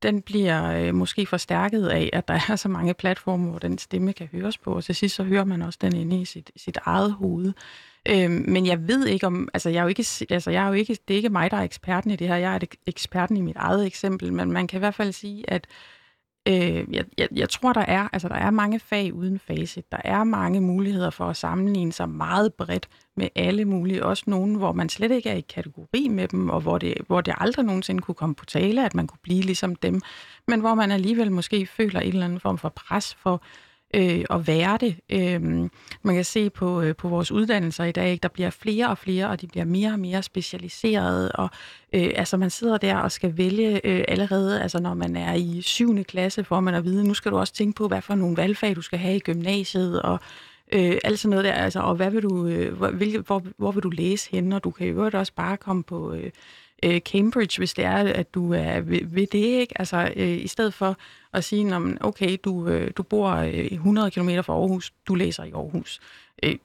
den 0.02 0.22
bliver 0.22 0.72
øh, 0.72 0.94
måske 0.94 1.26
forstærket 1.26 1.86
af, 1.86 2.10
at 2.12 2.28
der 2.28 2.40
er 2.48 2.56
så 2.56 2.68
mange 2.68 2.94
platforme, 2.94 3.50
hvor 3.50 3.58
den 3.58 3.78
stemme 3.78 4.12
kan 4.12 4.28
høres 4.32 4.58
på, 4.58 4.74
og 4.74 4.84
til 4.84 4.94
sidst 4.94 5.14
så 5.14 5.22
hører 5.22 5.44
man 5.44 5.62
også 5.62 5.78
den 5.82 5.96
inde 5.96 6.20
i 6.20 6.24
sit, 6.24 6.50
sit 6.56 6.78
eget 6.84 7.12
hoved. 7.12 7.52
Øh, 8.08 8.30
men 8.30 8.66
jeg 8.66 8.88
ved 8.88 9.06
ikke 9.06 9.26
om, 9.26 9.48
altså 9.54 9.70
jeg 9.70 9.78
er 9.78 9.82
jo 9.82 9.88
ikke, 9.88 10.06
altså 10.30 10.50
jeg 10.50 10.64
er 10.64 10.68
jo 10.68 10.72
ikke, 10.72 10.98
det 11.08 11.14
er 11.14 11.16
ikke 11.16 11.28
mig, 11.28 11.50
der 11.50 11.56
er 11.56 11.62
eksperten 11.62 12.10
i 12.10 12.16
det 12.16 12.28
her, 12.28 12.36
jeg 12.36 12.54
er 12.54 12.58
eksperten 12.86 13.36
i 13.36 13.40
mit 13.40 13.56
eget 13.56 13.86
eksempel, 13.86 14.32
men 14.32 14.52
man 14.52 14.66
kan 14.66 14.78
i 14.78 14.80
hvert 14.80 14.94
fald 14.94 15.12
sige, 15.12 15.50
at 15.50 15.66
øh, 16.48 16.94
jeg, 16.94 17.04
jeg, 17.18 17.28
jeg 17.32 17.50
tror, 17.50 17.72
der 17.72 17.80
er, 17.80 18.08
altså 18.12 18.28
der 18.28 18.34
er 18.34 18.50
mange 18.50 18.80
fag 18.80 19.14
uden 19.14 19.38
facit, 19.38 19.92
der 19.92 19.98
er 20.04 20.24
mange 20.24 20.60
muligheder 20.60 21.10
for 21.10 21.24
at 21.24 21.36
sammenligne 21.36 21.92
sig 21.92 22.08
meget 22.08 22.54
bredt 22.54 22.88
med 23.16 23.28
alle 23.34 23.64
mulige, 23.64 24.04
også 24.04 24.24
nogen, 24.26 24.54
hvor 24.54 24.72
man 24.72 24.88
slet 24.88 25.10
ikke 25.10 25.30
er 25.30 25.34
i 25.34 25.40
kategori 25.40 26.08
med 26.08 26.28
dem, 26.28 26.50
og 26.50 26.60
hvor 26.60 26.78
det, 26.78 26.94
hvor 27.06 27.20
det 27.20 27.34
aldrig 27.38 27.64
nogensinde 27.64 28.02
kunne 28.02 28.14
komme 28.14 28.34
på 28.34 28.44
tale, 28.44 28.84
at 28.84 28.94
man 28.94 29.06
kunne 29.06 29.18
blive 29.22 29.42
ligesom 29.42 29.76
dem, 29.76 30.00
men 30.48 30.60
hvor 30.60 30.74
man 30.74 30.90
alligevel 30.90 31.32
måske 31.32 31.66
føler 31.66 32.00
en 32.00 32.12
eller 32.12 32.24
anden 32.24 32.40
form 32.40 32.58
for 32.58 32.68
pres 32.68 33.14
for, 33.14 33.32
øh, 33.32 33.65
Øh, 33.94 34.24
at 34.30 34.46
være 34.46 34.78
det. 34.80 34.96
Øh, 35.10 35.42
man 36.02 36.14
kan 36.14 36.24
se 36.24 36.50
på, 36.50 36.80
øh, 36.80 36.96
på 36.96 37.08
vores 37.08 37.32
uddannelser 37.32 37.84
i 37.84 37.92
dag, 37.92 38.18
der 38.22 38.28
bliver 38.28 38.50
flere 38.50 38.88
og 38.88 38.98
flere, 38.98 39.28
og 39.28 39.40
de 39.40 39.46
bliver 39.46 39.64
mere 39.64 39.92
og 39.92 39.98
mere 39.98 40.22
specialiserede. 40.22 41.32
Og 41.32 41.50
øh, 41.92 42.10
altså 42.14 42.36
man 42.36 42.50
sidder 42.50 42.78
der 42.78 42.96
og 42.96 43.12
skal 43.12 43.36
vælge 43.36 43.86
øh, 43.86 44.04
allerede, 44.08 44.62
altså 44.62 44.80
når 44.80 44.94
man 44.94 45.16
er 45.16 45.34
i 45.34 45.60
7. 45.62 46.04
klasse, 46.04 46.44
får 46.44 46.60
man 46.60 46.74
at 46.74 46.84
vide, 46.84 47.08
nu 47.08 47.14
skal 47.14 47.32
du 47.32 47.38
også 47.38 47.52
tænke 47.52 47.76
på, 47.76 47.88
hvad 47.88 48.02
for 48.02 48.14
nogle 48.14 48.36
valgfag 48.36 48.76
du 48.76 48.82
skal 48.82 48.98
have 48.98 49.16
i 49.16 49.20
gymnasiet, 49.20 50.02
og 50.02 50.20
øh, 50.72 50.98
alt 51.04 51.18
sådan 51.18 51.30
noget 51.30 51.44
der, 51.44 51.52
altså, 51.52 51.80
og 51.80 51.94
hvad 51.94 52.10
vil 52.10 52.22
du, 52.22 52.46
øh, 52.46 52.76
hvor, 52.76 52.90
hvilke, 52.90 53.18
hvor, 53.18 53.42
hvor 53.56 53.72
vil 53.72 53.82
du 53.82 53.90
læse 53.90 54.30
hen, 54.30 54.52
og 54.52 54.64
du 54.64 54.70
kan 54.70 54.86
jo 54.86 55.10
også 55.12 55.32
bare 55.36 55.56
komme 55.56 55.82
på... 55.82 56.12
Øh, 56.14 56.30
øh, 56.84 57.00
Cambridge, 57.00 57.58
hvis 57.58 57.74
det 57.74 57.84
er, 57.84 57.96
at 57.96 58.34
du 58.34 58.52
er 58.52 58.80
ved, 58.80 59.00
ved 59.04 59.26
det, 59.26 59.38
ikke? 59.38 59.78
Altså, 59.78 60.12
øh, 60.16 60.28
i 60.28 60.48
stedet 60.48 60.74
for 60.74 60.96
at 61.32 61.44
sige, 61.44 61.96
okay, 62.00 62.36
du, 62.44 62.68
øh, 62.68 62.90
du 62.96 63.02
bor 63.02 63.30
100 63.30 64.10
km 64.10 64.28
fra 64.42 64.52
Aarhus, 64.52 64.92
du 65.08 65.14
læser 65.14 65.44
i 65.44 65.50
Aarhus. 65.50 66.00
Øh, 66.42 66.56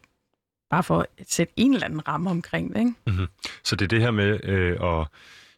bare 0.70 0.84
for 0.84 1.00
at 1.20 1.32
sætte 1.32 1.54
en 1.58 1.74
eller 1.74 1.86
anden 1.86 2.08
ramme 2.08 2.30
omkring 2.30 2.74
det, 2.74 2.80
ikke? 2.80 2.94
Mm-hmm. 3.08 3.28
Så 3.64 3.76
det 3.76 3.86
er 3.86 3.90
det 3.90 4.02
her 4.02 4.12
med 4.12 4.40
øh, 4.44 4.78
at 4.82 5.08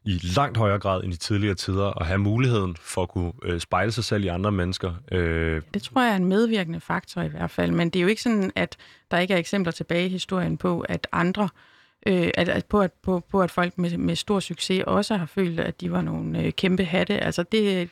i 0.05 0.19
langt 0.35 0.57
højere 0.57 0.79
grad 0.79 1.03
end 1.03 1.13
i 1.13 1.17
tidligere 1.17 1.55
tider 1.55 2.01
at 2.01 2.07
have 2.07 2.17
muligheden 2.17 2.75
for 2.81 3.03
at 3.03 3.09
kunne 3.09 3.31
øh, 3.43 3.59
spejle 3.59 3.91
sig 3.91 4.03
selv 4.03 4.23
i 4.23 4.27
andre 4.27 4.51
mennesker. 4.51 4.93
Øh. 5.11 5.61
Det 5.73 5.83
tror 5.83 6.01
jeg 6.01 6.11
er 6.11 6.15
en 6.15 6.25
medvirkende 6.25 6.79
faktor 6.79 7.21
i 7.21 7.27
hvert 7.27 7.51
fald, 7.51 7.71
men 7.71 7.89
det 7.89 7.99
er 7.99 8.03
jo 8.03 8.07
ikke 8.07 8.21
sådan, 8.21 8.51
at 8.55 8.77
der 9.11 9.19
ikke 9.19 9.33
er 9.33 9.37
eksempler 9.37 9.71
tilbage 9.71 10.05
i 10.05 10.09
historien 10.09 10.57
på, 10.57 10.79
at 10.79 11.07
andre 11.11 11.43
øh, 11.43 11.72
øh, 12.05 12.31
at, 12.33 12.49
at 12.49 12.65
på, 12.65 12.81
at, 12.81 12.91
på, 12.91 13.23
på 13.31 13.41
at 13.41 13.51
folk 13.51 13.77
med, 13.77 13.97
med 13.97 14.15
stor 14.15 14.39
succes 14.39 14.83
også 14.87 15.17
har 15.17 15.25
følt, 15.25 15.59
at 15.59 15.81
de 15.81 15.91
var 15.91 16.01
nogle 16.01 16.39
øh, 16.39 16.51
kæmpe 16.51 16.85
hatte. 16.85 17.19
Altså 17.19 17.43
det, 17.43 17.89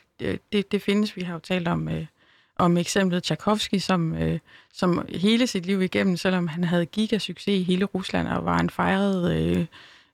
det, 0.52 0.72
det 0.72 0.82
findes, 0.82 1.16
vi 1.16 1.22
har 1.22 1.32
jo 1.32 1.38
talt 1.38 1.68
om, 1.68 1.88
øh, 1.88 2.06
om 2.56 2.76
eksemplet 2.76 3.22
Tchaikovsky, 3.22 3.78
som, 3.78 4.14
øh, 4.14 4.38
som 4.72 5.06
hele 5.08 5.46
sit 5.46 5.66
liv 5.66 5.82
igennem, 5.82 6.16
selvom 6.16 6.48
han 6.48 6.64
havde 6.64 6.86
gigasucces 6.86 7.54
i 7.54 7.62
hele 7.62 7.84
Rusland 7.84 8.28
og 8.28 8.44
var 8.44 8.58
en 8.58 8.70
fejret 8.70 9.36
øh, 9.36 9.66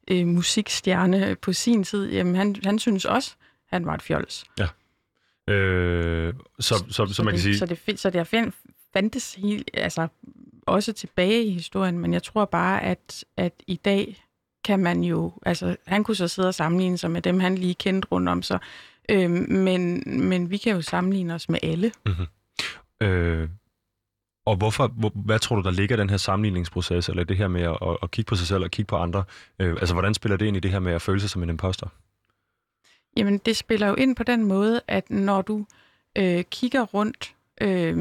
øh, 0.08 0.26
musikstjerne 0.26 1.36
på 1.42 1.52
sin 1.52 1.84
tid, 1.84 2.10
jamen 2.12 2.34
han, 2.34 2.56
han 2.64 2.78
synes 2.78 3.04
også, 3.04 3.34
han 3.66 3.86
var 3.86 3.94
et 3.94 4.02
fjols. 4.02 4.44
Ja. 4.58 4.68
Øh, 5.52 6.34
så, 6.60 6.74
så, 6.74 6.84
så, 6.90 7.14
så 7.14 7.22
man 7.22 7.34
det, 7.34 7.42
kan 7.42 7.42
sige... 7.42 7.58
Så 7.58 7.66
det, 7.66 8.00
så 8.00 8.10
det 8.10 8.18
er 8.18 8.50
fandtes 8.92 9.34
helt, 9.34 9.70
altså 9.74 10.08
også 10.68 10.92
tilbage 10.92 11.44
i 11.44 11.50
historien, 11.50 11.98
men 11.98 12.12
jeg 12.12 12.22
tror 12.22 12.44
bare, 12.44 12.82
at, 12.82 13.24
at 13.36 13.52
i 13.66 13.76
dag 13.76 14.24
kan 14.64 14.78
man 14.78 15.04
jo, 15.04 15.32
altså 15.46 15.76
han 15.86 16.04
kunne 16.04 16.14
så 16.14 16.28
sidde 16.28 16.48
og 16.48 16.54
sammenligne 16.54 16.98
sig 16.98 17.10
med 17.10 17.22
dem, 17.22 17.40
han 17.40 17.54
lige 17.54 17.74
kendte 17.74 18.08
rundt 18.12 18.28
om 18.28 18.42
sig, 18.42 18.58
øh, 19.08 19.30
men, 19.30 20.02
men 20.28 20.50
vi 20.50 20.56
kan 20.56 20.72
jo 20.72 20.82
sammenligne 20.82 21.34
os 21.34 21.48
med 21.48 21.58
alle. 21.62 21.92
Mm-hmm. 22.06 22.26
Øh, 23.06 23.48
Og 24.46 24.56
hvorfor, 24.56 24.86
hvor, 24.88 25.12
hvad 25.14 25.38
tror 25.38 25.56
du, 25.56 25.62
der 25.62 25.70
ligger 25.70 25.96
i 25.96 26.00
den 26.00 26.10
her 26.10 26.16
sammenligningsproces, 26.16 27.08
eller 27.08 27.24
det 27.24 27.36
her 27.36 27.48
med 27.48 27.62
at, 27.62 27.96
at 28.02 28.10
kigge 28.10 28.28
på 28.28 28.36
sig 28.36 28.46
selv 28.46 28.64
og 28.64 28.70
kigge 28.70 28.88
på 28.88 28.96
andre? 28.96 29.24
Øh, 29.58 29.76
altså, 29.80 29.94
hvordan 29.94 30.14
spiller 30.14 30.36
det 30.36 30.46
ind 30.46 30.56
i 30.56 30.60
det 30.60 30.70
her 30.70 30.78
med 30.78 30.92
at 30.92 31.02
føle 31.02 31.20
sig 31.20 31.30
som 31.30 31.42
en 31.42 31.48
imposter? 31.48 31.86
Jamen, 33.16 33.38
det 33.38 33.56
spiller 33.56 33.86
jo 33.86 33.94
ind 33.94 34.16
på 34.16 34.22
den 34.22 34.44
måde, 34.44 34.80
at 34.88 35.10
når 35.10 35.42
du 35.42 35.66
øh, 36.18 36.44
kigger 36.50 36.82
rundt, 36.82 37.34
øh, 37.60 37.96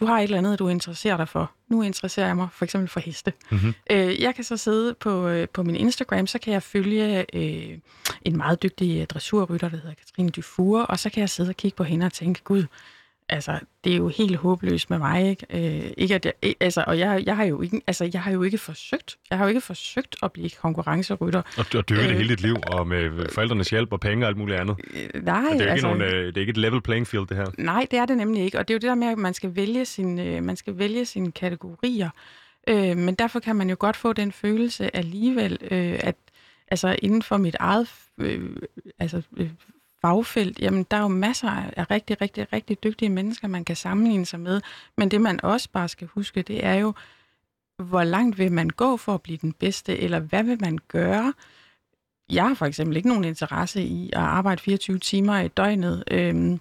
du 0.00 0.06
har 0.06 0.18
et 0.18 0.22
eller 0.22 0.38
andet, 0.38 0.58
du 0.58 0.68
interesserer 0.68 1.16
dig 1.16 1.28
for. 1.28 1.50
Nu 1.68 1.82
interesserer 1.82 2.26
jeg 2.26 2.36
mig 2.36 2.48
for 2.52 2.64
eksempel 2.64 2.88
for 2.88 3.00
heste. 3.00 3.32
Mm-hmm. 3.50 3.74
Øh, 3.90 4.20
jeg 4.20 4.34
kan 4.34 4.44
så 4.44 4.56
sidde 4.56 4.94
på, 4.94 5.28
øh, 5.28 5.48
på 5.48 5.62
min 5.62 5.76
Instagram, 5.76 6.26
så 6.26 6.38
kan 6.38 6.52
jeg 6.52 6.62
følge 6.62 7.26
øh, 7.36 7.78
en 8.22 8.36
meget 8.36 8.62
dygtig 8.62 9.10
dressurrytter, 9.10 9.68
der 9.68 9.76
hedder 9.76 9.94
Katrine 9.94 10.30
Dufour, 10.30 10.82
og 10.82 10.98
så 10.98 11.10
kan 11.10 11.20
jeg 11.20 11.28
sidde 11.28 11.48
og 11.48 11.56
kigge 11.56 11.76
på 11.76 11.84
hende 11.84 12.06
og 12.06 12.12
tænke, 12.12 12.40
gud, 12.44 12.64
altså, 13.30 13.58
det 13.84 13.92
er 13.92 13.96
jo 13.96 14.08
helt 14.08 14.36
håbløst 14.36 14.90
med 14.90 14.98
mig, 14.98 15.30
ikke? 15.30 15.46
Øh, 15.84 15.90
ikke 15.96 16.14
at 16.14 16.24
jeg, 16.24 16.54
altså, 16.60 16.84
og 16.86 16.98
jeg, 16.98 17.22
jeg, 17.26 17.36
har 17.36 17.44
jo 17.44 17.62
ikke, 17.62 17.80
altså, 17.86 18.10
jeg 18.12 18.22
har 18.22 18.32
jo 18.32 18.42
ikke 18.42 18.58
forsøgt. 18.58 19.16
Jeg 19.30 19.38
har 19.38 19.44
jo 19.44 19.48
ikke 19.48 19.60
forsøgt 19.60 20.16
at 20.22 20.32
blive 20.32 20.50
konkurrencerytter. 20.50 21.42
Og, 21.58 21.66
og 21.76 21.88
dyrke 21.88 22.02
øh, 22.02 22.08
det 22.08 22.16
hele 22.16 22.28
dit 22.28 22.40
liv, 22.40 22.56
og 22.66 22.86
med 22.86 23.28
forældrenes 23.34 23.70
hjælp 23.70 23.92
og 23.92 24.00
penge 24.00 24.24
og 24.24 24.28
alt 24.28 24.36
muligt 24.36 24.60
andet. 24.60 24.76
Øh, 24.94 25.24
nej, 25.24 25.40
det 25.40 25.48
er, 25.48 25.52
ikke 25.52 25.64
altså, 25.64 25.86
nogen, 25.86 26.02
øh, 26.02 26.26
det 26.26 26.36
er 26.36 26.40
ikke 26.40 26.50
et 26.50 26.56
level 26.56 26.80
playing 26.80 27.06
field, 27.06 27.26
det 27.26 27.36
her. 27.36 27.46
Nej, 27.58 27.86
det 27.90 27.98
er 27.98 28.06
det 28.06 28.16
nemlig 28.16 28.44
ikke. 28.44 28.58
Og 28.58 28.68
det 28.68 28.74
er 28.74 28.76
jo 28.76 28.78
det 28.78 28.88
der 28.88 28.94
med, 28.94 29.08
at 29.08 29.18
man 29.18 29.34
skal 29.34 29.56
vælge, 29.56 29.84
sin, 29.84 30.18
øh, 30.18 30.42
man 30.42 30.56
skal 30.56 30.78
vælge 30.78 31.04
sine 31.04 31.32
kategorier. 31.32 32.10
Øh, 32.68 32.96
men 32.96 33.14
derfor 33.14 33.40
kan 33.40 33.56
man 33.56 33.70
jo 33.70 33.76
godt 33.78 33.96
få 33.96 34.12
den 34.12 34.32
følelse 34.32 34.96
alligevel, 34.96 35.58
øh, 35.70 35.98
at 36.00 36.16
altså 36.70 36.96
inden 37.02 37.22
for 37.22 37.36
mit 37.36 37.56
eget 37.60 37.88
øh, 38.18 38.56
altså, 38.98 39.22
øh, 39.36 39.50
fagfelt, 40.02 40.58
jamen 40.58 40.86
der 40.90 40.96
er 40.96 41.00
jo 41.02 41.08
masser 41.08 41.48
af 41.48 41.90
rigtig, 41.90 42.20
rigtig, 42.20 42.52
rigtig 42.52 42.84
dygtige 42.84 43.08
mennesker, 43.08 43.48
man 43.48 43.64
kan 43.64 43.76
sammenligne 43.76 44.26
sig 44.26 44.40
med. 44.40 44.60
Men 44.96 45.10
det 45.10 45.20
man 45.20 45.44
også 45.44 45.68
bare 45.72 45.88
skal 45.88 46.06
huske, 46.06 46.42
det 46.42 46.64
er 46.64 46.74
jo, 46.74 46.94
hvor 47.78 48.04
langt 48.04 48.38
vil 48.38 48.52
man 48.52 48.70
gå 48.70 48.96
for 48.96 49.14
at 49.14 49.22
blive 49.22 49.38
den 49.38 49.52
bedste, 49.52 49.98
eller 49.98 50.18
hvad 50.18 50.44
vil 50.44 50.58
man 50.60 50.78
gøre? 50.88 51.32
Jeg 52.30 52.48
har 52.48 52.54
for 52.54 52.66
eksempel 52.66 52.96
ikke 52.96 53.08
nogen 53.08 53.24
interesse 53.24 53.82
i 53.82 54.10
at 54.12 54.20
arbejde 54.20 54.62
24 54.62 54.98
timer 54.98 55.40
i 55.40 55.48
døgnet. 55.48 56.04
Øhm, 56.10 56.60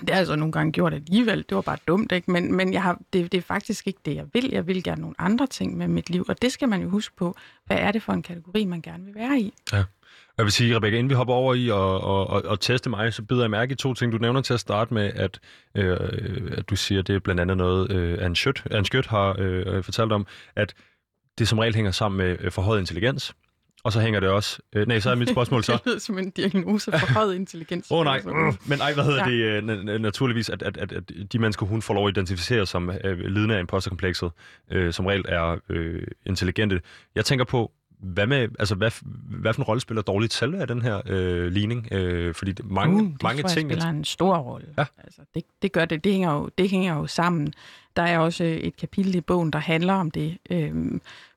det 0.00 0.10
har 0.10 0.16
jeg 0.16 0.26
så 0.26 0.36
nogle 0.36 0.52
gange 0.52 0.72
gjort 0.72 0.94
alligevel. 0.94 1.44
Det 1.48 1.54
var 1.54 1.60
bare 1.60 1.78
dumt, 1.88 2.12
ikke? 2.12 2.30
Men, 2.30 2.54
men 2.54 2.72
jeg 2.72 2.82
har, 2.82 3.00
det, 3.12 3.32
det 3.32 3.38
er 3.38 3.42
faktisk 3.42 3.86
ikke 3.86 4.00
det, 4.04 4.14
jeg 4.14 4.26
vil. 4.32 4.50
Jeg 4.52 4.66
vil 4.66 4.82
gerne 4.82 5.00
nogle 5.00 5.14
andre 5.18 5.46
ting 5.46 5.76
med 5.76 5.88
mit 5.88 6.10
liv, 6.10 6.24
og 6.28 6.42
det 6.42 6.52
skal 6.52 6.68
man 6.68 6.82
jo 6.82 6.88
huske 6.88 7.16
på. 7.16 7.36
Hvad 7.66 7.76
er 7.76 7.92
det 7.92 8.02
for 8.02 8.12
en 8.12 8.22
kategori, 8.22 8.64
man 8.64 8.82
gerne 8.82 9.04
vil 9.04 9.14
være 9.14 9.40
i? 9.40 9.54
Ja. 9.72 9.84
Jeg 10.38 10.44
vil 10.44 10.52
sige, 10.52 10.76
Rebecca, 10.76 10.96
inden 10.96 11.10
vi 11.10 11.14
hopper 11.14 11.34
over 11.34 11.54
i 11.54 11.68
og, 11.68 12.00
og, 12.00 12.26
og, 12.26 12.42
og 12.44 12.60
teste 12.60 12.90
mig, 12.90 13.14
så 13.14 13.22
byder 13.22 13.42
jeg 13.42 13.50
mærke 13.50 13.72
i 13.72 13.74
to 13.74 13.94
ting. 13.94 14.12
Du 14.12 14.18
nævner 14.18 14.40
til 14.40 14.54
at 14.54 14.60
starte 14.60 14.94
med, 14.94 15.12
at, 15.14 15.40
øh, 15.74 15.96
at 16.58 16.70
du 16.70 16.76
siger, 16.76 16.98
at 16.98 17.06
det 17.06 17.14
er 17.14 17.18
blandt 17.18 17.40
andet 17.40 17.56
noget, 17.56 17.92
øh, 17.92 18.18
Anne 18.20 18.36
Schødt, 18.36 18.64
Anne 18.70 18.84
Schødt 18.84 19.06
har 19.06 19.36
øh, 19.38 19.82
fortalt 19.82 20.12
om, 20.12 20.26
at 20.56 20.74
det 21.38 21.48
som 21.48 21.58
regel 21.58 21.74
hænger 21.74 21.90
sammen 21.90 22.18
med 22.18 22.36
øh, 22.40 22.52
forhøjet 22.52 22.80
intelligens. 22.80 23.34
Og 23.84 23.92
så 23.92 24.00
hænger 24.00 24.20
det 24.20 24.28
også... 24.28 24.58
Øh, 24.72 24.88
nej, 24.88 25.00
så 25.00 25.10
er 25.10 25.14
mit 25.14 25.30
spørgsmål 25.30 25.64
så... 25.64 25.72
det 25.72 25.80
lyder 25.86 25.98
som 25.98 26.18
en 26.18 26.30
diagnose 26.30 26.92
for 26.92 27.12
høj 27.12 27.32
intelligens. 27.32 27.90
Åh 27.90 27.98
oh, 27.98 28.04
nej, 28.04 28.20
mm, 28.24 28.56
men 28.66 28.80
ej, 28.80 28.94
hvad 28.94 29.04
hedder 29.04 29.28
ja. 29.28 29.60
det? 29.60 29.90
Øh, 29.90 30.00
naturligvis, 30.00 30.50
at, 30.50 30.62
at, 30.62 30.76
at, 30.76 30.92
at 30.92 31.12
de 31.32 31.38
mennesker, 31.38 31.66
hun 31.66 31.82
får 31.82 31.94
lov 31.94 32.06
at 32.08 32.16
identificere 32.16 32.66
som 32.66 32.90
øh, 33.04 33.18
lidende 33.18 33.56
af 33.56 33.60
imposterkomplekset, 33.60 34.30
øh, 34.70 34.92
som 34.92 35.06
regel 35.06 35.24
er 35.28 35.58
øh, 35.68 36.02
intelligente. 36.26 36.80
Jeg 37.14 37.24
tænker 37.24 37.44
på, 37.44 37.72
hvad 37.98 38.26
med, 38.26 38.48
altså 38.58 38.74
hvad, 38.74 38.90
hvad 39.40 39.54
for 39.54 39.62
en 39.62 39.64
rolle 39.64 39.80
spiller 39.80 40.02
dårligt 40.02 40.32
selv 40.32 40.54
af 40.54 40.66
den 40.66 40.82
her 40.82 41.02
øh, 41.06 41.46
ligning? 41.46 41.88
Øh, 41.92 42.34
fordi 42.34 42.52
det, 42.52 42.70
mange, 42.70 43.02
uh, 43.02 43.10
det 43.10 43.22
mange 43.22 43.42
tror, 43.42 43.48
ting... 43.48 43.70
Det 43.70 43.76
spiller 43.76 43.90
en 43.90 44.04
stor 44.04 44.36
rolle. 44.36 44.66
Ja. 44.78 44.84
Altså, 44.98 45.20
det, 45.34 45.44
det 45.62 45.72
gør 45.72 45.84
det. 45.84 46.04
Det 46.04 46.12
hænger, 46.12 46.32
jo, 46.32 46.50
det 46.58 46.70
hænger 46.70 46.96
jo 46.96 47.06
sammen. 47.06 47.54
Der 47.96 48.02
er 48.02 48.18
også 48.18 48.44
et 48.44 48.76
kapitel 48.76 49.14
i 49.14 49.20
bogen, 49.20 49.50
der 49.50 49.58
handler 49.58 49.94
om 49.94 50.10
det, 50.10 50.38
øh, 50.50 50.74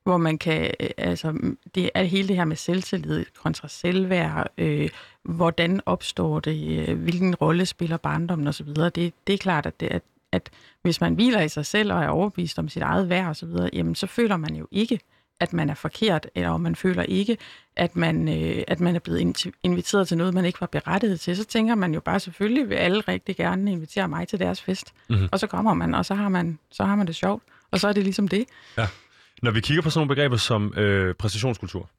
hvor 0.08 0.18
man 0.18 0.38
kan, 0.38 0.72
øh, 0.80 0.90
altså, 0.98 1.54
det 1.76 1.90
er 1.94 2.04
hele 2.04 2.28
det 2.28 2.36
her 2.36 2.46
med 2.46 2.56
selvtillid 2.56 3.26
kontra 3.44 3.68
selvværd, 3.68 4.52
øh, 4.58 4.90
hvordan 5.24 5.82
opstår 5.86 6.40
det, 6.40 6.88
øh, 6.90 7.00
hvilken 7.00 7.36
rolle 7.36 7.66
spiller 7.66 7.98
barndommen 7.98 8.48
osv. 8.48 8.68
Det, 8.68 9.14
det 9.28 9.34
er 9.34 9.38
klart, 9.38 9.66
at, 9.66 9.80
det, 9.80 9.88
at, 9.88 10.02
at 10.32 10.50
hvis 10.82 11.02
man 11.02 11.14
hviler 11.14 11.42
i 11.42 11.50
sig 11.50 11.66
selv 11.66 11.94
og 11.94 12.04
er 12.04 12.08
overbevist 12.08 12.60
om 12.60 12.70
sit 12.70 12.82
eget 12.82 13.10
værd 13.10 13.30
osv., 13.30 13.50
jamen 13.74 13.96
så 13.96 14.08
føler 14.08 14.38
man 14.38 14.56
jo 14.56 14.68
ikke, 14.72 15.00
at 15.40 15.54
man 15.54 15.70
er 15.70 15.74
forkert, 15.74 16.28
eller 16.36 16.58
man 16.58 16.76
føler 16.76 17.04
ikke, 17.04 17.38
at 17.76 17.96
man, 17.96 18.28
øh, 18.28 18.64
at 18.68 18.80
man 18.80 18.96
er 18.96 19.00
blevet 19.00 19.46
inviteret 19.64 20.08
til 20.08 20.18
noget, 20.18 20.34
man 20.34 20.46
ikke 20.46 20.62
var 20.62 20.68
berettiget 20.68 21.20
til, 21.20 21.38
så 21.38 21.46
tænker 21.46 21.76
man 21.76 21.94
jo 21.94 22.00
bare, 22.00 22.20
selvfølgelig 22.20 22.70
vil 22.70 22.76
alle 22.76 23.00
rigtig 23.00 23.36
gerne 23.36 23.72
invitere 23.72 24.08
mig 24.08 24.28
til 24.28 24.40
deres 24.40 24.62
fest. 24.62 24.94
Mm-hmm. 25.10 25.30
Og 25.32 25.40
så 25.40 25.48
kommer 25.48 25.74
man, 25.74 25.96
og 25.96 26.06
så 26.06 26.16
har 26.16 26.30
man, 26.30 26.60
så 26.72 26.84
har 26.84 26.96
man 26.96 27.08
det 27.08 27.16
sjovt. 27.16 27.44
Og 27.72 27.80
så 27.80 27.88
er 27.88 27.94
det 27.94 28.04
ligesom 28.04 28.28
det. 28.28 28.46
Ja. 28.78 28.88
Når 29.44 29.52
vi 29.52 29.62
kigger 29.62 29.82
på 29.82 29.90
sådan 29.90 30.00
nogle 30.00 30.16
begreber 30.16 30.38
som 30.38 30.74
øh, 30.78 31.16
præstationskultur, 31.16 31.90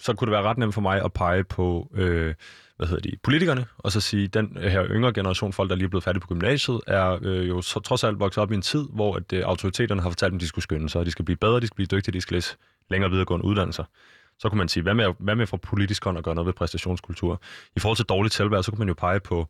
så 0.00 0.14
kunne 0.14 0.26
det 0.26 0.32
være 0.32 0.42
ret 0.42 0.58
nemt 0.58 0.74
for 0.74 0.80
mig 0.80 1.04
at 1.04 1.12
pege 1.12 1.44
på 1.44 1.90
øh, 1.94 2.34
hvad 2.76 2.86
hedder 2.88 3.10
de, 3.10 3.16
politikerne, 3.22 3.66
og 3.78 3.92
så 3.92 4.00
sige, 4.00 4.28
den 4.28 4.56
her 4.60 4.86
yngre 4.86 5.12
generation 5.12 5.52
folk, 5.52 5.70
der 5.70 5.76
lige 5.76 5.84
er 5.84 5.88
blevet 5.88 6.04
færdige 6.04 6.20
på 6.20 6.26
gymnasiet, 6.26 6.80
er 6.86 7.18
øh, 7.22 7.48
jo 7.48 7.62
så, 7.62 7.80
trods 7.80 8.04
alt 8.04 8.20
vokset 8.20 8.42
op 8.42 8.52
i 8.52 8.54
en 8.54 8.62
tid, 8.62 8.84
hvor 8.92 9.16
at, 9.16 9.32
øh, 9.32 9.44
autoriteterne 9.44 10.02
har 10.02 10.10
fortalt 10.10 10.30
dem, 10.30 10.36
at 10.36 10.40
de 10.40 10.46
skulle 10.46 10.62
skynde 10.62 10.88
sig, 10.88 11.06
de 11.06 11.10
skal 11.10 11.24
blive 11.24 11.36
bedre, 11.36 11.60
de 11.60 11.66
skal 11.66 11.74
blive 11.74 11.86
dygtige, 11.86 12.12
de 12.12 12.20
skal 12.20 12.34
læse 12.34 12.56
længere 12.90 13.10
videregående 13.10 13.46
uddannelser. 13.46 13.84
Så 14.38 14.48
kunne 14.48 14.58
man 14.58 14.68
sige, 14.68 14.82
hvad 14.82 14.94
med, 14.94 15.14
hvad 15.18 15.34
med 15.34 15.46
fra 15.46 15.56
politisk 15.56 16.04
hånd 16.04 16.18
at 16.18 16.24
gøre 16.24 16.34
noget 16.34 16.46
ved 16.46 16.54
præstationskultur? 16.54 17.42
I 17.76 17.80
forhold 17.80 17.96
til 17.96 18.04
dårligt 18.04 18.34
selvværd, 18.34 18.62
så 18.62 18.70
kunne 18.70 18.78
man 18.78 18.88
jo 18.88 18.94
pege 18.94 19.20
på, 19.20 19.48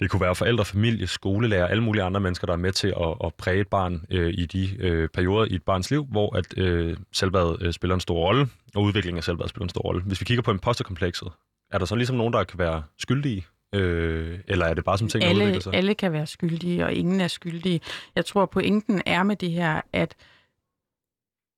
det 0.00 0.10
kunne 0.10 0.20
være 0.20 0.34
forældre, 0.34 0.64
familie, 0.64 1.06
skolelærer, 1.06 1.66
alle 1.66 1.82
mulige 1.82 2.02
andre 2.02 2.20
mennesker, 2.20 2.46
der 2.46 2.52
er 2.52 2.58
med 2.58 2.72
til 2.72 2.88
at, 2.88 3.14
at 3.24 3.34
præge 3.34 3.60
et 3.60 3.68
barn 3.68 4.06
øh, 4.10 4.34
i 4.36 4.46
de 4.46 4.76
øh, 4.78 5.08
perioder 5.08 5.44
i 5.44 5.54
et 5.54 5.62
barns 5.62 5.90
liv, 5.90 6.04
hvor 6.04 6.36
at 6.36 6.58
øh, 6.58 6.96
selvværd 7.12 7.56
øh, 7.60 7.72
spiller 7.72 7.94
en 7.94 8.00
stor 8.00 8.18
rolle, 8.18 8.48
og 8.74 8.82
udviklingen 8.82 9.18
af 9.18 9.24
selvværd 9.24 9.48
spiller 9.48 9.64
en 9.64 9.68
stor 9.68 9.80
rolle. 9.80 10.02
Hvis 10.02 10.20
vi 10.20 10.24
kigger 10.24 10.42
på 10.42 10.50
imposterkomplekset, 10.50 11.28
er 11.72 11.78
der 11.78 11.86
så 11.86 11.96
ligesom 11.96 12.16
nogen, 12.16 12.32
der 12.32 12.44
kan 12.44 12.58
være 12.58 12.82
skyldige? 12.98 13.46
Øh, 13.74 14.38
eller 14.48 14.66
er 14.66 14.74
det 14.74 14.84
bare 14.84 14.98
som 14.98 15.08
ting, 15.08 15.24
alle, 15.24 15.40
der 15.40 15.46
udvikler 15.46 15.62
sig? 15.62 15.74
Alle 15.74 15.94
kan 15.94 16.12
være 16.12 16.26
skyldige, 16.26 16.84
og 16.84 16.92
ingen 16.92 17.20
er 17.20 17.28
skyldige. 17.28 17.80
Jeg 18.16 18.24
tror, 18.24 18.46
pointen 18.46 19.02
er 19.06 19.22
med 19.22 19.36
det 19.36 19.50
her, 19.50 19.80
at 19.92 20.14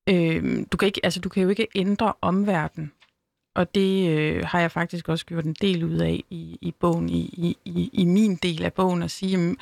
øh, 0.08 0.66
du, 0.72 0.76
kan 0.76 0.86
ikke, 0.86 1.00
altså, 1.04 1.20
du 1.20 1.28
kan 1.28 1.42
jo 1.42 1.48
ikke 1.48 1.68
ændre 1.74 2.12
omverdenen. 2.20 2.92
Og 3.56 3.74
det 3.74 4.08
øh, 4.08 4.44
har 4.44 4.60
jeg 4.60 4.70
faktisk 4.70 5.08
også 5.08 5.26
gjort 5.26 5.44
en 5.44 5.56
del 5.60 5.84
ud 5.84 5.98
af 5.98 6.24
i, 6.30 6.58
i 6.60 6.74
bogen, 6.80 7.08
i, 7.08 7.56
i, 7.64 7.90
i 7.92 8.04
min 8.04 8.36
del 8.36 8.64
af 8.64 8.72
bogen, 8.72 9.02
at 9.02 9.10
sige, 9.10 9.50
at 9.50 9.56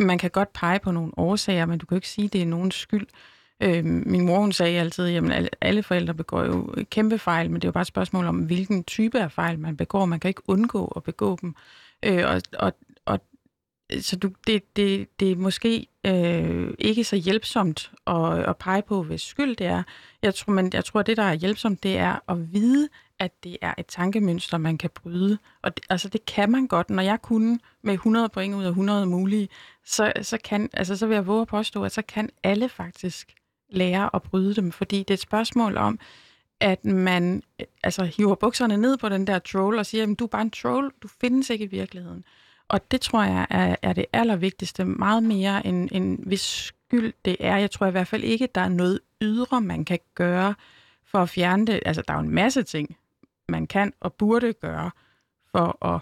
man 0.00 0.18
kan 0.18 0.30
godt 0.30 0.52
pege 0.52 0.78
på 0.78 0.90
nogle 0.90 1.12
årsager, 1.16 1.66
men 1.66 1.78
du 1.78 1.86
kan 1.86 1.94
jo 1.94 1.98
ikke 1.98 2.08
sige, 2.08 2.24
at 2.24 2.32
det 2.32 2.42
er 2.42 2.46
nogen 2.46 2.70
skyld. 2.70 3.06
Øh, 3.62 3.84
min 3.84 4.26
mor 4.26 4.38
hun 4.38 4.52
sagde 4.52 4.80
altid, 4.80 5.30
at 5.32 5.56
alle, 5.60 5.82
forældre 5.82 6.14
begår 6.14 6.44
jo 6.44 6.74
kæmpe 6.90 7.18
fejl, 7.18 7.50
men 7.50 7.54
det 7.60 7.64
er 7.64 7.68
jo 7.68 7.72
bare 7.72 7.82
et 7.82 7.86
spørgsmål 7.86 8.26
om, 8.26 8.36
hvilken 8.36 8.84
type 8.84 9.20
af 9.20 9.32
fejl 9.32 9.58
man 9.58 9.76
begår. 9.76 10.04
Man 10.04 10.20
kan 10.20 10.28
ikke 10.28 10.42
undgå 10.46 10.92
at 10.96 11.02
begå 11.02 11.38
dem. 11.42 11.54
Øh, 12.04 12.24
og, 12.26 12.42
og, 12.58 12.72
og 13.04 13.20
så 14.00 14.16
du, 14.16 14.30
det, 14.46 14.76
det, 14.76 15.08
det 15.20 15.32
er 15.32 15.36
måske 15.36 15.86
øh, 16.06 16.74
ikke 16.78 17.04
så 17.04 17.16
hjælpsomt 17.16 17.90
at, 18.06 18.38
at 18.38 18.56
pege 18.56 18.82
på, 18.82 19.02
hvis 19.02 19.22
skyld 19.22 19.56
det 19.56 19.66
er. 19.66 19.82
Jeg 20.22 20.34
tror, 20.34 20.52
men 20.52 20.70
jeg 20.72 20.84
tror, 20.84 21.00
at 21.00 21.06
det, 21.06 21.16
der 21.16 21.22
er 21.22 21.34
hjælpsomt, 21.34 21.82
det 21.82 21.98
er 21.98 22.18
at 22.28 22.52
vide, 22.52 22.88
at 23.18 23.44
det 23.44 23.56
er 23.62 23.74
et 23.78 23.86
tankemønster, 23.86 24.58
man 24.58 24.78
kan 24.78 24.90
bryde. 24.90 25.38
Og 25.62 25.76
det, 25.76 25.84
altså, 25.90 26.08
det 26.08 26.26
kan 26.26 26.50
man 26.50 26.66
godt. 26.66 26.90
Når 26.90 27.02
jeg 27.02 27.22
kunne 27.22 27.58
med 27.82 27.94
100 27.94 28.28
point 28.28 28.54
ud 28.54 28.64
af 28.64 28.68
100 28.68 29.06
mulige, 29.06 29.48
så, 29.84 30.12
så, 30.22 30.38
kan, 30.44 30.70
altså, 30.72 30.96
så 30.96 31.06
vil 31.06 31.14
jeg 31.14 31.26
våge 31.26 31.40
at 31.40 31.48
påstå, 31.48 31.84
at 31.84 31.92
så 31.92 32.02
kan 32.02 32.30
alle 32.42 32.68
faktisk 32.68 33.34
lære 33.70 34.10
at 34.14 34.22
bryde 34.22 34.54
dem, 34.54 34.72
fordi 34.72 34.98
det 34.98 35.10
er 35.10 35.14
et 35.14 35.20
spørgsmål 35.20 35.76
om, 35.76 35.98
at 36.60 36.84
man 36.84 37.42
øh, 37.60 37.66
altså, 37.82 38.04
hiver 38.04 38.34
bukserne 38.34 38.76
ned 38.76 38.96
på 38.96 39.08
den 39.08 39.26
der 39.26 39.38
troll 39.38 39.78
og 39.78 39.86
siger, 39.86 40.06
at 40.12 40.18
du 40.18 40.24
er 40.24 40.28
bare 40.28 40.42
en 40.42 40.50
troll, 40.50 40.92
du 41.02 41.08
findes 41.20 41.50
ikke 41.50 41.64
i 41.64 41.68
virkeligheden. 41.68 42.24
Og 42.68 42.90
det 42.90 43.00
tror 43.00 43.22
jeg 43.22 43.46
er, 43.50 43.76
er 43.82 43.92
det 43.92 44.06
allervigtigste, 44.12 44.84
meget 44.84 45.22
mere 45.22 45.66
end, 45.66 45.88
end 45.92 46.18
hvis 46.26 46.40
skyld 46.40 47.12
det 47.24 47.36
er. 47.40 47.56
Jeg 47.56 47.70
tror 47.70 47.86
i 47.86 47.90
hvert 47.90 48.08
fald 48.08 48.24
ikke, 48.24 48.44
at 48.44 48.54
der 48.54 48.60
er 48.60 48.68
noget 48.68 49.00
ydre, 49.22 49.60
man 49.60 49.84
kan 49.84 49.98
gøre 50.14 50.54
for 51.04 51.18
at 51.18 51.28
fjerne 51.28 51.66
det. 51.66 51.80
Altså, 51.86 52.02
der 52.08 52.14
er 52.14 52.18
jo 52.18 52.24
en 52.24 52.34
masse 52.34 52.62
ting, 52.62 52.96
man 53.48 53.66
kan 53.66 53.92
og 54.00 54.12
burde 54.12 54.52
gøre 54.52 54.90
for 55.52 55.86
at 55.86 56.00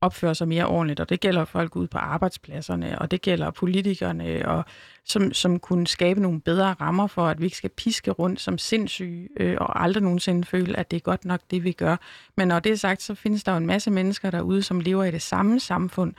opføre 0.00 0.34
sig 0.34 0.48
mere 0.48 0.66
ordentligt, 0.66 1.00
og 1.00 1.08
det 1.08 1.20
gælder 1.20 1.44
folk 1.44 1.76
ude 1.76 1.86
på 1.88 1.98
arbejdspladserne, 1.98 2.98
og 2.98 3.10
det 3.10 3.22
gælder 3.22 3.50
politikerne, 3.50 4.48
og 4.48 4.64
som, 5.04 5.32
som 5.32 5.58
kunne 5.58 5.86
skabe 5.86 6.20
nogle 6.20 6.40
bedre 6.40 6.72
rammer 6.72 7.06
for, 7.06 7.26
at 7.26 7.40
vi 7.40 7.44
ikke 7.44 7.56
skal 7.56 7.70
piske 7.70 8.10
rundt 8.10 8.40
som 8.40 8.58
sindssyge, 8.58 9.28
øh, 9.36 9.56
og 9.60 9.82
aldrig 9.82 10.02
nogensinde 10.02 10.44
føle, 10.44 10.76
at 10.76 10.90
det 10.90 10.96
er 10.96 11.00
godt 11.00 11.24
nok 11.24 11.40
det, 11.50 11.64
vi 11.64 11.72
gør. 11.72 11.96
Men 12.36 12.48
når 12.48 12.60
det 12.60 12.72
er 12.72 12.76
sagt, 12.76 13.02
så 13.02 13.14
findes 13.14 13.44
der 13.44 13.52
jo 13.52 13.58
en 13.58 13.66
masse 13.66 13.90
mennesker 13.90 14.30
derude, 14.30 14.62
som 14.62 14.80
lever 14.80 15.04
i 15.04 15.10
det 15.10 15.22
samme 15.22 15.60
samfund, 15.60 16.14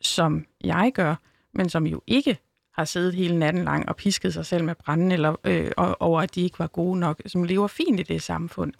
som 0.00 0.44
jeg 0.64 0.92
gør, 0.94 1.14
men 1.54 1.68
som 1.68 1.86
jo 1.86 2.02
ikke 2.06 2.38
har 2.74 2.84
siddet 2.84 3.14
hele 3.14 3.38
natten 3.38 3.64
lang 3.64 3.88
og 3.88 3.96
pisket 3.96 4.34
sig 4.34 4.46
selv 4.46 4.64
med 4.64 4.74
branden, 4.74 5.12
eller 5.12 5.36
øh, 5.44 5.70
over 6.00 6.20
at 6.20 6.34
de 6.34 6.42
ikke 6.42 6.58
var 6.58 6.66
gode 6.66 6.98
nok, 7.00 7.22
som 7.26 7.44
lever 7.44 7.66
fint 7.66 8.00
i 8.00 8.02
det 8.02 8.22
samfund. 8.22 8.72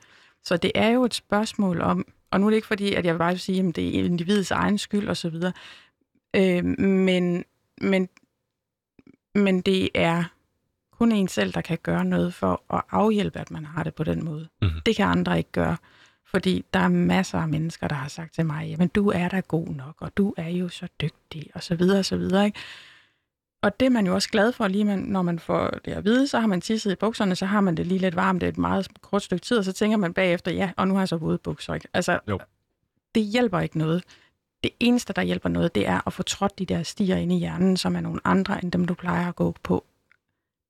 Så 0.45 0.57
det 0.57 0.73
er 0.75 0.89
jo 0.89 1.05
et 1.05 1.15
spørgsmål 1.15 1.81
om, 1.81 2.07
og 2.31 2.41
nu 2.41 2.47
er 2.47 2.51
det 2.51 2.57
ikke 2.57 2.67
fordi, 2.67 2.95
at 2.95 3.05
jeg 3.05 3.15
vil 3.15 3.19
bare 3.19 3.39
sige, 3.39 3.69
at 3.69 3.77
det 3.77 3.99
er 3.99 4.05
individets 4.05 4.51
egen 4.51 4.79
skyld 4.79 5.09
osv., 5.09 5.35
øh, 6.37 6.65
men, 6.65 7.45
men, 7.81 8.09
men 9.35 9.61
det 9.61 9.89
er 9.95 10.25
kun 10.99 11.13
en 11.13 11.29
selv, 11.29 11.53
der 11.53 11.61
kan 11.61 11.79
gøre 11.83 12.05
noget 12.05 12.35
for 12.35 12.75
at 12.75 12.83
afhjælpe, 12.91 13.39
at 13.39 13.51
man 13.51 13.65
har 13.65 13.83
det 13.83 13.95
på 13.95 14.05
den 14.05 14.25
måde. 14.25 14.49
Mhm. 14.63 14.71
Det 14.87 14.97
kan 14.97 15.07
andre 15.07 15.39
ikke 15.39 15.53
gøre. 15.53 15.77
Fordi 16.27 16.65
der 16.75 16.81
er 16.81 16.89
masser 16.89 17.39
af 17.39 17.49
mennesker, 17.49 17.89
der 17.89 17.97
har 17.97 18.09
sagt 18.09 18.35
til 18.35 18.47
mig, 18.47 18.69
jamen 18.69 18.89
du 18.89 19.09
er 19.09 19.29
da 19.29 19.41
god 19.41 19.67
nok, 19.67 19.95
og 19.99 20.17
du 20.17 20.35
er 20.37 20.49
jo 20.49 20.69
så 20.69 20.89
dygtig, 21.01 21.51
og 21.55 21.63
så 21.63 21.75
videre, 21.75 21.99
og 21.99 22.05
så 22.05 22.17
videre. 22.17 22.47
Ikke? 22.47 22.59
Og 23.63 23.81
det 23.81 23.87
er 23.87 23.91
man 23.91 24.07
jo 24.07 24.15
også 24.15 24.29
glad 24.31 24.53
for, 24.53 24.69
lige 24.69 24.85
man, 24.85 24.99
når 24.99 25.23
man 25.23 25.39
får 25.39 25.71
det 25.85 25.93
at 25.93 26.05
vide, 26.05 26.29
så 26.29 26.41
har 26.41 26.47
man 26.47 26.61
tisset 26.61 26.93
i 26.93 26.95
bukserne, 26.95 27.35
så 27.37 27.47
har 27.47 27.61
man 27.61 27.77
det 27.77 27.87
lige 27.87 27.99
lidt 27.99 28.17
varmt, 28.17 28.41
det 28.41 28.47
er 28.47 28.51
et 28.53 28.59
meget 28.59 28.89
kort 29.03 29.23
stykke 29.23 29.45
tid, 29.45 29.59
og 29.59 29.65
så 29.65 29.73
tænker 29.73 29.97
man 29.97 30.15
bagefter, 30.15 30.51
ja, 30.53 30.71
og 30.77 30.89
nu 30.89 30.95
har 30.95 31.01
jeg 31.01 31.09
så 31.09 31.17
våde 31.17 31.39
bukser. 31.39 31.75
Ikke? 31.75 31.89
Altså, 31.95 32.19
Jo. 32.29 32.39
det 33.15 33.23
hjælper 33.23 33.61
ikke 33.61 33.79
noget. 33.79 34.05
Det 34.65 34.71
eneste, 34.81 35.13
der 35.13 35.23
hjælper 35.23 35.49
noget, 35.49 35.75
det 35.75 35.87
er 35.87 36.01
at 36.07 36.13
få 36.13 36.23
trådt 36.23 36.59
de 36.59 36.67
der 36.67 36.83
stier 36.83 37.17
ind 37.17 37.33
i 37.33 37.39
hjernen, 37.39 37.77
som 37.77 37.97
er 37.97 38.01
nogle 38.01 38.21
andre, 38.25 38.63
end 38.65 38.73
dem 38.73 38.85
du 38.85 38.95
plejer 38.95 39.29
at 39.29 39.37
gå 39.37 39.55
på. 39.63 39.85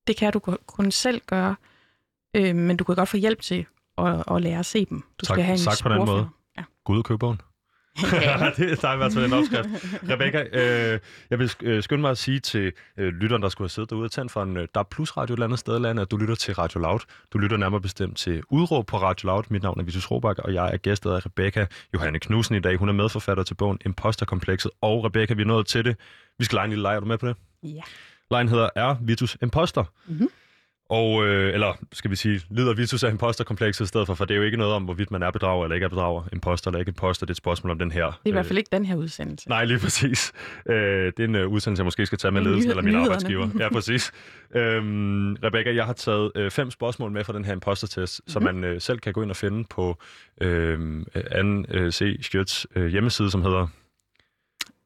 Det 0.06 0.16
kan 0.16 0.32
du 0.32 0.38
kun 0.66 0.90
selv 0.90 1.20
gøre, 1.26 1.56
øh, 2.34 2.56
men 2.56 2.76
du 2.76 2.84
kan 2.84 2.94
godt 2.94 3.08
få 3.08 3.16
hjælp 3.16 3.40
til 3.40 3.66
at, 3.98 4.24
at 4.30 4.42
lære 4.42 4.58
at 4.58 4.66
se 4.66 4.84
dem. 4.84 5.00
Du 5.18 5.24
Sagt- 5.24 5.34
skal 5.36 5.44
have 5.44 5.52
en 5.52 5.58
sagt 5.58 5.82
på 5.82 5.88
den 5.88 6.06
måde. 6.06 6.28
Gå 6.84 6.92
ud 6.92 6.98
og 6.98 7.04
køb 7.04 7.18
bogen. 7.18 7.40
Ja. 8.22 8.50
det, 8.56 8.82
der 8.82 8.88
er 8.88 8.94
i 8.94 8.96
hvert 8.96 9.12
fald 9.12 9.24
en 9.24 9.32
opskrift. 9.32 9.68
Rebecca, 10.10 10.44
øh, 10.52 11.00
jeg 11.30 11.38
vil 11.38 11.52
øh, 11.62 11.82
skynde 11.82 12.00
mig 12.00 12.10
at 12.10 12.18
sige 12.18 12.40
til 12.40 12.72
øh, 12.96 13.12
lytteren, 13.12 13.42
der 13.42 13.48
skulle 13.48 13.64
have 13.66 13.70
siddet 13.70 13.90
derude 13.90 14.04
og 14.04 14.10
tændt 14.10 14.32
for 14.32 14.42
en 14.42 14.56
øh, 14.56 14.68
der 14.74 14.80
er 14.80 14.84
plus 14.90 15.16
radio 15.16 15.32
et 15.32 15.36
eller 15.36 15.46
andet 15.46 15.58
sted 15.58 15.76
i 15.76 15.80
landet, 15.82 16.02
at 16.02 16.10
du 16.10 16.16
lytter 16.16 16.34
til 16.34 16.54
Radio 16.54 16.80
Loud. 16.80 17.00
Du 17.32 17.38
lytter 17.38 17.56
nærmere 17.56 17.80
bestemt 17.80 18.16
til 18.16 18.42
Udråb 18.50 18.86
på 18.86 18.96
Radio 18.96 19.26
Loud. 19.26 19.42
Mit 19.48 19.62
navn 19.62 19.80
er 19.80 19.84
Vitus 19.84 20.10
Robak, 20.10 20.38
og 20.38 20.54
jeg 20.54 20.70
er 20.72 20.76
gæstet 20.76 21.10
af 21.10 21.26
Rebecca 21.26 21.66
Johanne 21.94 22.18
Knudsen 22.18 22.54
i 22.56 22.60
dag. 22.60 22.76
Hun 22.76 22.88
er 22.88 22.92
medforfatter 22.92 23.42
til 23.42 23.54
bogen 23.54 23.78
Imposterkomplekset. 23.84 24.70
Og 24.80 25.04
Rebecca, 25.04 25.34
vi 25.34 25.42
er 25.42 25.46
nået 25.46 25.66
til 25.66 25.84
det. 25.84 25.96
Vi 26.38 26.44
skal 26.44 26.56
lege 26.56 26.64
en 26.64 26.70
lille 26.70 26.82
leg. 26.82 26.94
Er 26.96 27.00
du 27.00 27.06
med 27.06 27.18
på 27.18 27.26
det? 27.28 27.36
ja. 27.62 27.80
Lejen 28.30 28.48
hedder 28.48 28.68
Er 28.76 28.96
Vitus 29.00 29.36
Imposter? 29.42 29.84
Mhm. 30.06 30.28
Og, 30.90 31.26
øh, 31.26 31.54
eller 31.54 31.78
skal 31.92 32.10
vi 32.10 32.16
sige, 32.16 32.40
lider 32.50 32.74
Vitus 32.74 33.04
af 33.04 33.10
imposterkomplekset 33.10 33.84
i 33.84 33.88
stedet 33.88 34.06
for, 34.06 34.14
for 34.14 34.24
det 34.24 34.34
er 34.34 34.38
jo 34.38 34.44
ikke 34.44 34.56
noget 34.56 34.74
om, 34.74 34.84
hvorvidt 34.84 35.10
man 35.10 35.22
er 35.22 35.30
bedrager 35.30 35.64
eller 35.64 35.74
ikke 35.74 35.84
er 35.84 35.88
bedrager. 35.88 36.22
Imposter 36.32 36.70
eller 36.70 36.78
ikke 36.78 36.88
imposter, 36.88 37.26
det 37.26 37.30
er 37.30 37.32
et 37.32 37.36
spørgsmål 37.36 37.70
om 37.70 37.78
den 37.78 37.90
her. 37.90 38.04
Det 38.04 38.12
er 38.12 38.28
i 38.28 38.30
hvert 38.30 38.46
fald 38.46 38.58
ikke 38.58 38.68
den 38.72 38.84
her 38.84 38.96
udsendelse. 38.96 39.48
Nej, 39.48 39.64
lige 39.64 39.78
præcis. 39.78 40.32
Øh, 40.66 40.76
det 41.16 41.20
er 41.20 41.24
en 41.24 41.34
uh, 41.34 41.52
udsendelse, 41.52 41.80
jeg 41.80 41.84
måske 41.84 42.06
skal 42.06 42.18
tage 42.18 42.32
med 42.32 42.42
ledelsen 42.42 42.70
eller 42.70 42.82
min 42.82 42.92
nyhederne. 42.92 43.10
arbejdsgiver. 43.10 43.48
Ja, 43.58 43.68
præcis. 43.72 44.12
Øhm, 44.54 45.34
Rebecca, 45.34 45.74
jeg 45.74 45.84
har 45.86 45.92
taget 45.92 46.32
øh, 46.34 46.50
fem 46.50 46.70
spørgsmål 46.70 47.10
med 47.10 47.24
fra 47.24 47.32
den 47.32 47.44
her 47.44 47.52
impostertest, 47.52 48.20
mm-hmm. 48.20 48.32
som 48.32 48.42
man 48.42 48.64
øh, 48.64 48.80
selv 48.80 48.98
kan 48.98 49.12
gå 49.12 49.22
ind 49.22 49.30
og 49.30 49.36
finde 49.36 49.64
på 49.70 49.98
øh, 50.40 51.04
anden 51.30 51.66
øh, 51.68 51.92
C. 51.92 52.18
Skjøts 52.20 52.66
øh, 52.76 52.86
hjemmeside, 52.86 53.30
som 53.30 53.42
hedder 53.42 53.66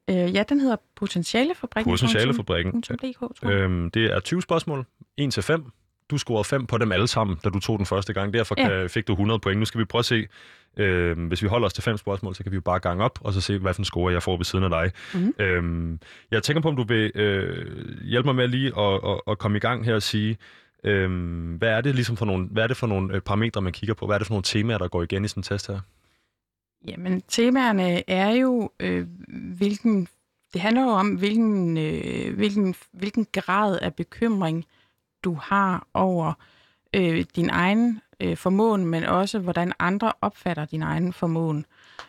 Øh, 0.09 0.35
ja, 0.35 0.43
den 0.49 0.59
hedder 0.59 0.75
Potentialefabrikken. 0.95 1.91
Potentialefabrikken. 1.91 2.81
.dk, 2.81 3.19
tror 3.19 3.49
jeg. 3.49 3.51
Øhm, 3.51 3.91
det 3.91 4.05
er 4.05 4.19
20 4.19 4.41
spørgsmål, 4.41 4.85
1 5.17 5.33
til 5.33 5.43
5. 5.43 5.65
Du 6.13 6.17
scorede 6.17 6.43
5 6.43 6.65
på 6.65 6.77
dem 6.77 6.91
alle 6.91 7.07
sammen, 7.07 7.37
da 7.43 7.49
du 7.49 7.59
tog 7.59 7.77
den 7.77 7.85
første 7.85 8.13
gang. 8.13 8.33
Derfor 8.33 8.55
Ja. 8.57 8.87
fik 8.87 9.07
du 9.07 9.13
100 9.13 9.39
point. 9.39 9.59
Nu 9.59 9.65
skal 9.65 9.79
vi 9.79 9.85
prøve 9.85 9.99
at 9.99 10.05
se, 10.05 10.27
øhm, 10.77 11.27
hvis 11.27 11.41
vi 11.43 11.47
holder 11.47 11.65
os 11.65 11.73
til 11.73 11.83
fem 11.83 11.97
spørgsmål, 11.97 12.35
så 12.35 12.43
kan 12.43 12.51
vi 12.51 12.55
jo 12.55 12.61
bare 12.61 12.79
gange 12.79 13.03
op, 13.03 13.19
og 13.21 13.33
så 13.33 13.41
se, 13.41 13.57
hvad 13.57 13.73
for 13.73 13.81
en 13.81 13.85
score 13.85 14.13
jeg 14.13 14.23
får 14.23 14.37
ved 14.37 14.45
siden 14.45 14.63
af 14.63 14.69
dig. 14.69 14.91
Mhm. 15.13 15.33
Øhm, 15.39 15.99
jeg 16.31 16.43
tænker 16.43 16.61
på, 16.61 16.67
om 16.67 16.75
du 16.75 16.83
vil 16.83 17.11
øh, 17.15 17.65
hjælpe 18.03 18.27
mig 18.27 18.35
med 18.35 18.47
lige 18.47 18.67
at, 18.79 18.93
at, 19.09 19.21
at 19.27 19.37
komme 19.37 19.57
i 19.57 19.59
gang 19.59 19.85
her 19.85 19.95
og 19.95 20.01
sige, 20.03 20.37
øhm, 20.83 21.55
hvad 21.55 21.69
er 21.69 21.81
det 21.81 21.95
ligesom 21.95 22.17
for 22.17 22.25
nogle, 22.25 22.47
hvad 22.51 22.63
er 22.63 22.67
det 22.67 22.77
for 22.77 22.87
nogle 22.87 23.15
øh, 23.15 23.21
parametre, 23.21 23.61
man 23.61 23.73
kigger 23.73 23.93
på? 23.93 24.05
Hvad 24.05 24.15
er 24.15 24.17
det 24.19 24.27
for 24.27 24.33
nogle 24.33 24.43
temaer, 24.43 24.77
der 24.77 24.87
går 24.87 25.03
igen 25.03 25.25
i 25.25 25.27
sådan 25.27 25.39
en 25.39 25.43
test 25.43 25.67
her? 25.67 25.79
Jamen, 26.87 27.21
temaerne 27.27 28.09
er 28.09 28.31
jo, 28.31 28.71
øh, 28.79 29.07
hvilken... 29.57 30.07
Det 30.53 30.61
handler 30.61 30.81
jo 30.83 30.89
om, 30.89 31.07
hvilken, 31.15 31.77
øh, 31.77 32.35
hvilken, 32.35 32.75
hvilken 32.91 33.27
grad 33.33 33.79
af 33.81 33.95
bekymring 33.95 34.65
du 35.23 35.37
har 35.41 35.87
over 35.93 36.33
øh, 36.93 37.25
din 37.35 37.49
egen 37.49 38.01
øh, 38.19 38.37
formåen, 38.37 38.85
men 38.85 39.03
også 39.03 39.39
hvordan 39.39 39.73
andre 39.79 40.13
opfatter 40.21 40.65
din 40.65 40.81
egen 40.81 41.13
formåen. 41.13 41.65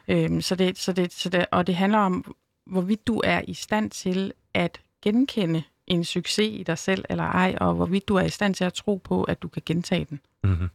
Øh, 0.08 0.42
så 0.42 0.54
det, 0.54 0.78
så 0.78 0.92
det, 0.92 1.12
så 1.12 1.28
det, 1.28 1.46
og 1.50 1.66
det 1.66 1.74
handler 1.74 1.98
om, 1.98 2.34
hvorvidt 2.66 3.06
du 3.06 3.20
er 3.24 3.40
i 3.48 3.54
stand 3.54 3.90
til 3.90 4.32
at 4.54 4.80
genkende 5.02 5.62
en 5.86 6.04
succes 6.04 6.48
i 6.60 6.62
dig 6.62 6.78
selv 6.78 7.04
eller 7.10 7.24
ej, 7.24 7.56
og 7.60 7.74
hvorvidt 7.74 8.08
du 8.08 8.16
er 8.16 8.22
i 8.24 8.28
stand 8.28 8.54
til 8.54 8.64
at 8.64 8.72
tro 8.72 8.96
på, 8.96 9.24
at 9.24 9.42
du 9.42 9.48
kan 9.48 9.62
gentage 9.66 10.06
den. 10.10 10.20
Mm-hmm. 10.44 10.68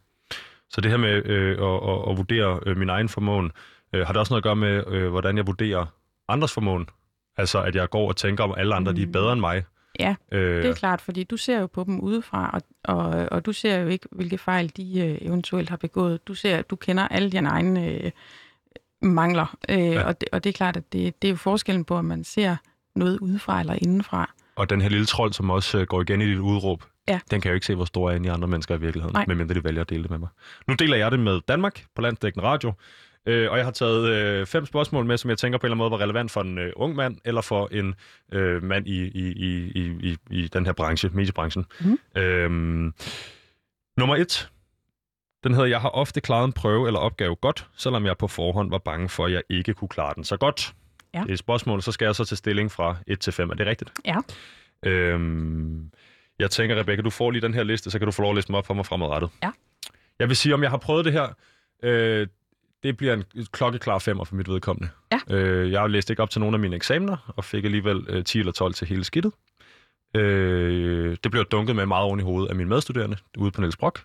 Så 0.69 0.81
det 0.81 0.91
her 0.91 0.97
med 0.97 1.25
øh, 1.25 1.51
at, 1.51 1.89
at, 1.89 2.11
at 2.11 2.17
vurdere 2.17 2.59
øh, 2.65 2.77
min 2.77 2.89
egen 2.89 3.09
formåen, 3.09 3.51
øh, 3.93 4.05
har 4.05 4.13
det 4.13 4.19
også 4.19 4.33
noget 4.33 4.41
at 4.41 4.43
gøre 4.43 4.55
med, 4.55 4.83
øh, 4.87 5.09
hvordan 5.09 5.37
jeg 5.37 5.47
vurderer 5.47 5.85
andres 6.27 6.53
formåen? 6.53 6.89
Altså, 7.37 7.61
at 7.63 7.75
jeg 7.75 7.89
går 7.89 8.07
og 8.07 8.15
tænker 8.15 8.43
om 8.43 8.53
alle 8.57 8.75
andre, 8.75 8.91
mm. 8.91 8.95
de 8.95 9.01
er 9.01 9.05
Mm. 9.05 9.11
bedre 9.11 9.33
end 9.33 9.39
mig. 9.39 9.63
Ja, 9.99 10.15
Øh, 10.31 10.63
Det 10.63 10.69
er 10.69 10.73
klart, 10.73 11.01
fordi 11.01 11.23
du 11.23 11.37
ser 11.37 11.59
jo 11.59 11.67
på 11.67 11.83
dem 11.83 11.99
udefra, 11.99 12.49
og, 12.83 12.95
og, 12.95 13.27
og 13.31 13.45
du 13.45 13.53
ser 13.53 13.77
jo 13.79 13.87
ikke, 13.87 14.07
hvilke 14.11 14.37
fejl 14.37 14.71
de 14.77 14.99
øh, 14.99 15.17
eventuelt 15.21 15.69
har 15.69 15.77
begået. 15.77 16.27
Du 16.27 16.33
ser, 16.33 16.61
du 16.61 16.75
kender 16.75 17.07
alle 17.07 17.29
dine 17.31 17.49
egne 17.49 17.87
øh, 17.91 18.11
mangler, 19.01 19.55
øh, 19.69 19.79
ja. 19.79 20.03
og, 20.03 20.21
det, 20.21 20.29
og 20.31 20.43
det 20.43 20.49
er 20.49 20.53
klart, 20.53 20.77
at 20.77 20.93
det, 20.93 21.21
det 21.21 21.27
er 21.27 21.31
jo 21.31 21.37
forskellen 21.37 21.85
på, 21.85 21.95
om 21.95 22.05
man 22.05 22.23
ser 22.23 22.55
noget 22.95 23.19
udefra 23.19 23.59
eller 23.59 23.73
indenfra. 23.81 24.33
Og 24.55 24.69
den 24.69 24.81
her 24.81 24.89
lille 24.89 25.05
trold, 25.05 25.33
som 25.33 25.49
også 25.49 25.77
øh, 25.79 25.87
går 25.87 26.01
igen 26.01 26.21
i 26.21 26.25
dit 26.25 26.37
udråb, 26.37 26.83
Ja. 27.07 27.19
den 27.31 27.41
kan 27.41 27.49
jeg 27.49 27.53
jo 27.53 27.55
ikke 27.55 27.65
se, 27.65 27.75
hvor 27.75 27.85
stor 27.85 28.11
er 28.11 28.15
inde 28.15 28.27
i 28.27 28.29
andre 28.29 28.47
mennesker 28.47 28.75
i 28.75 28.79
virkeligheden, 28.79 29.13
Nej. 29.13 29.25
medmindre 29.27 29.55
de 29.55 29.63
vælger 29.63 29.81
at 29.81 29.89
dele 29.89 30.03
det 30.03 30.11
med 30.11 30.17
mig. 30.17 30.29
Nu 30.67 30.73
deler 30.73 30.97
jeg 30.97 31.11
det 31.11 31.19
med 31.19 31.41
Danmark 31.47 31.85
på 31.95 32.01
Landsdækkende 32.01 32.45
Radio, 32.47 32.73
øh, 33.29 33.51
og 33.51 33.57
jeg 33.57 33.65
har 33.65 33.71
taget 33.71 34.09
øh, 34.09 34.45
fem 34.45 34.65
spørgsmål 34.65 35.05
med, 35.05 35.17
som 35.17 35.29
jeg 35.29 35.37
tænker 35.37 35.57
på 35.57 35.67
en 35.67 35.67
eller 35.67 35.75
anden 35.75 35.91
måde 35.91 35.99
var 35.99 36.05
relevant 36.05 36.31
for 36.31 36.41
en 36.41 36.57
øh, 36.57 36.73
ung 36.75 36.95
mand, 36.95 37.17
eller 37.25 37.41
for 37.41 37.67
en 37.71 37.95
øh, 38.33 38.63
mand 38.63 38.87
i, 38.87 39.07
i, 39.07 39.31
i, 39.31 39.71
i, 39.75 39.91
i, 40.01 40.17
i 40.31 40.47
den 40.47 40.65
her 40.65 40.73
branche, 40.73 41.09
mediebranchen. 41.13 41.65
Mhm. 41.79 41.99
Øhm, 42.15 42.93
nummer 43.97 44.15
et. 44.15 44.49
Den 45.43 45.53
hedder, 45.53 45.67
jeg 45.67 45.81
har 45.81 45.89
ofte 45.89 46.21
klaret 46.21 46.45
en 46.45 46.53
prøve 46.53 46.87
eller 46.87 46.99
opgave 46.99 47.35
godt, 47.35 47.67
selvom 47.77 48.05
jeg 48.05 48.17
på 48.17 48.27
forhånd 48.27 48.69
var 48.69 48.77
bange 48.77 49.09
for, 49.09 49.25
at 49.25 49.31
jeg 49.31 49.41
ikke 49.49 49.73
kunne 49.73 49.87
klare 49.87 50.13
den 50.15 50.23
så 50.23 50.37
godt. 50.37 50.73
Ja. 51.13 51.19
Det 51.19 51.29
er 51.29 51.33
et 51.33 51.39
spørgsmål, 51.39 51.81
så 51.81 51.91
skal 51.91 52.05
jeg 52.05 52.15
så 52.15 52.25
til 52.25 52.37
stilling 52.37 52.71
fra 52.71 52.95
1 53.07 53.19
til 53.19 53.33
5. 53.33 53.49
Er 53.49 53.53
det 53.53 53.67
rigtigt? 53.67 53.91
Ja. 54.05 54.15
Øhm, 54.85 55.91
jeg 56.39 56.51
tænker, 56.51 56.75
Rebecca, 56.75 57.01
du 57.01 57.09
får 57.09 57.31
lige 57.31 57.41
den 57.41 57.53
her 57.53 57.63
liste, 57.63 57.91
så 57.91 57.99
kan 57.99 58.05
du 58.05 58.11
få 58.11 58.21
lov 58.21 58.31
at 58.31 58.35
læse 58.35 58.47
dem 58.47 58.55
op 58.55 58.65
for 58.65 58.73
mig 58.73 58.85
fremadrettet. 58.85 59.29
Ja. 59.43 59.51
Jeg 60.19 60.27
vil 60.27 60.35
sige, 60.37 60.53
om 60.53 60.63
jeg 60.63 60.69
har 60.69 60.77
prøvet 60.77 61.05
det 61.05 61.13
her, 61.13 61.27
øh, 61.83 62.27
det 62.83 62.97
bliver 62.97 63.13
en 63.13 63.23
klokkeklar 63.51 63.99
femmer 63.99 64.23
for 64.23 64.35
mit 64.35 64.49
vedkommende. 64.49 64.89
Ja. 65.11 65.35
Øh, 65.35 65.71
jeg 65.71 65.79
har 65.79 65.87
læst 65.87 66.09
ikke 66.09 66.21
op 66.21 66.29
til 66.29 66.41
nogle 66.41 66.55
af 66.55 66.59
mine 66.59 66.75
eksamener, 66.75 67.33
og 67.37 67.45
fik 67.45 67.65
alligevel 67.65 68.05
øh, 68.09 68.23
10 68.23 68.39
eller 68.39 68.51
12 68.51 68.73
til 68.73 68.87
hele 68.87 69.03
skidtet. 69.03 69.33
Øh, 70.15 71.17
det 71.23 71.31
blev 71.31 71.45
dunket 71.45 71.75
med 71.75 71.85
meget 71.85 72.05
oven 72.05 72.19
i 72.19 72.23
hovedet 72.23 72.49
af 72.49 72.55
mine 72.55 72.69
medstuderende 72.69 73.17
ude 73.37 73.51
på 73.51 73.61
Niels 73.61 73.77
Brock. 73.77 74.03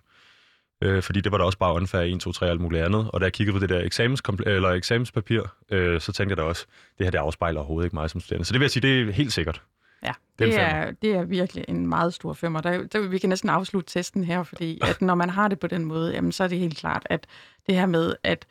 Øh, 0.82 1.02
fordi 1.02 1.20
det 1.20 1.32
var 1.32 1.38
da 1.38 1.44
også 1.44 1.58
bare 1.58 1.74
unfair 1.74 2.02
1, 2.02 2.20
2, 2.20 2.32
3 2.32 2.46
og 2.46 2.50
alt 2.50 2.60
muligt 2.60 2.82
andet. 2.82 3.10
Og 3.12 3.20
da 3.20 3.24
jeg 3.24 3.32
kiggede 3.32 3.54
på 3.54 3.60
det 3.60 3.68
der 3.68 3.80
eksamens 3.80 4.22
eller 4.46 4.68
eksamenspapir, 4.68 5.42
øh, 5.70 6.00
så 6.00 6.12
tænkte 6.12 6.32
jeg 6.32 6.36
da 6.36 6.42
også, 6.42 6.66
det 6.98 7.06
her 7.06 7.10
det 7.10 7.18
afspejler 7.18 7.60
overhovedet 7.60 7.86
ikke 7.86 7.96
mig 7.96 8.10
som 8.10 8.20
studerende. 8.20 8.44
Så 8.44 8.52
det 8.52 8.60
vil 8.60 8.64
jeg 8.64 8.70
sige, 8.70 8.82
det 8.82 9.08
er 9.08 9.12
helt 9.12 9.32
sikkert. 9.32 9.62
Ja, 10.02 10.12
Det 10.38 10.54
er 10.54 10.60
er, 10.60 10.90
det 10.90 11.14
er 11.14 11.24
virkelig 11.24 11.64
en 11.68 11.86
meget 11.86 12.14
stor 12.14 12.32
femmer. 12.32 12.60
Der, 12.60 12.86
der, 12.86 13.08
vi 13.08 13.18
kan 13.18 13.28
næsten 13.28 13.50
afslutte 13.50 13.90
testen 13.92 14.24
her, 14.24 14.42
fordi 14.42 14.78
at 14.82 15.02
når 15.02 15.14
man 15.14 15.30
har 15.30 15.48
det 15.48 15.58
på 15.60 15.66
den 15.66 15.84
måde, 15.84 16.12
jamen, 16.14 16.32
så 16.32 16.44
er 16.44 16.48
det 16.48 16.58
helt 16.58 16.78
klart, 16.78 17.06
at 17.10 17.26
det 17.66 17.74
her 17.74 17.86
med, 17.86 18.14
at 18.22 18.46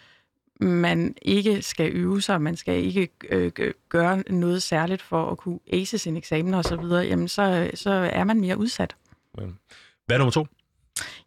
man 0.64 1.16
ikke 1.22 1.62
skal 1.62 1.92
øve 1.94 2.22
sig, 2.22 2.42
man 2.42 2.56
skal 2.56 2.86
ikke 2.86 3.10
øh, 3.30 3.52
gø- 3.52 3.72
gøre 3.90 4.24
noget 4.30 4.64
særligt 4.64 5.02
for 5.02 5.32
at 5.32 5.38
kunne 5.38 5.60
ace 5.74 5.98
sin 5.98 6.18
eksamen 6.18 6.54
og 6.54 6.64
så 6.64 6.76
videre, 6.76 7.04
jamen 7.04 7.28
så, 7.28 7.72
så 7.74 7.92
er 7.92 8.24
man 8.24 8.40
mere 8.40 8.58
udsat. 8.58 8.96
Hvad 9.34 9.46
er 10.10 10.18
nummer 10.18 10.32
to? 10.32 10.48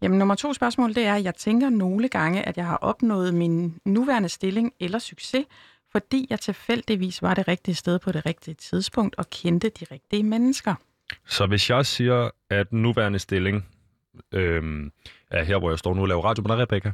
Jamen 0.02 0.18
nummer 0.18 0.34
to 0.34 0.52
spørgsmål, 0.52 0.94
det 0.94 1.06
er, 1.06 1.14
at 1.14 1.24
jeg 1.24 1.34
tænker 1.34 1.68
nogle 1.68 2.08
gange, 2.08 2.42
at 2.42 2.56
jeg 2.56 2.66
har 2.66 2.76
opnået 2.76 3.34
min 3.34 3.80
nuværende 3.84 4.28
stilling 4.28 4.72
eller 4.80 4.98
succes, 4.98 5.44
fordi 5.92 6.26
jeg 6.30 6.40
tilfældigvis 6.40 7.22
var 7.22 7.34
det 7.34 7.48
rigtige 7.48 7.74
sted 7.74 7.98
på 7.98 8.12
det 8.12 8.26
rigtige 8.26 8.54
tidspunkt 8.54 9.14
og 9.18 9.30
kendte 9.30 9.68
de 9.68 9.86
rigtige 9.90 10.22
mennesker. 10.22 10.74
Så 11.26 11.46
hvis 11.46 11.70
jeg 11.70 11.86
siger, 11.86 12.30
at 12.50 12.70
den 12.70 12.82
nuværende 12.82 13.18
stilling 13.18 13.68
øh, 14.32 14.90
er 15.30 15.44
her, 15.44 15.58
hvor 15.58 15.70
jeg 15.70 15.78
står 15.78 15.94
nu 15.94 16.00
og 16.00 16.08
laver 16.08 16.24
radio 16.24 16.42
med 16.42 16.50
dig, 16.50 16.58
Rebecca, 16.62 16.92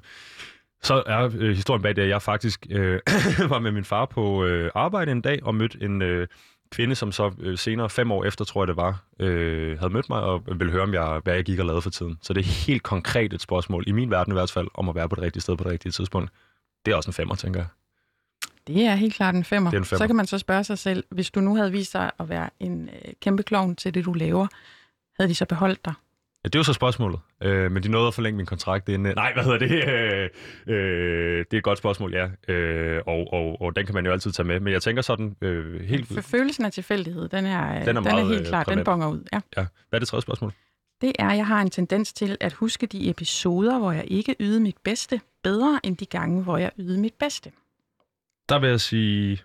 så 0.83 1.03
er 1.07 1.31
øh, 1.35 1.57
historien 1.57 1.83
bag 1.83 1.97
det, 1.97 2.03
at 2.03 2.09
jeg 2.09 2.23
faktisk 2.23 2.67
øh, 2.71 3.01
var 3.53 3.59
med 3.59 3.73
min 3.73 3.85
far 3.85 4.07
på 4.07 4.45
øh, 4.45 4.71
arbejde 4.75 5.13
en 5.13 5.21
dag 5.21 5.39
og 5.43 5.55
mødte 5.55 5.79
en 5.83 6.03
øh, 6.03 6.29
kvinde, 6.71 6.95
som 6.95 7.13
så 7.13 7.33
øh, 7.39 7.59
senere, 7.59 7.91
fem 7.91 8.13
år 8.13 8.25
efter, 8.25 8.45
tror 8.45 8.63
jeg 8.63 8.69
det 8.69 8.77
var, 8.77 9.05
øh, 9.19 9.79
havde 9.79 9.93
mødt 9.93 10.09
mig 10.09 10.21
og 10.21 10.43
ville 10.59 10.73
høre, 10.73 10.83
om 10.83 10.95
jeg, 10.95 11.21
hvad 11.25 11.35
jeg 11.35 11.45
gik 11.45 11.59
og 11.59 11.67
lavede 11.67 11.83
for 11.83 11.91
tiden. 11.91 12.19
Så 12.23 12.33
det 12.33 12.41
er 12.41 12.67
helt 12.67 12.83
konkret 12.83 13.33
et 13.33 13.43
spørgsmål, 13.43 13.85
i 13.87 13.93
min 13.93 14.11
verden 14.11 14.33
i 14.33 14.35
hvert 14.35 14.51
fald, 14.51 14.69
om 14.75 14.89
at 14.89 14.95
være 14.95 15.09
på 15.09 15.15
det 15.15 15.25
rigtige 15.25 15.43
sted 15.43 15.57
på 15.57 15.65
det 15.65 15.73
rigtige 15.73 15.93
tidspunkt. 15.93 16.31
Det 16.87 16.93
er 16.93 16.97
også 16.97 17.09
en 17.09 17.15
femmer, 17.15 17.35
tænker 17.35 17.61
jeg. 17.61 17.69
Det 18.67 18.85
er 18.85 18.95
helt 18.95 19.15
klart 19.15 19.35
en 19.35 19.45
femmer. 19.45 19.71
Det 19.71 19.77
er 19.77 19.81
en 19.81 19.85
femmer. 19.85 19.99
Så 19.99 20.07
kan 20.07 20.17
man 20.17 20.27
så 20.27 20.39
spørge 20.39 20.65
sig 20.65 20.79
selv, 20.79 21.05
hvis 21.11 21.31
du 21.31 21.41
nu 21.41 21.57
havde 21.57 21.73
vist 21.73 21.93
dig 21.93 22.11
at 22.19 22.29
være 22.29 22.51
en 22.61 22.89
øh, 22.89 23.13
kæmpe 23.21 23.43
klovn 23.43 23.77
til 23.77 23.95
det, 23.95 24.05
du 24.05 24.13
laver, 24.13 24.47
havde 25.19 25.29
de 25.31 25.35
så 25.35 25.45
beholdt 25.45 25.85
dig? 25.85 25.95
Ja, 26.45 26.49
det 26.49 26.55
er 26.55 26.59
jo 26.59 26.65
så 26.65 26.73
spørgsmålet. 26.73 27.21
Øh, 27.43 27.73
men 27.73 27.83
de 27.83 27.89
nåede 27.89 28.09
at 28.09 28.15
forlænge 28.15 28.37
min 28.37 28.47
kontrakt 28.47 28.89
inden... 28.89 29.15
Nej, 29.15 29.33
hvad 29.33 29.45
hedder 29.45 29.59
det? 29.59 29.71
Øh, 29.89 30.29
øh, 30.67 31.39
det 31.39 31.55
er 31.55 31.59
et 31.59 31.63
godt 31.65 31.79
spørgsmål, 31.79 32.15
ja. 32.15 32.53
Øh, 32.55 33.03
og, 33.07 33.33
og, 33.33 33.63
og 33.63 33.77
den 33.77 33.87
kan 33.87 33.95
man 33.95 34.07
jo 34.07 34.13
altid 34.13 34.33
tage 34.33 34.47
med. 34.47 34.61
Men 34.61 34.73
jeg 34.73 34.83
tænker 34.83 35.03
sådan 35.03 35.37
øh, 35.41 35.81
helt... 35.81 36.09
For 36.09 36.21
følelsen 36.21 36.65
af 36.65 36.73
tilfældighed, 36.73 37.29
den 37.29 37.47
er, 37.47 37.85
Den 37.85 37.97
er 37.97 38.01
den 38.01 38.13
er 38.13 38.29
helt 38.29 38.41
øh, 38.41 38.47
klar. 38.47 38.65
Den 38.65 38.73
privat. 38.73 38.85
bonger 38.85 39.09
ud, 39.09 39.25
ja. 39.33 39.41
Ja. 39.57 39.67
Hvad 39.89 39.97
er 39.97 39.99
det 39.99 40.09
tredje 40.09 40.23
spørgsmål? 40.23 40.53
Det 41.01 41.13
er, 41.19 41.29
at 41.29 41.37
jeg 41.37 41.47
har 41.47 41.61
en 41.63 41.71
tendens 41.71 42.13
til 42.13 42.37
at 42.41 42.53
huske 42.53 42.87
de 42.87 43.11
episoder, 43.11 43.79
hvor 43.79 43.93
jeg 43.93 44.05
ikke 44.09 44.37
ydede 44.41 44.61
mit 44.61 44.77
bedste, 44.85 45.21
bedre 45.43 45.81
end 45.85 45.97
de 45.97 46.07
gange, 46.07 46.43
hvor 46.43 46.59
jeg 46.59 46.71
ydede 46.79 47.01
mit 47.01 47.15
bedste. 47.21 47.53
Der 48.49 48.59
vil 48.59 48.71
jeg 48.71 48.81
sige, 48.81 49.41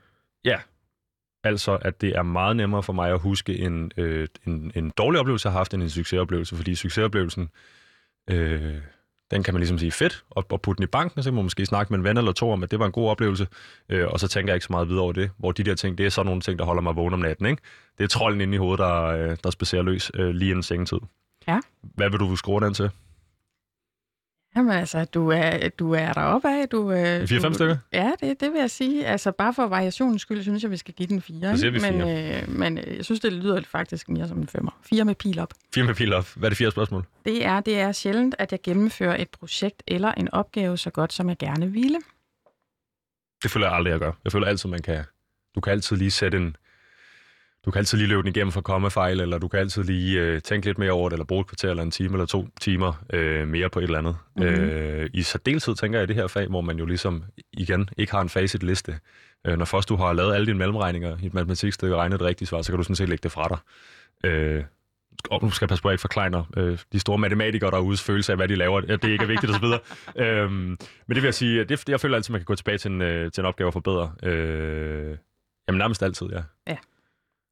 ja. 0.45 0.57
Altså, 1.47 1.77
at 1.81 2.01
det 2.01 2.17
er 2.17 2.23
meget 2.23 2.55
nemmere 2.55 2.83
for 2.83 2.93
mig 2.93 3.11
at 3.11 3.19
huske 3.19 3.59
en, 3.59 3.91
øh, 3.97 4.27
en, 4.47 4.71
en 4.75 4.89
dårlig 4.97 5.19
oplevelse, 5.19 5.47
jeg 5.47 5.51
har 5.51 5.59
haft, 5.59 5.73
end 5.73 5.83
en 5.83 5.89
succesoplevelse. 5.89 6.55
Fordi 6.55 6.75
succesoplevelsen, 6.75 7.49
øh, 8.29 8.75
den 9.31 9.43
kan 9.43 9.53
man 9.53 9.59
ligesom 9.59 9.79
sige 9.79 9.91
fedt, 9.91 10.23
og, 10.29 10.45
og 10.49 10.61
putte 10.61 10.77
den 10.77 10.83
i 10.83 10.87
banken, 10.87 11.19
og 11.19 11.23
så 11.23 11.29
kan 11.29 11.35
man 11.35 11.43
måske 11.43 11.65
snakke 11.65 11.93
med 11.93 11.99
en 11.99 12.03
ven 12.03 12.17
eller 12.17 12.31
to 12.31 12.51
om, 12.51 12.63
at 12.63 12.71
det 12.71 12.79
var 12.79 12.85
en 12.85 12.91
god 12.91 13.09
oplevelse. 13.09 13.47
Øh, 13.89 14.07
og 14.07 14.19
så 14.19 14.27
tænker 14.27 14.51
jeg 14.51 14.55
ikke 14.55 14.65
så 14.65 14.73
meget 14.73 14.87
videre 14.89 15.03
over 15.03 15.13
det. 15.13 15.31
Hvor 15.37 15.51
de 15.51 15.63
der 15.63 15.75
ting, 15.75 15.97
det 15.97 16.05
er 16.05 16.09
sådan 16.09 16.25
nogle 16.25 16.41
ting, 16.41 16.59
der 16.59 16.65
holder 16.65 16.81
mig 16.81 16.95
vågen 16.95 17.13
om 17.13 17.19
natten. 17.19 17.45
Ikke? 17.45 17.61
Det 17.97 18.03
er 18.03 18.07
trolden 18.07 18.41
inde 18.41 18.55
i 18.55 18.57
hovedet, 18.57 18.79
der, 18.79 19.03
øh, 19.03 19.37
der 19.43 19.49
spacerer 19.49 19.81
løs 19.81 20.11
øh, 20.13 20.29
lige 20.29 20.49
inden 20.49 20.63
sengetid. 20.63 20.97
Ja. 21.47 21.59
Hvad 21.81 22.09
vil 22.09 22.19
du 22.19 22.35
skrue 22.35 22.61
den 22.61 22.73
til? 22.73 22.89
Jamen 24.57 24.71
altså, 24.71 25.05
du 25.05 25.29
er, 25.29 25.69
du 25.69 25.91
er 25.93 26.13
deroppe 26.13 26.47
af. 26.47 26.69
Du, 26.69 26.91
øh, 26.91 27.27
Fire-fem 27.27 27.51
du- 27.51 27.53
stykker? 27.53 27.77
Ja, 27.93 28.11
det, 28.21 28.39
det 28.39 28.51
vil 28.53 28.59
jeg 28.59 28.71
sige. 28.71 29.05
Altså, 29.05 29.31
bare 29.31 29.53
for 29.53 29.67
variationens 29.67 30.21
skyld, 30.21 30.41
synes 30.41 30.63
jeg, 30.63 30.71
vi 30.71 30.77
skal 30.77 30.93
give 30.93 31.07
den 31.07 31.21
fire. 31.21 31.51
Så 31.57 31.61
siger 31.61 31.71
vi 31.71 31.79
men, 31.79 32.01
øh, 32.01 32.49
men 32.49 32.77
øh, 32.77 32.97
jeg 32.97 33.05
synes, 33.05 33.19
det 33.19 33.33
lyder 33.33 33.61
faktisk 33.61 34.09
mere 34.09 34.27
som 34.27 34.37
en 34.37 34.47
femmer. 34.47 34.71
Fire 34.83 35.05
med 35.05 35.15
pil 35.15 35.39
op. 35.39 35.53
Fire 35.73 35.83
med 35.83 35.95
pil 35.95 36.13
op. 36.13 36.27
Hvad 36.35 36.47
er 36.47 36.49
det 36.49 36.57
fire 36.57 36.71
spørgsmål? 36.71 37.05
Det 37.25 37.45
er, 37.45 37.59
det 37.59 37.79
er 37.79 37.91
sjældent, 37.91 38.35
at 38.39 38.51
jeg 38.51 38.59
gennemfører 38.63 39.21
et 39.21 39.29
projekt 39.29 39.83
eller 39.87 40.11
en 40.11 40.33
opgave 40.33 40.77
så 40.77 40.89
godt, 40.89 41.13
som 41.13 41.29
jeg 41.29 41.37
gerne 41.37 41.71
ville. 41.71 41.97
Det 43.43 43.51
føler 43.51 43.67
jeg 43.67 43.75
aldrig, 43.75 43.91
jeg 43.91 43.99
gør. 43.99 44.11
Jeg 44.23 44.31
føler 44.31 44.47
altid, 44.47 44.69
man 44.69 44.81
kan... 44.81 45.03
Du 45.55 45.61
kan 45.61 45.71
altid 45.73 45.95
lige 45.95 46.11
sætte 46.11 46.37
en... 46.37 46.55
Du 47.67 47.71
kan 47.71 47.79
altid 47.79 47.97
lige 47.97 48.07
løbe 48.07 48.21
den 48.21 48.27
igennem 48.27 48.51
for 48.51 48.61
kommefejl, 48.61 49.19
eller 49.19 49.37
du 49.37 49.47
kan 49.47 49.59
altid 49.59 49.83
lige 49.83 50.19
øh, 50.19 50.41
tænke 50.41 50.65
lidt 50.65 50.77
mere 50.77 50.91
over 50.91 51.09
det, 51.09 51.13
eller 51.13 51.25
bruge 51.25 51.41
et 51.41 51.47
kvarter 51.47 51.69
eller 51.69 51.83
en 51.83 51.91
time 51.91 52.13
eller 52.13 52.25
to 52.25 52.47
timer 52.61 53.05
øh, 53.13 53.47
mere 53.47 53.69
på 53.69 53.79
et 53.79 53.83
eller 53.83 53.97
andet. 53.97 54.17
Mhm. 54.35 54.45
Mm-hmm. 54.45 54.63
Øh, 54.63 55.09
I 55.13 55.21
særdeleshed 55.21 55.75
tænker 55.75 55.99
jeg 55.99 56.03
i 56.03 56.07
det 56.07 56.15
her 56.15 56.27
fag, 56.27 56.47
hvor 56.47 56.61
man 56.61 56.77
jo 56.77 56.85
ligesom 56.85 57.23
igen 57.53 57.89
ikke 57.97 58.11
har 58.11 58.21
en 58.21 58.29
facitliste. 58.29 58.99
Øh, 59.47 59.57
når 59.57 59.65
først 59.65 59.89
du 59.89 59.95
har 59.95 60.13
lavet 60.13 60.35
alle 60.35 60.47
dine 60.47 60.57
mellemregninger 60.57 61.17
i 61.21 61.25
et 61.25 61.33
matematikstykke 61.33 61.95
og 61.95 61.99
regnet 61.99 62.19
det 62.19 62.27
rigtige 62.27 62.47
svar, 62.47 62.61
så 62.61 62.71
kan 62.71 62.77
du 62.77 62.83
sådan 62.83 62.95
set 62.95 63.09
lægge 63.09 63.23
det 63.23 63.31
fra 63.31 63.47
dig. 63.47 63.57
Øh, 64.29 64.63
og 65.29 65.43
nu 65.43 65.51
skal 65.51 65.65
jeg 65.65 65.69
passe 65.69 65.81
på, 65.81 65.87
at 65.87 65.91
jeg 65.91 65.93
ikke 65.93 66.01
forklejner 66.01 66.43
øh, 66.57 66.77
de 66.93 66.99
store 66.99 67.17
matematikere 67.17 67.71
derudes 67.71 68.03
følelse 68.03 68.31
af, 68.31 68.37
hvad 68.37 68.47
de 68.47 68.55
laver. 68.55 68.81
Det 68.81 69.03
ikke 69.03 69.23
er 69.23 69.27
vigtigt 69.27 69.51
osv. 69.51 69.65
øhm, 70.23 70.51
men 70.51 70.77
det 71.09 71.15
vil 71.15 71.23
jeg 71.23 71.33
sige, 71.33 71.63
det, 71.63 71.89
jeg 71.89 71.99
føler 71.99 72.15
altid, 72.15 72.29
at 72.29 72.33
man 72.33 72.41
kan 72.41 72.45
gå 72.45 72.55
tilbage 72.55 72.77
til 72.77 72.91
en, 72.91 73.01
øh, 73.01 73.31
til 73.31 73.41
en 73.41 73.45
opgave 73.45 73.67
og 73.69 73.73
forbedre. 73.73 74.11
Øh, 74.23 75.17
jamen 75.67 75.77
nærmest 75.77 76.03
altid, 76.03 76.27
ja. 76.27 76.41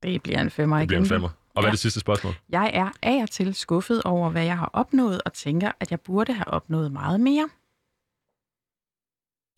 Det 0.06 0.24
bliver 0.24 0.42
en 0.42 0.50
femmer 0.50 0.80
Det 0.80 0.88
bliver 0.88 1.00
igen. 1.00 1.06
en 1.06 1.10
femmer. 1.10 1.30
Og 1.56 1.62
hvad 1.62 1.70
er 1.70 1.72
det 1.72 1.80
sidste 1.80 2.00
spørgsmål? 2.00 2.34
Jeg 2.50 2.72
er 2.74 2.90
af 3.04 3.22
og 3.22 3.30
til 3.30 3.56
skuffet 3.56 4.04
over, 4.04 4.30
hvad 4.30 4.46
jeg 4.46 4.58
har 4.58 4.70
opnået, 4.74 5.22
og 5.26 5.34
tænker, 5.34 5.72
at 5.80 5.92
jeg 5.92 6.00
burde 6.02 6.34
have 6.34 6.48
opnået 6.48 6.92
meget 6.92 7.20
mere. 7.20 7.50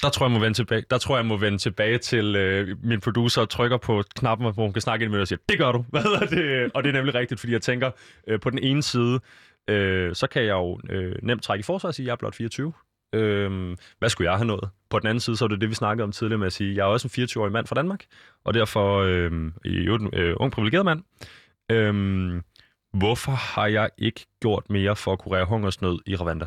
Der 0.02 0.10
tror 0.10 0.26
jeg, 0.26 0.32
må 0.32 0.40
vende 0.40 0.58
tilbage, 0.58 0.84
der 0.90 0.98
tror 0.98 1.16
jeg, 1.18 1.26
må 1.26 1.38
vende 1.38 1.58
tilbage 1.58 1.98
til 1.98 2.36
øh, 2.36 2.78
min 2.84 3.00
producer 3.00 3.42
og 3.42 3.50
trykker 3.50 3.78
på 3.78 4.04
knappen, 4.16 4.54
hvor 4.54 4.64
hun 4.64 4.74
kan 4.74 4.82
snakke 4.82 5.04
ind 5.04 5.12
med 5.12 5.22
og 5.22 5.28
siger, 5.28 5.40
det 5.50 5.58
gør 5.58 5.72
du. 5.72 5.86
Hvad 5.92 6.02
hedder 6.02 6.26
det? 6.26 6.72
Og 6.74 6.84
det 6.84 6.90
er 6.90 6.94
nemlig 6.94 7.14
rigtigt, 7.16 7.40
fordi 7.40 7.54
jeg 7.54 7.62
tænker, 7.62 7.92
øh, 8.28 8.40
på 8.40 8.50
den 8.50 8.60
ene 8.60 8.84
side, 8.84 9.20
øh, 9.70 10.16
så 10.16 10.28
kan 10.28 10.42
jeg 10.44 10.52
jo 10.52 10.80
øh, 10.90 11.16
nemt 11.24 11.44
trække 11.44 11.60
i 11.60 11.64
forsvar 11.64 11.88
og 11.88 11.94
sige, 11.94 12.04
at 12.04 12.08
jeg 12.08 12.12
er 12.12 12.18
blot 12.18 12.36
24. 12.36 12.74
Øh, 13.16 13.78
hvad 14.00 14.10
skulle 14.10 14.30
jeg 14.32 14.38
have 14.38 14.48
nået? 14.48 14.70
På 14.90 15.00
den 15.00 15.08
anden 15.08 15.20
side, 15.20 15.38
så 15.38 15.46
er 15.46 15.50
det 15.50 15.62
det, 15.62 15.70
vi 15.70 15.76
snakkede 15.76 16.04
om 16.04 16.12
tidligere 16.12 16.40
med 16.40 16.48
at 16.48 16.54
sige, 16.54 16.76
jeg 16.76 16.82
er 16.82 16.86
også 16.86 17.08
en 17.18 17.24
24-årig 17.24 17.52
mand 17.52 17.68
fra 17.68 17.76
Danmark, 17.76 18.06
og 18.44 18.54
derfor 18.54 19.00
øh, 19.00 19.32
i 19.66 19.76
øvrigt 19.76 20.04
en 20.04 20.10
øh, 20.14 20.36
ung 20.40 20.52
privilegeret 20.52 20.86
mand. 20.86 21.04
Øh, 21.72 22.42
hvorfor 22.94 23.32
har 23.32 23.68
jeg 23.68 23.90
ikke 23.98 24.26
gjort 24.42 24.70
mere 24.70 24.96
for 24.96 25.14
at 25.14 25.20
kurere 25.20 25.46
hungersnød 25.46 26.00
i 26.06 26.16
Rwanda? 26.16 26.46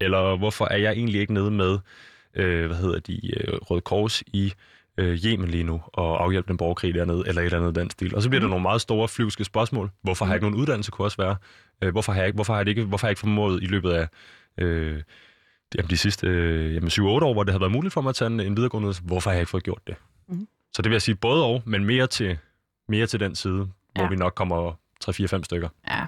Eller 0.00 0.36
hvorfor 0.36 0.64
er 0.70 0.76
jeg 0.76 0.92
egentlig 0.92 1.20
ikke 1.20 1.34
nede 1.34 1.50
med 1.50 1.78
øh, 2.34 2.66
hvad 2.66 2.76
hedder 2.76 3.00
de, 3.00 3.40
øh, 3.40 3.54
Røde 3.54 3.80
Kors 3.80 4.22
i 4.26 4.52
øh, 4.98 5.18
Yemen 5.24 5.48
lige 5.48 5.64
nu, 5.64 5.82
og 5.92 6.22
afhjælpe 6.24 6.48
den 6.48 6.56
borgerkrig 6.56 6.94
dernede, 6.94 7.24
eller 7.26 7.42
et 7.42 7.46
eller 7.46 7.58
andet 7.58 7.74
den 7.74 7.90
stil. 7.90 8.14
Og 8.14 8.22
så 8.22 8.28
bliver 8.28 8.40
der 8.40 8.48
nogle 8.48 8.62
meget 8.62 8.80
store 8.80 9.08
flyvske 9.08 9.44
spørgsmål. 9.44 9.90
Hvorfor 10.02 10.24
har 10.24 10.32
jeg 10.32 10.36
ikke 10.36 10.50
nogen 10.50 10.60
uddannelse, 10.60 10.90
kunne 10.90 11.06
også 11.06 11.16
være. 11.16 11.36
Øh, 11.82 11.92
hvorfor, 11.92 12.12
har 12.12 12.20
jeg 12.20 12.26
ikke, 12.26 12.36
hvorfor, 12.36 12.52
har 12.52 12.60
jeg 12.60 12.68
ikke, 12.68 12.84
hvorfor 12.84 13.06
har 13.06 13.08
jeg 13.08 13.12
ikke 13.12 13.20
formået 13.20 13.62
i 13.62 13.66
løbet 13.66 13.90
af 13.90 14.08
øh, 14.58 15.02
jamen, 15.76 15.90
de 15.90 15.96
sidste 15.96 16.26
øh, 16.26 16.74
jamen, 16.74 16.88
7-8 16.88 17.02
år, 17.02 17.32
hvor 17.32 17.44
det 17.44 17.52
har 17.54 17.58
været 17.58 17.72
muligt 17.72 17.94
for 17.94 18.00
mig 18.00 18.08
at 18.10 18.16
tage 18.16 18.26
en, 18.26 18.40
en 18.40 18.56
videregående 18.56 18.86
uddannelse, 18.88 19.02
hvorfor 19.02 19.30
har 19.30 19.34
jeg 19.34 19.40
ikke 19.42 19.50
fået 19.50 19.62
gjort 19.64 19.86
det? 19.86 19.96
Mhm. 20.28 20.48
Så 20.72 20.82
det 20.82 20.90
vil 20.90 20.94
jeg 20.94 21.02
sige 21.02 21.14
både 21.14 21.44
og, 21.44 21.62
men 21.66 21.84
mere 21.84 22.06
til, 22.06 22.38
mere 22.88 23.06
til 23.06 23.20
den 23.20 23.34
side, 23.34 23.68
hvor 23.94 24.02
Ja. 24.02 24.08
vi 24.08 24.16
nok 24.16 24.34
kommer 24.34 24.72
3-4-5 25.04 25.42
stykker. 25.44 25.68
Ja. 25.90 26.04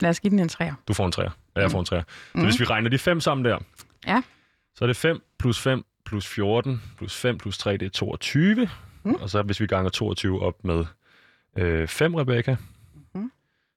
Lad 0.00 0.10
os 0.10 0.20
give 0.20 0.30
den 0.30 0.38
en 0.38 0.48
træer. 0.48 0.74
Du 0.88 0.94
får 0.94 1.06
en 1.06 1.12
træer, 1.12 1.30
og 1.54 1.62
jeg 1.62 1.70
får 1.70 1.78
en 1.78 1.84
træer. 1.84 2.02
Så 2.02 2.14
Mhm. 2.34 2.44
hvis 2.44 2.60
vi 2.60 2.64
regner 2.64 2.90
de 2.90 2.98
fem 2.98 3.20
sammen 3.20 3.44
der, 3.44 3.58
Ja. 4.06 4.22
så 4.74 4.84
er 4.84 4.86
det 4.86 4.96
5 4.96 5.22
plus 5.38 5.60
5 5.60 5.84
plus 6.04 6.26
14 6.26 6.82
plus 6.98 7.16
5 7.16 7.38
plus 7.38 7.58
3, 7.58 7.76
det 7.76 7.86
er 7.86 7.90
22. 7.90 8.68
Mhm. 9.02 9.14
Og 9.14 9.30
så 9.30 9.42
hvis 9.42 9.60
vi 9.60 9.66
ganger 9.66 9.90
22 9.90 10.42
op 10.42 10.64
med 10.64 10.84
øh, 11.58 11.88
5, 11.88 12.14
Rebecca, 12.14 12.56
Mhm. 13.14 13.32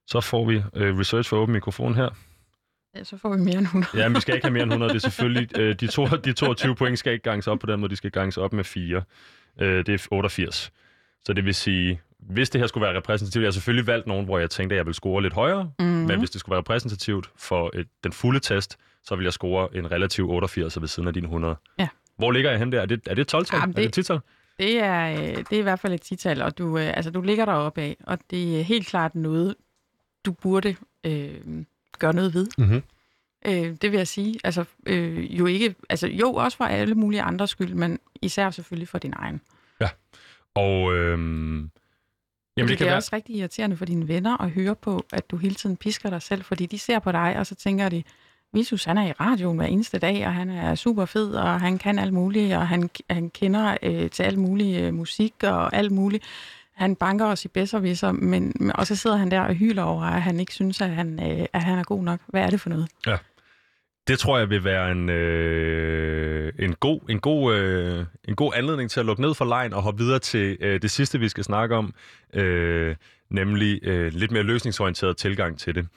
så 0.06 0.20
får 0.20 0.44
vi 0.46 0.62
øh, 0.74 0.98
research 0.98 1.28
for 1.28 1.36
åben 1.36 1.52
mikrofon 1.52 1.94
her. 1.94 2.08
Ja, 2.98 3.04
så 3.04 3.16
får 3.16 3.36
vi 3.36 3.42
mere 3.42 3.54
end 3.58 3.64
100. 3.66 3.98
Ja, 4.02 4.08
men 4.08 4.14
vi 4.16 4.20
skal 4.20 4.34
ikke 4.34 4.44
have 4.46 4.52
mere 4.52 4.62
end 4.62 4.70
100. 4.72 4.88
Det 4.92 4.96
er 4.96 5.00
selvfølgelig, 5.10 5.58
øh, 5.58 5.74
de, 5.80 5.86
to, 5.86 6.06
de 6.06 6.32
22 6.32 6.74
point 6.74 6.98
skal 6.98 7.12
ikke 7.12 7.22
ganges 7.22 7.46
op 7.46 7.58
på 7.58 7.66
den 7.66 7.80
måde, 7.80 7.90
de 7.90 7.96
skal 7.96 8.10
ganges 8.10 8.36
op 8.36 8.52
med 8.52 8.64
4. 8.64 9.02
Øh, 9.60 9.86
det 9.86 9.88
er 9.88 10.06
88. 10.10 10.72
Så 11.24 11.32
det 11.32 11.44
vil 11.44 11.54
sige, 11.54 12.00
hvis 12.18 12.50
det 12.50 12.60
her 12.60 12.66
skulle 12.66 12.86
være 12.86 12.96
repræsentativt, 12.96 13.42
jeg 13.42 13.46
har 13.46 13.52
selvfølgelig 13.52 13.86
valgt 13.86 14.06
nogen, 14.06 14.24
hvor 14.24 14.38
jeg 14.38 14.50
tænkte, 14.50 14.74
at 14.74 14.76
jeg 14.78 14.86
ville 14.86 14.94
score 14.94 15.22
lidt 15.22 15.34
højere, 15.34 15.70
Mm. 15.78 15.84
men 15.84 16.18
hvis 16.18 16.30
det 16.30 16.40
skulle 16.40 16.50
være 16.52 16.60
repræsentativt 16.60 17.30
for 17.36 17.70
et, 17.74 17.86
den 18.04 18.12
fulde 18.12 18.40
test, 18.40 18.76
så 19.04 19.16
vil 19.16 19.24
jeg 19.24 19.32
score 19.32 19.76
en 19.76 19.90
relativ 19.90 20.30
88 20.30 20.80
ved 20.80 20.88
siden 20.88 21.06
af 21.08 21.14
dine 21.14 21.26
100. 21.26 21.56
Ja. 21.78 21.88
Hvor 22.18 22.30
ligger 22.32 22.50
jeg 22.50 22.58
hen 22.58 22.72
der? 22.72 22.80
Er 22.80 22.86
det, 22.86 23.00
er 23.06 23.14
det 23.14 23.34
12-tal? 23.34 23.58
Jamen, 23.60 23.76
Er 23.76 23.82
det 23.82 23.96
det- 23.96 24.04
10-tal? 24.10 24.20
Det 24.58 24.78
er, 24.82 25.10
øh, 25.12 25.36
det 25.36 25.52
er 25.52 25.58
i 25.58 25.62
hvert 25.62 25.80
fald 25.80 25.92
et 25.92 26.00
tital, 26.02 26.42
og 26.42 26.58
du, 26.58 26.78
øh, 26.78 26.86
altså, 26.96 27.10
du 27.10 27.20
ligger 27.20 27.44
deroppe 27.44 27.80
af, 27.80 27.96
og 28.06 28.18
det 28.30 28.58
er 28.60 28.62
helt 28.64 28.86
klart 28.86 29.14
noget, 29.14 29.54
du 30.24 30.32
burde 30.32 30.76
øh, 31.06 31.30
gøre 31.98 32.14
noget 32.14 32.34
ved. 32.34 32.46
Mhm. 32.58 32.82
Øh, 33.46 33.76
det 33.82 33.92
vil 33.92 33.92
jeg 33.92 34.08
sige. 34.08 34.40
Altså, 34.44 34.64
øh, 34.86 35.38
jo 35.38 35.46
ikke, 35.46 35.74
altså, 35.88 36.06
jo, 36.06 36.32
også 36.32 36.56
for 36.56 36.64
alle 36.64 36.94
mulige 36.94 37.22
andres 37.22 37.50
skyld, 37.50 37.74
men 37.74 37.98
især 38.22 38.50
selvfølgelig 38.50 38.88
for 38.88 38.98
din 38.98 39.12
egen. 39.16 39.40
Og 40.56 40.94
øhm, 40.94 41.70
Jamen, 42.56 42.70
det, 42.70 42.78
det 42.78 42.80
er 42.80 42.88
være... 42.88 42.96
også 42.96 43.10
rigtig 43.12 43.36
irriterende 43.36 43.76
for 43.76 43.84
dine 43.84 44.08
venner 44.08 44.42
at 44.42 44.50
høre 44.50 44.74
på, 44.74 45.04
at 45.12 45.30
du 45.30 45.36
hele 45.36 45.54
tiden 45.54 45.76
pisker 45.76 46.10
dig 46.10 46.22
selv, 46.22 46.44
fordi 46.44 46.66
de 46.66 46.78
ser 46.78 46.98
på 46.98 47.12
dig, 47.12 47.36
og 47.38 47.46
så 47.46 47.54
tænker 47.54 47.88
de, 47.88 48.02
Visus, 48.52 48.84
han 48.84 48.98
er 48.98 49.06
i 49.06 49.12
radioen 49.12 49.56
hver 49.56 49.66
eneste 49.66 49.98
dag, 49.98 50.26
og 50.26 50.34
han 50.34 50.50
er 50.50 50.74
super 50.74 51.04
fed, 51.04 51.34
og 51.34 51.60
han 51.60 51.78
kan 51.78 51.98
alt 51.98 52.12
muligt, 52.12 52.54
og 52.54 52.68
han, 52.68 52.90
han 53.10 53.30
kender 53.30 53.76
øh, 53.82 54.10
til 54.10 54.22
alt 54.22 54.38
muligt 54.38 54.82
øh, 54.82 54.94
musik 54.94 55.34
og 55.42 55.76
alt 55.76 55.92
muligt. 55.92 56.24
Han 56.76 56.96
banker 56.96 57.26
os 57.26 57.44
i 57.44 57.48
bedserviser, 57.48 58.12
men 58.12 58.72
og 58.74 58.86
så 58.86 58.96
sidder 58.96 59.16
han 59.16 59.30
der 59.30 59.40
og 59.40 59.54
hyler 59.54 59.82
over, 59.82 60.02
at 60.02 60.22
han 60.22 60.40
ikke 60.40 60.52
synes, 60.54 60.80
at 60.80 60.90
han, 60.90 61.40
øh, 61.40 61.46
at 61.52 61.62
han 61.62 61.78
er 61.78 61.84
god 61.84 62.02
nok. 62.02 62.20
Hvad 62.26 62.42
er 62.42 62.50
det 62.50 62.60
for 62.60 62.68
noget? 62.68 62.88
Det 64.08 64.18
tror 64.18 64.38
jeg 64.38 64.50
vil 64.50 64.64
være 64.64 64.92
en, 64.92 65.10
øh, 65.10 66.52
en, 66.58 66.74
god, 66.74 67.00
en, 67.08 67.20
god, 67.20 67.54
øh, 67.54 68.04
en 68.28 68.36
god 68.36 68.52
anledning 68.56 68.90
til 68.90 69.00
at 69.00 69.06
lukke 69.06 69.22
ned 69.22 69.34
for 69.34 69.44
lejen 69.44 69.72
og 69.72 69.82
hoppe 69.82 70.04
videre 70.04 70.18
til 70.18 70.56
øh, 70.60 70.82
det 70.82 70.90
sidste, 70.90 71.18
vi 71.18 71.28
skal 71.28 71.44
snakke 71.44 71.76
om, 71.76 71.94
øh, 72.34 72.96
nemlig 73.30 73.80
øh, 73.82 74.12
lidt 74.12 74.30
mere 74.30 74.42
løsningsorienteret 74.42 75.16
tilgang 75.16 75.58
til 75.58 75.74
det. 75.74 75.88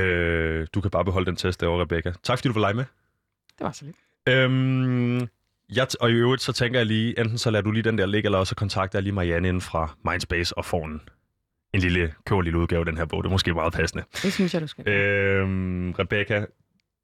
Øh, 0.00 0.66
du 0.74 0.80
kan 0.80 0.90
bare 0.90 1.04
beholde 1.04 1.26
den 1.26 1.36
test 1.36 1.60
derovre, 1.60 1.82
Rebecca. 1.82 2.12
Tak 2.22 2.38
fordi 2.38 2.48
du 2.48 2.60
var 2.60 2.68
live 2.68 2.76
med. 2.76 2.84
Det 3.58 3.64
var 3.64 3.72
så 3.72 3.84
lidt. 3.84 3.96
Øhm, 4.28 5.28
jeg 5.76 5.86
t- 5.92 5.94
og 6.00 6.10
i 6.10 6.14
øvrigt, 6.14 6.42
så 6.42 6.52
tænker 6.52 6.78
jeg 6.78 6.86
lige, 6.86 7.20
enten 7.20 7.38
så 7.38 7.50
lader 7.50 7.62
du 7.62 7.70
lige 7.70 7.82
den 7.82 7.98
der 7.98 8.06
ligge, 8.06 8.26
eller 8.26 8.38
også 8.38 8.48
så 8.48 8.54
kontakter 8.54 8.98
jeg 8.98 9.02
lige 9.02 9.12
Marianne 9.12 9.48
inden 9.48 9.60
fra 9.60 9.96
Mindspace 10.04 10.58
og 10.58 10.64
får 10.64 10.86
en, 10.86 11.00
en 11.74 11.80
lille, 11.80 12.14
køber 12.26 12.42
lille 12.42 12.58
udgave 12.58 12.80
af 12.80 12.86
den 12.86 12.96
her 12.96 13.04
bog. 13.04 13.22
Det 13.22 13.28
er 13.28 13.32
måske 13.32 13.54
meget 13.54 13.72
passende. 13.72 14.04
Det 14.22 14.32
synes 14.32 14.54
jeg, 14.54 14.62
du 14.62 14.66
skal. 14.66 14.88
Øhm, 14.88 15.90
Rebecca, 15.92 16.46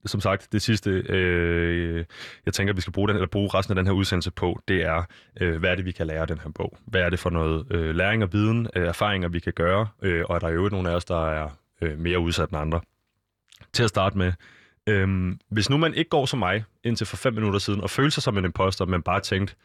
som 0.06 0.20
sagt, 0.20 0.48
det 0.52 0.62
sidste, 0.62 0.90
øh, 0.90 2.04
jeg 2.46 2.54
tænker, 2.54 2.74
vi 2.74 2.80
skal 2.80 2.92
bruge, 2.92 3.08
den, 3.08 3.16
eller 3.16 3.28
bruge 3.28 3.50
resten 3.54 3.72
af 3.72 3.76
den 3.76 3.86
her 3.86 3.92
udsendelse 3.92 4.30
på, 4.30 4.60
det 4.68 4.82
er, 4.82 5.02
øh, 5.40 5.56
hvad 5.56 5.70
er 5.70 5.74
det, 5.74 5.84
vi 5.84 5.92
kan 5.92 6.06
lære 6.06 6.20
af 6.20 6.26
den 6.26 6.38
her 6.38 6.50
bog? 6.50 6.78
Hvad 6.86 7.00
er 7.00 7.10
det 7.10 7.18
for 7.18 7.30
noget 7.30 7.66
øh, 7.70 7.94
læring 7.94 8.22
og 8.22 8.32
viden, 8.32 8.68
øh, 8.76 8.86
erfaringer, 8.86 9.28
vi 9.28 9.40
kan 9.40 9.52
gøre? 9.52 9.88
Øh, 10.02 10.24
og 10.28 10.34
er 10.34 10.38
der 10.38 10.48
i 10.48 10.52
øvrigt 10.52 10.72
nogle 10.72 10.90
af 10.90 10.94
os, 10.94 11.04
der 11.04 11.28
er 11.30 11.48
øh, 11.82 11.98
mere 11.98 12.18
udsat 12.18 12.48
end 12.48 12.58
andre? 12.58 12.80
Til 13.72 13.82
at 13.82 13.88
starte 13.88 14.18
med, 14.18 14.32
øh, 14.88 15.36
hvis 15.48 15.70
nu 15.70 15.76
man 15.76 15.94
ikke 15.94 16.08
går 16.08 16.26
som 16.26 16.38
mig 16.38 16.64
indtil 16.84 17.06
for 17.06 17.16
fem 17.16 17.34
minutter 17.34 17.58
siden, 17.58 17.80
og 17.80 17.90
føler 17.90 18.10
sig 18.10 18.22
som 18.22 18.38
en 18.38 18.44
imposter, 18.44 18.84
men 18.84 19.02
bare 19.02 19.20
tænkt, 19.20 19.56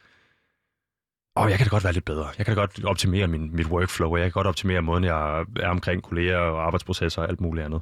åh, 1.35 1.43
oh, 1.43 1.49
jeg 1.49 1.57
kan 1.57 1.67
da 1.67 1.69
godt 1.69 1.83
være 1.83 1.93
lidt 1.93 2.05
bedre. 2.05 2.27
Jeg 2.37 2.45
kan 2.45 2.55
da 2.55 2.61
godt 2.61 2.85
optimere 2.85 3.27
min, 3.27 3.55
mit 3.55 3.67
workflow, 3.67 4.11
og 4.11 4.17
jeg 4.17 4.25
kan 4.25 4.31
godt 4.31 4.47
optimere 4.47 4.81
måden, 4.81 5.03
jeg 5.03 5.45
er 5.59 5.69
omkring 5.69 6.03
kolleger 6.03 6.37
og 6.37 6.65
arbejdsprocesser 6.65 7.21
og 7.21 7.29
alt 7.29 7.41
muligt 7.41 7.65
andet 7.65 7.81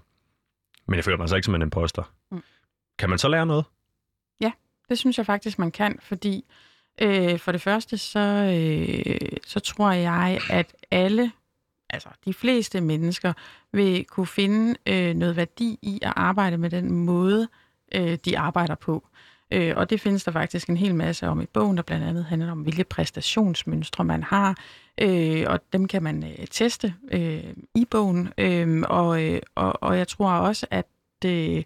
Men 0.87 0.95
jeg 0.95 1.03
føler 1.03 1.17
mig 1.17 1.23
altså 1.23 1.35
ikke 1.35 1.45
som 1.45 1.55
en 1.55 1.61
imposter. 1.61 2.03
Mm. 2.31 2.43
Kan 2.99 3.09
man 3.09 3.19
så 3.19 3.27
lære 3.27 3.45
noget? 3.45 3.65
Ja, 4.41 4.51
det 4.89 4.97
synes 4.97 5.17
jeg 5.17 5.25
faktisk, 5.25 5.59
man 5.59 5.71
kan, 5.71 5.99
fordi 6.01 6.45
øh, 7.01 7.39
for 7.39 7.51
det 7.51 7.61
første, 7.61 7.97
så, 7.97 8.19
øh, 8.19 9.37
så 9.47 9.59
tror 9.59 9.91
jeg, 9.91 10.39
at 10.49 10.75
alle, 10.91 11.31
altså 11.93 12.09
de 12.25 12.33
fleste 12.33 12.81
mennesker, 12.81 13.33
vil 13.71 14.05
kunne 14.05 14.27
finde 14.27 14.75
øh, 14.85 15.13
noget 15.13 15.35
værdi 15.35 15.79
i 15.81 15.99
at 16.01 16.13
arbejde 16.15 16.57
med 16.57 16.69
den 16.69 16.91
måde, 16.91 17.47
øh, 17.95 18.17
de 18.25 18.39
arbejder 18.39 18.75
på. 18.75 19.07
Øh, 19.53 19.73
og 19.75 19.89
det 19.89 20.01
findes 20.01 20.23
der 20.23 20.31
faktisk 20.31 20.69
en 20.69 20.77
hel 20.77 20.95
masse 20.95 21.27
om 21.27 21.41
i 21.41 21.45
bogen, 21.45 21.77
der 21.77 21.83
blandt 21.83 22.05
andet 22.05 22.25
handler 22.25 22.51
om, 22.51 22.61
hvilke 22.61 22.83
præstationsmønstre 22.83 24.03
man 24.03 24.23
har, 24.23 24.57
øh, 25.01 25.45
og 25.47 25.59
dem 25.73 25.87
kan 25.87 26.03
man 26.03 26.23
øh, 26.23 26.47
teste 26.51 26.93
øh, 27.11 27.43
i 27.75 27.85
bogen. 27.85 28.29
Øh, 28.37 28.83
og, 28.89 29.23
øh, 29.23 29.41
og, 29.55 29.83
og 29.83 29.97
jeg 29.97 30.07
tror 30.07 30.31
også, 30.31 30.67
at 30.71 30.87
øh, 31.25 31.63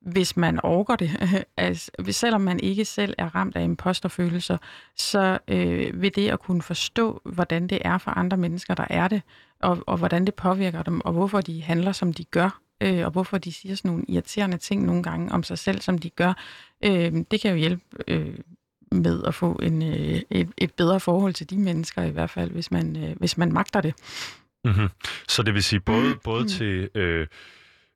hvis 0.00 0.36
man 0.36 0.60
overgår 0.60 0.96
det, 0.96 1.10
altså, 1.56 1.90
selvom 2.10 2.40
man 2.40 2.60
ikke 2.60 2.84
selv 2.84 3.14
er 3.18 3.34
ramt 3.34 3.56
af 3.56 3.62
imposterfølelser, 3.62 4.58
så 4.96 5.38
øh, 5.48 6.02
vil 6.02 6.14
det 6.14 6.28
at 6.28 6.40
kunne 6.40 6.62
forstå, 6.62 7.20
hvordan 7.24 7.66
det 7.66 7.78
er 7.84 7.98
for 7.98 8.10
andre 8.10 8.36
mennesker, 8.36 8.74
der 8.74 8.86
er 8.90 9.08
det, 9.08 9.22
og, 9.60 9.78
og 9.86 9.98
hvordan 9.98 10.24
det 10.24 10.34
påvirker 10.34 10.82
dem, 10.82 11.00
og 11.00 11.12
hvorfor 11.12 11.40
de 11.40 11.62
handler, 11.62 11.92
som 11.92 12.12
de 12.12 12.24
gør, 12.24 12.60
øh, 12.80 13.04
og 13.04 13.10
hvorfor 13.10 13.38
de 13.38 13.52
siger 13.52 13.74
sådan 13.74 13.90
nogle 13.90 14.04
irriterende 14.08 14.56
ting 14.56 14.84
nogle 14.84 15.02
gange 15.02 15.32
om 15.32 15.42
sig 15.42 15.58
selv, 15.58 15.80
som 15.80 15.98
de 15.98 16.10
gør, 16.10 16.32
øh, 16.84 17.12
det 17.30 17.40
kan 17.40 17.50
jo 17.50 17.56
hjælpe 17.56 17.82
øh, 18.08 18.34
med 18.92 19.24
at 19.24 19.34
få 19.34 19.52
en, 19.62 19.82
øh, 19.82 20.20
et, 20.30 20.48
et 20.58 20.74
bedre 20.74 21.00
forhold 21.00 21.34
til 21.34 21.50
de 21.50 21.58
mennesker 21.58 22.02
i 22.02 22.10
hvert 22.10 22.30
fald, 22.30 22.50
hvis 22.50 22.70
man, 22.70 22.96
øh, 23.04 23.16
hvis 23.16 23.38
man 23.38 23.52
magter 23.52 23.80
det. 23.80 23.94
Mm-hmm. 24.64 24.88
Så 25.28 25.42
det 25.42 25.54
vil 25.54 25.62
sige 25.62 25.80
både, 25.80 26.14
både 26.24 26.42
mm. 26.42 26.48
til... 26.48 26.88
Øh 26.94 27.26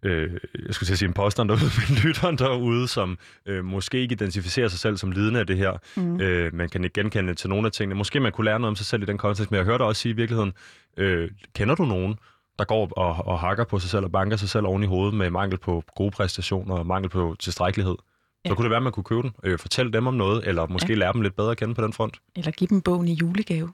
øh, 0.03 0.31
jeg 0.67 0.75
skulle 0.75 0.87
til 0.87 0.93
at 0.93 0.99
sige 0.99 1.09
imposteren 1.09 1.49
derude, 1.49 1.63
men 1.89 1.99
lytteren 2.05 2.39
derude, 2.39 2.89
som 2.89 3.19
øh, 3.47 3.65
måske 3.65 4.01
ikke 4.01 4.13
identificerer 4.13 4.69
sig 4.69 4.79
selv 4.79 4.97
som 4.97 5.13
lidende 5.13 5.41
af 5.41 5.47
det 5.47 5.57
her. 5.57 5.73
Mm. 5.97 6.21
Øh, 6.21 6.55
man 6.55 6.69
kan 6.69 6.85
ikke 6.85 7.01
genkende 7.01 7.35
til 7.35 7.49
nogle 7.51 7.67
af 7.67 7.73
tingene. 7.73 7.95
Måske 7.95 8.21
man 8.21 8.33
kunne 8.33 8.45
lære 8.45 8.61
noget 8.61 8.69
om 8.69 8.77
sig 8.77 8.87
selv 8.87 9.03
i 9.03 9.07
den 9.07 9.19
kontekst, 9.19 9.51
men 9.51 9.59
jeg 9.59 9.65
hørte 9.65 9.83
også 9.83 10.03
sige 10.03 10.13
i 10.13 10.17
virkeligheden, 10.17 10.53
øh, 10.97 11.31
kender 11.55 11.75
du 11.75 11.85
nogen, 11.85 12.19
der 12.59 12.65
går 12.65 12.89
og, 12.97 13.27
og 13.27 13.41
hakker 13.41 13.65
på 13.65 13.79
sig 13.79 13.91
selv 13.91 14.05
og 14.05 14.13
banker 14.13 14.37
sig 14.37 14.49
selv 14.49 14.67
oven 14.67 14.83
i 14.83 14.87
hovedet 14.87 15.15
med 15.15 15.31
mangel 15.31 15.59
på 15.59 15.85
gode 15.97 16.11
præstationer 16.11 16.75
og 16.75 16.87
mangel 16.87 17.11
på 17.11 17.37
tilstrækkelighed? 17.39 17.97
Ja. 18.45 18.51
Så 18.51 18.55
kunne 18.55 18.65
det 18.65 18.71
være, 18.71 18.77
at 18.77 18.83
man 18.83 18.93
kunne 18.93 19.05
købe 19.05 19.23
den, 19.23 19.33
øh, 19.45 19.59
fortælle 19.59 19.93
dem 19.93 20.07
om 20.07 20.15
noget, 20.15 20.49
eller 20.49 20.67
måske 20.67 20.93
ja. 20.93 20.99
lære 20.99 21.13
dem 21.13 21.21
lidt 21.21 21.37
bedre 21.37 21.51
at 21.51 21.57
kende 21.57 21.75
på 21.75 21.83
den 21.83 21.93
front. 21.93 22.17
Eller 22.37 22.51
give 22.51 22.69
dem 22.69 22.81
bogen 22.81 23.09
i 23.09 23.15
julegave. 23.15 23.73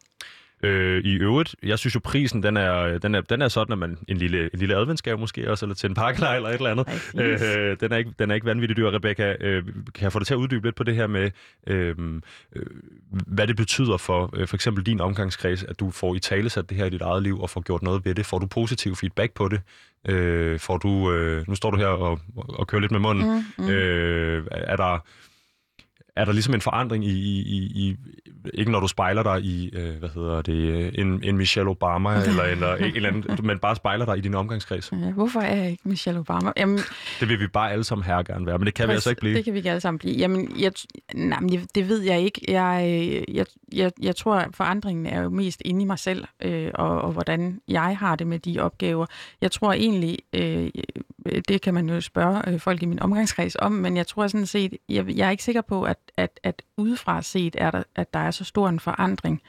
Øh, 0.62 1.04
I 1.04 1.14
øvrigt, 1.14 1.56
jeg 1.62 1.78
synes 1.78 1.94
jo, 1.94 2.00
prisen 2.00 2.42
den 2.42 2.56
er, 2.56 2.98
den 2.98 3.14
er, 3.14 3.20
den 3.20 3.42
er 3.42 3.48
sådan, 3.48 3.72
at 3.72 3.78
man 3.78 3.98
en 4.08 4.16
lille, 4.16 4.50
en 4.52 4.58
lille 4.58 4.76
adventsgave 4.76 5.18
måske 5.18 5.50
også, 5.50 5.64
eller 5.64 5.74
til 5.74 5.88
en 5.88 5.94
pakkelej 5.94 6.36
eller 6.36 6.48
et 6.48 6.54
eller 6.54 6.70
andet. 6.70 6.88
øh, 7.20 7.76
den, 7.80 7.92
er 7.92 7.96
ikke, 7.96 8.10
den 8.18 8.30
er 8.30 8.34
ikke 8.34 8.46
vanvittigt 8.46 8.76
dyr, 8.76 8.90
Rebecca. 8.90 9.36
Øh, 9.40 9.64
kan 9.94 10.02
jeg 10.02 10.12
få 10.12 10.18
dig 10.18 10.26
til 10.26 10.34
at 10.34 10.38
uddybe 10.38 10.66
lidt 10.66 10.76
på 10.76 10.84
det 10.84 10.94
her 10.94 11.06
med, 11.06 11.30
øh, 11.66 11.94
øh, 12.56 12.66
hvad 13.10 13.46
det 13.46 13.56
betyder 13.56 13.96
for 13.96 14.30
øh, 14.36 14.48
for 14.48 14.56
eksempel 14.56 14.86
din 14.86 15.00
omgangskreds, 15.00 15.62
at 15.62 15.80
du 15.80 15.90
får 15.90 16.14
i 16.14 16.18
talesat 16.18 16.68
det 16.68 16.76
her 16.76 16.84
i 16.84 16.90
dit 16.90 17.02
eget 17.02 17.22
liv, 17.22 17.40
og 17.40 17.50
får 17.50 17.60
gjort 17.60 17.82
noget 17.82 18.04
ved 18.04 18.14
det? 18.14 18.26
Får 18.26 18.38
du 18.38 18.46
positiv 18.46 18.96
feedback 18.96 19.34
på 19.34 19.48
det? 19.48 19.60
Øh, 20.08 20.58
får 20.58 20.76
du, 20.76 21.12
øh, 21.12 21.48
nu 21.48 21.54
står 21.54 21.70
du 21.70 21.76
her 21.76 21.86
og, 21.86 22.20
og 22.36 22.66
kører 22.66 22.80
lidt 22.80 22.92
med 22.92 23.00
munden. 23.00 23.44
Mm, 23.58 23.64
mm. 23.64 23.70
Øh, 23.70 24.46
er 24.50 24.76
der 24.76 24.98
er 26.16 26.24
der 26.24 26.32
ligesom 26.32 26.54
en 26.54 26.60
forandring 26.60 27.04
i, 27.04 27.40
i, 27.40 27.56
i 27.56 27.96
ikke 28.54 28.72
når 28.72 28.80
du 28.80 28.88
spejler 28.88 29.22
dig 29.22 29.42
i, 29.42 29.70
øh, 29.72 29.98
hvad 29.98 30.08
hedder 30.14 30.42
det, 30.42 30.90
en, 31.00 31.24
en 31.24 31.36
Michelle 31.36 31.70
Obama, 31.70 32.10
eller, 32.28 32.42
eller 32.42 32.74
en, 32.74 32.96
eller 32.96 33.08
anden, 33.08 33.46
men 33.46 33.58
bare 33.58 33.76
spejler 33.76 34.04
dig 34.04 34.18
i 34.18 34.20
din 34.20 34.34
omgangskreds? 34.34 34.92
Ja, 34.92 35.10
hvorfor 35.12 35.40
er 35.40 35.56
jeg 35.56 35.70
ikke 35.70 35.88
Michelle 35.88 36.20
Obama? 36.20 36.52
Jamen, 36.56 36.78
det 37.20 37.28
vil 37.28 37.40
vi 37.40 37.46
bare 37.46 37.72
alle 37.72 37.84
sammen 37.84 38.04
her 38.04 38.22
gerne 38.22 38.46
være, 38.46 38.58
men 38.58 38.66
det 38.66 38.74
kan 38.74 38.86
præcis, 38.86 38.92
vi 38.92 38.94
altså 38.94 39.10
ikke 39.10 39.20
blive. 39.20 39.36
Det 39.36 39.44
kan 39.44 39.52
vi 39.52 39.58
ikke 39.58 39.70
alle 39.70 39.80
sammen 39.80 39.98
blive. 39.98 40.16
Jamen, 40.16 40.52
jeg, 40.58 40.72
nej, 41.14 41.40
men 41.40 41.68
det 41.74 41.88
ved 41.88 42.02
jeg 42.02 42.20
ikke. 42.20 42.40
Jeg, 42.48 43.24
jeg, 43.34 43.46
jeg, 43.72 43.92
jeg 44.02 44.16
tror, 44.16 44.34
at 44.34 44.48
forandringen 44.54 45.06
er 45.06 45.22
jo 45.22 45.28
mest 45.28 45.62
inde 45.64 45.82
i 45.82 45.84
mig 45.84 45.98
selv, 45.98 46.24
øh, 46.42 46.70
og, 46.74 47.00
og 47.00 47.12
hvordan 47.12 47.60
jeg 47.68 47.98
har 47.98 48.16
det 48.16 48.26
med 48.26 48.38
de 48.38 48.60
opgaver. 48.60 49.06
Jeg 49.40 49.52
tror 49.52 49.72
egentlig, 49.72 50.18
øh, 50.32 50.70
det 51.48 51.62
kan 51.62 51.74
man 51.74 51.88
jo 51.88 52.00
spørge 52.00 52.48
øh, 52.48 52.60
folk 52.60 52.82
i 52.82 52.86
min 52.86 53.00
omgangskreds 53.00 53.56
om, 53.58 53.72
men 53.72 53.96
jeg 53.96 54.06
tror 54.06 54.26
sådan 54.26 54.46
set, 54.46 54.76
jeg, 54.88 55.16
jeg 55.16 55.26
er 55.26 55.30
ikke 55.30 55.44
sikker 55.44 55.62
på, 55.62 55.82
at, 55.82 55.98
at, 56.16 56.40
at 56.42 56.62
udefra 56.76 57.22
set, 57.22 57.56
er 57.58 57.70
der, 57.70 57.82
at 57.94 58.14
der 58.14 58.20
er 58.20 58.30
så 58.30 58.44
stor 58.44 58.68
en 58.68 58.80
forandring 58.80 59.42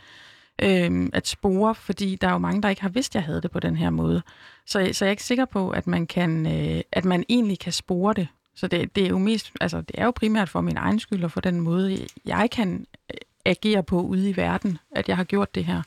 øh, 0.62 1.10
at 1.14 1.28
spore, 1.28 1.76
fordi 1.76 2.16
der 2.16 2.28
er 2.28 2.32
jo 2.32 2.38
mange, 2.38 2.62
der 2.62 2.70
ikke 2.70 2.82
har 2.82 2.90
vidst, 2.90 3.12
at 3.12 3.16
jeg 3.16 3.24
havde 3.24 3.42
det 3.42 3.52
på 3.52 3.60
den 3.60 3.76
her 3.76 3.90
måde. 3.90 4.22
Så, 4.66 4.90
så 4.94 5.06
jeg 5.06 5.10
er 5.10 5.12
ikke 5.12 5.24
sikker 5.24 5.46
på, 5.46 5.70
at 5.70 5.88
man, 5.88 6.08
kan, 6.08 6.46
øh, 6.46 6.82
at 6.92 7.06
man 7.06 7.24
egentlig 7.30 7.60
kan 7.60 7.74
spore 7.74 8.14
det. 8.14 8.28
Så 8.56 8.68
det, 8.68 8.96
det 8.96 9.06
er 9.06 9.10
jo 9.10 9.18
mest, 9.18 9.52
altså 9.62 9.82
det 9.82 9.96
er 9.98 10.06
jo 10.06 10.12
primært 10.12 10.50
for 10.50 10.62
min 10.62 10.78
egen 10.78 11.00
skyld, 11.00 11.24
og 11.24 11.32
for 11.32 11.42
den 11.42 11.62
måde, 11.62 12.08
jeg 12.26 12.50
kan 12.52 12.86
øh, 13.14 13.18
agere 13.46 13.84
på 13.84 14.02
ude 14.02 14.30
i 14.30 14.38
verden, 14.38 14.78
at 14.96 15.10
jeg 15.10 15.18
har 15.18 15.24
gjort 15.24 15.56
det 15.56 15.66
her. 15.66 15.82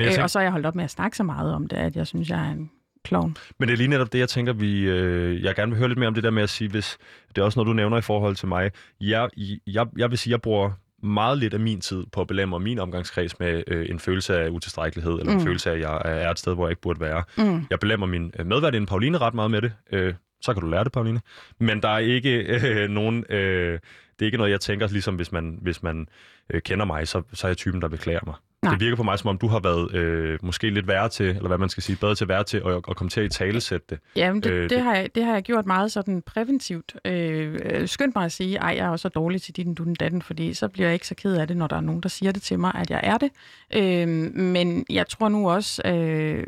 Øh, 0.00 0.12
og 0.22 0.30
så 0.30 0.38
har 0.38 0.42
jeg 0.42 0.52
holdt 0.52 0.66
op 0.66 0.74
med 0.74 0.84
at 0.84 0.90
snakke 0.90 1.16
så 1.16 1.22
meget 1.22 1.54
om 1.54 1.68
det, 1.68 1.76
at 1.76 1.96
jeg 1.96 2.06
synes, 2.06 2.30
jeg 2.30 2.38
er 2.38 2.50
en 2.50 2.70
klovn. 3.04 3.36
Men 3.58 3.68
det 3.68 3.72
er 3.72 3.76
lige 3.76 3.88
netop 3.88 4.12
det, 4.12 4.18
jeg 4.18 4.28
tænker, 4.28 4.52
vi, 4.52 4.80
øh, 4.80 5.42
jeg 5.44 5.54
gerne 5.54 5.72
vil 5.72 5.78
høre 5.78 5.88
lidt 5.88 5.98
mere 5.98 6.08
om 6.08 6.14
det 6.14 6.24
der 6.24 6.30
med 6.30 6.42
at 6.42 6.50
sige, 6.50 6.70
hvis 6.70 6.98
det 7.28 7.38
er 7.38 7.42
også 7.42 7.58
noget, 7.58 7.66
du 7.66 7.72
nævner 7.72 7.98
i 7.98 8.02
forhold 8.02 8.36
til 8.36 8.48
mig. 8.48 8.70
Jeg, 9.00 9.28
jeg, 9.66 9.86
jeg 9.96 10.10
vil 10.10 10.18
sige, 10.18 10.30
jeg 10.30 10.42
bruger 10.42 10.70
meget 11.02 11.38
lidt 11.38 11.54
af 11.54 11.60
min 11.60 11.80
tid 11.80 12.04
på 12.12 12.20
at 12.20 12.26
belemre 12.26 12.60
min 12.60 12.78
omgangskreds 12.78 13.38
med 13.38 13.62
øh, 13.66 13.86
en 13.90 13.98
følelse 13.98 14.38
af 14.38 14.48
utilstrækkelighed, 14.48 15.12
eller 15.12 15.32
mm. 15.32 15.38
en 15.38 15.44
følelse 15.44 15.70
af, 15.70 15.74
at 15.74 15.80
jeg 15.80 16.00
er 16.04 16.30
et 16.30 16.38
sted, 16.38 16.54
hvor 16.54 16.66
jeg 16.66 16.70
ikke 16.70 16.82
burde 16.82 17.00
være. 17.00 17.24
Mm. 17.38 17.66
Jeg 17.70 17.80
belemmer 17.80 18.06
min 18.06 18.32
øh, 18.38 18.46
medværtinde 18.46 18.86
Pauline 18.86 19.18
ret 19.18 19.34
meget 19.34 19.50
med 19.50 19.62
det. 19.62 19.72
Øh, 19.92 20.14
så 20.40 20.52
kan 20.52 20.62
du 20.62 20.68
lære 20.68 20.84
det, 20.84 20.92
Pauline. 20.92 21.20
Men 21.60 21.82
der 21.82 21.88
er 21.88 21.98
ikke 21.98 22.30
øh, 22.66 22.88
nogen... 22.90 23.24
Øh, 23.30 23.78
det 24.18 24.24
er 24.24 24.26
ikke 24.26 24.38
noget, 24.38 24.50
jeg 24.50 24.60
tænker, 24.60 24.88
ligesom 24.88 25.14
hvis 25.14 25.32
man, 25.32 25.58
hvis 25.62 25.82
man 25.82 26.08
øh, 26.50 26.62
kender 26.62 26.84
mig, 26.84 27.08
så, 27.08 27.22
så 27.32 27.46
er 27.46 27.48
jeg 27.48 27.56
typen, 27.56 27.82
der 27.82 27.88
beklager 27.88 28.20
mig. 28.26 28.34
Nej. 28.62 28.72
Det 28.72 28.80
virker 28.80 28.96
på 28.96 29.02
mig, 29.02 29.18
som 29.18 29.28
om 29.28 29.38
du 29.38 29.48
har 29.48 29.60
været 29.60 29.94
øh, 29.94 30.38
måske 30.42 30.70
lidt 30.70 30.86
værre 30.86 31.08
til, 31.08 31.26
eller 31.26 31.46
hvad 31.48 31.58
man 31.58 31.68
skal 31.68 31.82
sige, 31.82 31.96
bedre 31.96 32.14
til 32.14 32.24
at 32.24 32.28
være 32.28 32.44
til 32.44 32.62
at, 32.66 32.74
at 32.74 32.96
komme 32.96 33.10
til 33.10 33.20
at 33.20 33.26
i 33.26 33.38
talesætte 33.38 33.86
det. 33.90 33.98
Jamen, 34.16 34.42
det, 34.42 34.50
øh, 34.50 34.70
det, 34.70 34.80
har 34.80 34.94
jeg, 34.94 35.14
det 35.14 35.24
har 35.24 35.32
jeg 35.32 35.42
gjort 35.42 35.66
meget 35.66 35.92
sådan 35.92 36.22
præventivt. 36.22 36.96
Øh, 37.04 37.58
øh 37.64 37.88
skyndt 37.88 38.16
mig 38.16 38.24
at 38.24 38.32
sige, 38.32 38.56
ej, 38.56 38.74
jeg 38.76 38.86
er 38.86 38.90
også 38.90 39.08
dårlig 39.08 39.42
til 39.42 39.56
din, 39.56 39.74
du 39.74 39.84
den 39.84 39.94
datten, 39.94 40.22
fordi 40.22 40.54
så 40.54 40.68
bliver 40.68 40.86
jeg 40.86 40.94
ikke 40.94 41.06
så 41.06 41.14
ked 41.14 41.36
af 41.36 41.48
det, 41.48 41.56
når 41.56 41.66
der 41.66 41.76
er 41.76 41.80
nogen, 41.80 42.00
der 42.00 42.08
siger 42.08 42.32
det 42.32 42.42
til 42.42 42.58
mig, 42.58 42.72
at 42.74 42.90
jeg 42.90 43.00
er 43.02 43.18
det. 43.18 43.30
Øh, 43.74 44.08
men 44.34 44.86
jeg 44.90 45.08
tror 45.08 45.28
nu 45.28 45.50
også, 45.50 45.82
øh, 45.84 46.46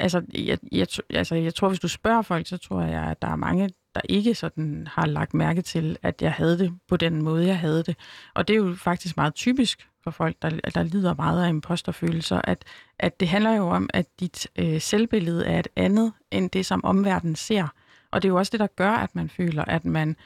altså, 0.00 0.22
jeg, 0.34 0.58
jeg, 0.72 0.86
altså, 1.10 1.34
jeg 1.34 1.54
tror, 1.54 1.68
hvis 1.68 1.80
du 1.80 1.88
spørger 1.88 2.22
folk, 2.22 2.46
så 2.46 2.56
tror 2.56 2.82
jeg, 2.82 3.02
at 3.02 3.22
der 3.22 3.28
er 3.28 3.36
mange, 3.36 3.70
der 3.94 4.00
ikke 4.08 4.34
sådan 4.34 4.86
har 4.90 5.06
lagt 5.06 5.34
mærke 5.34 5.62
til, 5.62 5.96
at 6.02 6.22
jeg 6.22 6.32
havde 6.32 6.58
det 6.58 6.72
på 6.88 6.96
den 6.96 7.22
måde, 7.22 7.46
jeg 7.46 7.58
havde 7.58 7.82
det. 7.82 7.96
Og 8.34 8.48
det 8.48 8.54
er 8.54 8.58
jo 8.58 8.74
faktisk 8.74 9.16
meget 9.16 9.34
typisk 9.34 9.88
for 10.04 10.10
folk, 10.10 10.36
der, 10.42 10.50
der 10.50 10.82
lider 10.82 11.14
meget 11.14 11.44
af 11.44 11.48
imposterfølelser, 11.48 12.40
at, 12.44 12.64
at 12.98 13.20
det 13.20 13.28
handler 13.28 13.56
jo 13.56 13.68
om, 13.68 13.90
at 13.94 14.06
dit 14.20 14.46
øh, 14.56 14.80
selvbillede 14.80 15.46
er 15.46 15.58
et 15.58 15.68
andet 15.76 16.12
end 16.30 16.50
det, 16.50 16.66
som 16.66 16.84
omverdenen 16.84 17.36
ser. 17.36 17.68
Og 18.10 18.22
det 18.22 18.28
er 18.28 18.32
jo 18.32 18.38
også 18.38 18.50
det, 18.50 18.60
der 18.60 18.66
gør, 18.66 18.90
at 18.90 19.14
man 19.14 19.28
føler, 19.28 19.64
at 19.64 19.84
man, 19.84 20.16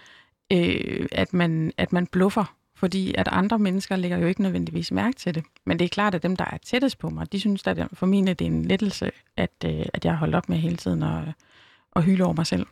øh, 0.53 1.07
at 1.13 1.35
man, 1.35 1.73
at 1.77 1.93
man 1.93 2.07
bluffer, 2.07 2.55
fordi 2.77 3.15
at 3.19 3.29
andre 3.33 3.59
mennesker 3.59 3.97
lægger 3.97 4.19
jo 4.19 4.27
ikke 4.27 4.43
nødvendigvis 4.43 4.93
mærke 4.93 5.17
til 5.17 5.35
det. 5.35 5.45
Men 5.67 5.79
det 5.79 5.85
er 5.85 5.89
klart, 5.89 6.15
at 6.15 6.23
dem, 6.23 6.37
der 6.37 6.45
er 6.45 6.57
tættest 6.57 6.99
på 6.99 7.11
mig, 7.11 7.33
de 7.33 7.41
synes 7.41 7.63
da 7.63 7.87
for 7.93 8.07
min 8.07 8.27
det 8.27 8.41
er 8.41 8.47
en 8.47 8.65
lettelse, 8.65 9.11
at, 9.37 9.51
øh, 9.65 9.87
at 9.95 10.05
jeg 10.05 10.13
har 10.13 10.19
holdt 10.19 10.35
op 10.35 10.49
med 10.49 10.57
hele 10.57 10.77
tiden 10.77 11.03
at, 11.03 11.25
at 11.97 12.05
hyle 12.05 12.25
over 12.25 12.35
mig 12.35 12.47
selv. 12.47 12.67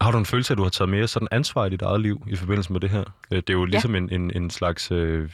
Har 0.00 0.10
du 0.10 0.18
en 0.18 0.26
følelse 0.26 0.50
af, 0.50 0.54
at 0.54 0.58
du 0.58 0.62
har 0.62 0.70
taget 0.70 0.88
mere 0.88 1.08
sådan 1.08 1.28
ansvar 1.30 1.66
i 1.66 1.70
dit 1.70 1.82
eget 1.82 2.00
liv 2.00 2.26
i 2.30 2.36
forbindelse 2.36 2.72
med 2.72 2.80
det 2.80 2.90
her? 2.90 3.04
Øh, 3.30 3.36
det 3.36 3.50
er 3.50 3.54
jo 3.54 3.64
ligesom 3.64 3.94
ja. 3.94 3.98
en, 3.98 4.12
en, 4.12 4.30
en 4.36 4.50
slags... 4.50 4.90
Øh, 4.90 5.30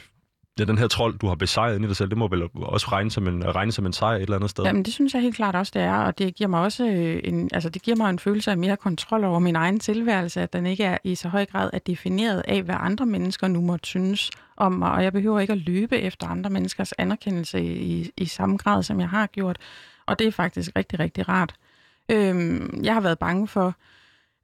ja, 0.59 0.63
den 0.63 0.77
her 0.77 0.87
trold, 0.87 1.19
du 1.19 1.27
har 1.27 1.35
besejret 1.35 1.75
ind 1.75 1.85
i 1.85 1.87
dig 1.87 1.95
selv, 1.95 2.09
det 2.09 2.17
må 2.17 2.27
vel 2.27 2.43
også 2.55 2.87
regne 2.91 3.11
som 3.11 3.27
en, 3.27 3.55
regne 3.55 3.71
som 3.71 3.85
en 3.85 3.93
sejr 3.93 4.15
et 4.15 4.21
eller 4.21 4.35
andet 4.35 4.49
sted? 4.49 4.63
Jamen, 4.63 4.85
det 4.85 4.93
synes 4.93 5.13
jeg 5.13 5.21
helt 5.21 5.35
klart 5.35 5.55
også, 5.55 5.71
det 5.75 5.81
er, 5.81 5.97
og 5.97 6.17
det 6.17 6.35
giver 6.35 6.47
mig 6.47 6.61
også 6.61 6.85
øh, 6.85 7.21
en, 7.23 7.49
altså, 7.53 7.69
det 7.69 7.81
giver 7.81 7.97
mig 7.97 8.09
en 8.09 8.19
følelse 8.19 8.51
af 8.51 8.57
mere 8.57 8.77
kontrol 8.77 9.23
over 9.23 9.39
min 9.39 9.55
egen 9.55 9.79
tilværelse, 9.79 10.41
at 10.41 10.53
den 10.53 10.65
ikke 10.65 10.83
er 10.83 10.97
i 11.03 11.15
så 11.15 11.27
høj 11.27 11.45
grad 11.45 11.69
er 11.73 11.79
defineret 11.79 12.43
af, 12.47 12.63
hvad 12.63 12.75
andre 12.79 13.05
mennesker 13.05 13.47
nu 13.47 13.61
måtte 13.61 13.87
synes 13.87 14.31
om 14.57 14.71
mig, 14.71 14.91
og 14.91 15.03
jeg 15.03 15.13
behøver 15.13 15.39
ikke 15.39 15.53
at 15.53 15.59
løbe 15.59 15.97
efter 15.97 16.27
andre 16.27 16.49
menneskers 16.49 16.91
anerkendelse 16.91 17.61
i, 17.63 18.11
i 18.17 18.25
samme 18.25 18.57
grad, 18.57 18.83
som 18.83 18.99
jeg 18.99 19.09
har 19.09 19.27
gjort, 19.27 19.57
og 20.05 20.19
det 20.19 20.27
er 20.27 20.31
faktisk 20.31 20.71
rigtig, 20.75 20.99
rigtig 20.99 21.29
rart. 21.29 21.53
Øhm, 22.09 22.81
jeg 22.83 22.93
har 22.93 23.01
været 23.01 23.19
bange 23.19 23.47
for, 23.47 23.67
øh, 23.67 23.73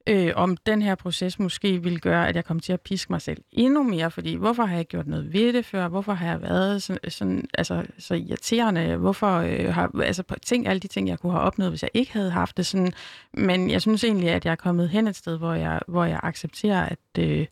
øh, 0.08 0.32
om 0.36 0.56
den 0.56 0.82
her 0.82 0.94
proces 0.94 1.38
måske 1.38 1.82
ville 1.82 1.98
gøre, 1.98 2.28
at 2.28 2.36
jeg 2.36 2.44
kom 2.44 2.60
til 2.60 2.72
at 2.72 2.80
piske 2.80 3.12
mig 3.12 3.22
selv 3.22 3.42
endnu 3.52 3.82
mere, 3.82 4.10
fordi 4.10 4.34
hvorfor 4.34 4.64
har 4.64 4.76
jeg 4.76 4.86
gjort 4.86 5.06
noget 5.06 5.32
ved 5.32 5.52
det 5.52 5.64
før? 5.64 5.88
Hvorfor 5.88 6.12
har 6.12 6.26
jeg 6.26 6.42
været 6.42 6.82
sådan, 6.82 7.10
sådan 7.10 7.48
altså, 7.54 7.86
så 7.98 8.14
irriterende? 8.14 8.96
Hvorfor 8.96 9.36
øh, 9.36 9.74
har, 9.74 9.90
altså 10.02 10.22
ting, 10.46 10.66
alle 10.66 10.80
de 10.80 10.88
ting, 10.88 11.08
jeg 11.08 11.18
kunne 11.18 11.32
have 11.32 11.42
opnået, 11.42 11.70
hvis 11.70 11.82
jeg 11.82 11.90
ikke 11.94 12.12
havde 12.12 12.30
haft 12.30 12.56
det 12.56 12.66
sådan. 12.66 12.92
Men 13.32 13.70
jeg 13.70 13.82
synes 13.82 14.04
egentlig, 14.04 14.30
at 14.30 14.44
jeg 14.44 14.52
er 14.52 14.56
kommet 14.56 14.88
hen 14.88 15.08
et 15.08 15.16
sted, 15.16 15.38
hvor 15.38 15.54
jeg, 15.54 15.80
hvor 15.88 16.04
jeg 16.04 16.20
accepterer, 16.22 16.82
at 16.82 16.98
øh, 17.18 17.46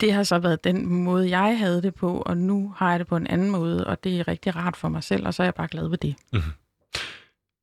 det 0.00 0.12
har 0.12 0.22
så 0.22 0.38
været 0.38 0.64
den 0.64 0.86
måde, 0.86 1.38
jeg 1.38 1.58
havde 1.58 1.82
det 1.82 1.94
på, 1.94 2.22
og 2.26 2.36
nu 2.36 2.72
har 2.76 2.90
jeg 2.90 2.98
det 2.98 3.06
på 3.06 3.16
en 3.16 3.26
anden 3.26 3.50
måde, 3.50 3.86
og 3.86 4.04
det 4.04 4.20
er 4.20 4.28
rigtig 4.28 4.56
rart 4.56 4.76
for 4.76 4.88
mig 4.88 5.04
selv, 5.04 5.26
og 5.26 5.34
så 5.34 5.42
er 5.42 5.46
jeg 5.46 5.54
bare 5.54 5.68
glad 5.68 5.88
ved 5.88 5.98
det. 5.98 6.14
Mm-hmm. 6.32 6.52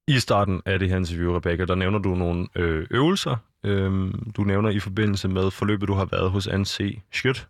I 0.07 0.19
starten 0.19 0.61
af 0.65 0.79
det 0.79 0.89
her 0.89 0.97
interview, 0.97 1.35
Rebecca, 1.35 1.65
der 1.65 1.75
nævner 1.75 1.99
du 1.99 2.15
nogle 2.15 2.47
øh, 2.55 2.87
øvelser. 2.91 3.35
Øhm, 3.63 4.31
du 4.31 4.43
nævner 4.43 4.69
i 4.69 4.79
forbindelse 4.79 5.27
med 5.27 5.51
forløbet, 5.51 5.87
du 5.87 5.93
har 5.93 6.05
været 6.05 6.31
hos 6.31 6.47
NC 6.47 6.99
Schødt. 7.11 7.47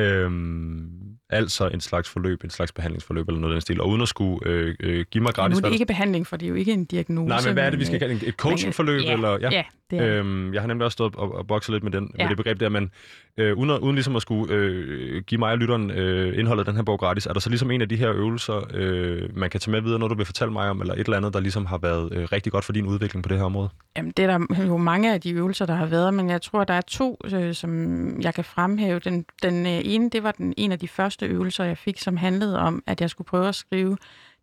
Øhm, 0.00 1.18
altså 1.30 1.68
en 1.68 1.80
slags 1.80 2.08
forløb, 2.08 2.44
en 2.44 2.50
slags 2.50 2.72
behandlingsforløb 2.72 3.28
eller 3.28 3.40
noget 3.40 3.54
af 3.54 3.56
den 3.56 3.60
stil. 3.60 3.80
Og 3.80 3.88
uden 3.88 4.02
at 4.02 4.08
skulle 4.08 4.46
øh, 4.46 4.74
øh, 4.80 5.04
give 5.10 5.22
mig 5.22 5.34
gratis... 5.34 5.56
Nu 5.56 5.58
er 5.58 5.68
det 5.68 5.72
ikke 5.72 5.86
behandling, 5.86 6.26
for 6.26 6.36
det 6.36 6.46
er 6.46 6.50
jo 6.50 6.54
ikke 6.54 6.72
en 6.72 6.84
diagnose. 6.84 7.28
Nej, 7.28 7.40
men 7.44 7.52
hvad 7.52 7.66
er 7.66 7.70
det, 7.70 7.78
vi 7.78 7.84
skal 7.84 7.98
kalde 7.98 8.26
Et 8.26 8.34
coachingforløb? 8.34 9.02
ja, 9.04 9.12
eller, 9.12 9.38
ja, 9.40 9.48
ja, 9.50 9.62
det 9.90 9.98
er 9.98 10.18
øhm, 10.18 10.54
Jeg 10.54 10.62
har 10.62 10.66
nemlig 10.66 10.84
også 10.84 10.92
stået 10.92 11.16
og, 11.16 11.34
og 11.34 11.46
bokset 11.46 11.72
lidt 11.72 11.84
med, 11.84 11.92
den, 11.92 12.10
ja. 12.18 12.24
Med 12.24 12.28
det 12.28 12.36
begreb 12.36 12.60
der, 12.60 12.68
men 12.68 12.90
øh, 13.36 13.56
uden, 13.56 13.70
uden 13.70 13.94
ligesom 13.94 14.16
at 14.16 14.22
skulle 14.22 14.54
øh, 14.54 15.22
give 15.22 15.38
mig 15.38 15.52
og 15.52 15.58
lytteren 15.58 15.90
øh, 15.90 16.38
indholdet 16.38 16.60
af 16.60 16.64
den 16.64 16.76
her 16.76 16.82
bog 16.82 16.98
gratis, 16.98 17.26
er 17.26 17.32
der 17.32 17.40
så 17.40 17.48
ligesom 17.48 17.70
en 17.70 17.82
af 17.82 17.88
de 17.88 17.96
her 17.96 18.12
øvelser, 18.12 18.66
øh, 18.74 19.36
man 19.36 19.50
kan 19.50 19.60
tage 19.60 19.70
med 19.72 19.80
videre, 19.80 19.98
noget 19.98 20.10
du 20.10 20.16
vil 20.16 20.26
fortælle 20.26 20.52
mig 20.52 20.70
om, 20.70 20.80
eller 20.80 20.94
et 20.94 21.00
eller 21.00 21.16
andet, 21.16 21.34
der 21.34 21.40
ligesom 21.40 21.66
har 21.66 21.78
været 21.78 22.12
øh, 22.12 22.28
rigtig 22.32 22.52
godt 22.52 22.64
for 22.64 22.72
din 22.72 22.86
udvikling 22.86 23.22
på 23.22 23.28
det 23.28 23.36
her 23.36 23.44
område? 23.44 23.68
Jamen, 23.96 24.12
det 24.16 24.24
er 24.24 24.38
der 24.38 24.64
jo 24.66 24.76
mange 24.76 25.14
af 25.14 25.20
de 25.20 25.30
øvelser, 25.30 25.66
der 25.66 25.74
har 25.74 25.86
været, 25.86 26.14
men 26.14 26.30
jeg 26.30 26.42
tror, 26.42 26.64
der 26.64 26.74
er 26.74 26.80
to, 26.80 27.18
øh, 27.34 27.54
som 27.54 28.20
jeg 28.20 28.34
kan 28.34 28.44
fremhæve. 28.44 28.98
Den, 28.98 29.24
den 29.42 29.66
øh, 29.66 29.80
ene, 29.84 30.10
det 30.10 30.22
var 30.22 30.32
den 30.32 30.54
en 30.56 30.72
af 30.72 30.78
de 30.78 30.88
første 30.88 31.19
øvelser, 31.26 31.64
jeg 31.64 31.78
fik, 31.78 31.98
som 31.98 32.16
handlede 32.16 32.58
om, 32.58 32.82
at 32.86 33.00
jeg 33.00 33.10
skulle 33.10 33.26
prøve 33.26 33.48
at 33.48 33.54
skrive 33.54 33.96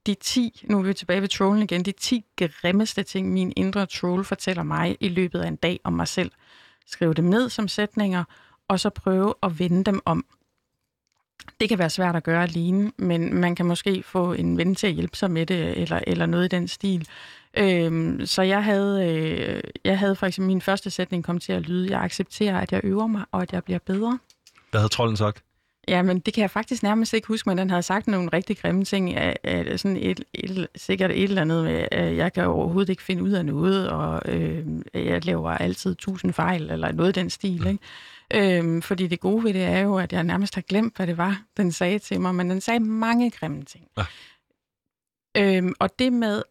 de 0.08 0.14
10, 0.14 0.62
nu 0.70 0.80
er 0.80 0.84
vi 0.84 0.94
tilbage 0.94 1.22
ved 1.22 1.28
trollen 1.28 1.64
igen, 1.64 1.84
de 1.84 1.92
10 1.92 2.26
grimmeste 2.38 3.04
ting, 3.04 3.34
min 3.34 3.54
indre 3.56 3.86
troll 3.86 4.24
fortæller 4.24 4.64
mig 4.64 4.98
i 5.00 5.08
løbet 5.08 5.40
af 5.40 5.48
en 5.48 5.56
dag 5.56 5.80
om 5.84 5.94
mig 5.94 6.08
selv. 6.08 6.32
Skrive 6.86 7.14
dem 7.14 7.26
ned 7.26 7.50
som 7.50 7.68
sætninger, 7.68 8.24
og 8.68 8.80
så 8.80 8.90
prøve 8.90 9.34
at 9.44 9.60
vende 9.60 9.84
dem 9.84 10.02
om. 10.06 10.26
Det 11.60 11.70
kan 11.70 11.80
være 11.80 11.90
svært 11.90 12.16
at 12.16 12.24
gøre 12.24 12.44
alene, 12.44 12.92
men 12.98 13.34
man 13.34 13.56
kan 13.56 13.66
måske 13.66 14.04
få 14.04 14.34
en 14.34 14.58
ven 14.58 14.76
til 14.76 14.88
at 14.88 14.94
hjælpe 14.94 15.18
sig 15.18 15.32
med 15.32 15.46
det, 15.46 15.82
eller, 15.82 16.00
eller 16.08 16.26
noget 16.26 16.46
i 16.46 16.48
den 16.48 16.68
stil. 16.68 17.08
Øhm, 17.58 18.26
så 18.26 18.42
jeg 18.42 18.64
havde, 18.64 19.08
øh, 19.10 19.62
jeg 19.84 20.00
havde 20.00 20.16
for 20.16 20.26
eksempel 20.26 20.48
min 20.48 20.62
første 20.62 20.90
sætning 20.90 21.24
kom 21.24 21.40
til 21.40 21.54
at 21.54 21.62
lyde, 21.62 21.92
jeg 21.92 22.02
accepterer, 22.02 22.60
at 22.60 22.72
jeg 22.72 22.82
øver 22.84 23.08
mig, 23.08 23.26
og 23.32 23.42
at 23.42 23.54
jeg 23.54 23.64
bliver 23.64 23.80
bedre. 23.80 24.20
Hvad 24.72 24.82
havde 24.82 24.94
trolden 24.94 25.18
sagt? 25.18 25.44
Ja, 25.88 26.02
men 26.02 26.20
det 26.20 26.34
kan 26.34 26.42
jeg 26.42 26.52
faktisk 26.52 26.84
nærmest 26.84 27.14
ikke 27.14 27.28
huske, 27.28 27.50
men 27.50 27.58
den 27.58 27.70
havde 27.70 27.84
sagt 27.84 28.08
nogle 28.08 28.30
rigtig 28.34 28.58
grimme 28.58 28.84
ting. 28.86 29.16
Af, 29.16 29.38
af 29.44 29.80
sådan 29.80 29.98
et, 29.98 30.24
et, 30.34 30.68
sikkert 30.76 31.12
et 31.12 31.24
eller 31.24 31.42
andet 31.42 31.64
med, 31.64 31.88
at 31.92 32.16
jeg 32.16 32.34
kan 32.34 32.46
overhovedet 32.46 32.90
ikke 32.90 33.04
finde 33.04 33.24
ud 33.24 33.32
af 33.32 33.46
noget, 33.46 33.90
og 33.90 34.22
øh, 34.26 34.66
jeg 34.94 35.26
laver 35.26 35.52
altid 35.52 35.96
tusind 35.96 36.34
fejl, 36.34 36.72
eller 36.72 36.92
noget 36.92 37.18
i 37.18 37.20
den 37.20 37.30
stil. 37.30 37.68
Ikke? 37.68 38.58
Øhm, 38.58 38.82
fordi 38.82 39.08
det 39.08 39.20
gode 39.20 39.44
ved 39.44 39.54
det 39.54 39.64
er 39.64 39.80
jo, 39.80 39.98
at 39.98 40.14
jeg 40.14 40.24
nærmest 40.24 40.56
har 40.56 40.62
glemt, 40.62 40.96
hvad 40.96 41.08
det 41.08 41.18
var, 41.18 41.42
den 41.58 41.72
sagde 41.72 42.00
til 42.00 42.22
mig, 42.22 42.36
men 42.36 42.50
den 42.50 42.62
sagde 42.62 42.80
mange 42.80 43.32
grimme 43.32 43.64
ting. 43.64 43.88
Ah. 43.98 44.06
Øhm, 45.38 45.74
og 45.80 46.00
det 46.00 46.14
med, 46.14 46.42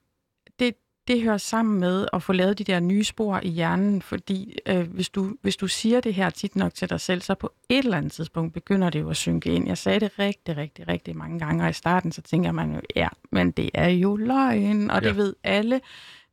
det, 1.08 1.22
hører 1.22 1.38
sammen 1.38 1.80
med 1.80 2.06
at 2.12 2.22
få 2.22 2.32
lavet 2.32 2.58
de 2.58 2.64
der 2.64 2.80
nye 2.80 3.04
spor 3.04 3.40
i 3.42 3.48
hjernen, 3.48 4.02
fordi 4.02 4.58
øh, 4.66 4.90
hvis, 4.90 5.08
du, 5.08 5.36
hvis 5.42 5.56
du 5.56 5.68
siger 5.68 6.00
det 6.00 6.14
her 6.14 6.30
tit 6.30 6.56
nok 6.56 6.74
til 6.74 6.90
dig 6.90 7.00
selv, 7.00 7.20
så 7.20 7.34
på 7.34 7.52
et 7.68 7.78
eller 7.78 7.96
andet 7.96 8.12
tidspunkt 8.12 8.52
begynder 8.54 8.90
det 8.90 9.00
jo 9.00 9.10
at 9.10 9.16
synke 9.16 9.50
ind. 9.50 9.66
Jeg 9.68 9.78
sagde 9.78 10.00
det 10.00 10.18
rigtig, 10.18 10.56
rigtig, 10.56 10.88
rigtig 10.88 11.16
mange 11.16 11.38
gange, 11.38 11.64
og 11.64 11.70
i 11.70 11.72
starten 11.72 12.12
så 12.12 12.22
tænker 12.22 12.52
man 12.52 12.74
jo, 12.74 12.80
ja, 12.96 13.08
men 13.32 13.50
det 13.50 13.70
er 13.74 13.88
jo 13.88 14.16
løgn, 14.16 14.90
og 14.90 15.02
det 15.02 15.08
Ja. 15.08 15.12
ved 15.14 15.34
alle. 15.44 15.80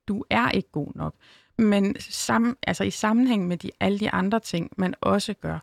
Du 0.07 0.23
er 0.29 0.49
ikke 0.51 0.69
god 0.71 0.91
nok. 0.95 1.13
Men 1.57 1.95
sammen, 1.99 2.55
altså 2.67 2.83
i 2.83 2.89
sammenhæng 2.91 3.47
med 3.47 3.57
de, 3.57 3.71
alle 3.79 3.99
de 3.99 4.09
andre 4.09 4.39
ting, 4.39 4.71
man 4.77 4.93
også 5.01 5.33
gør, 5.33 5.59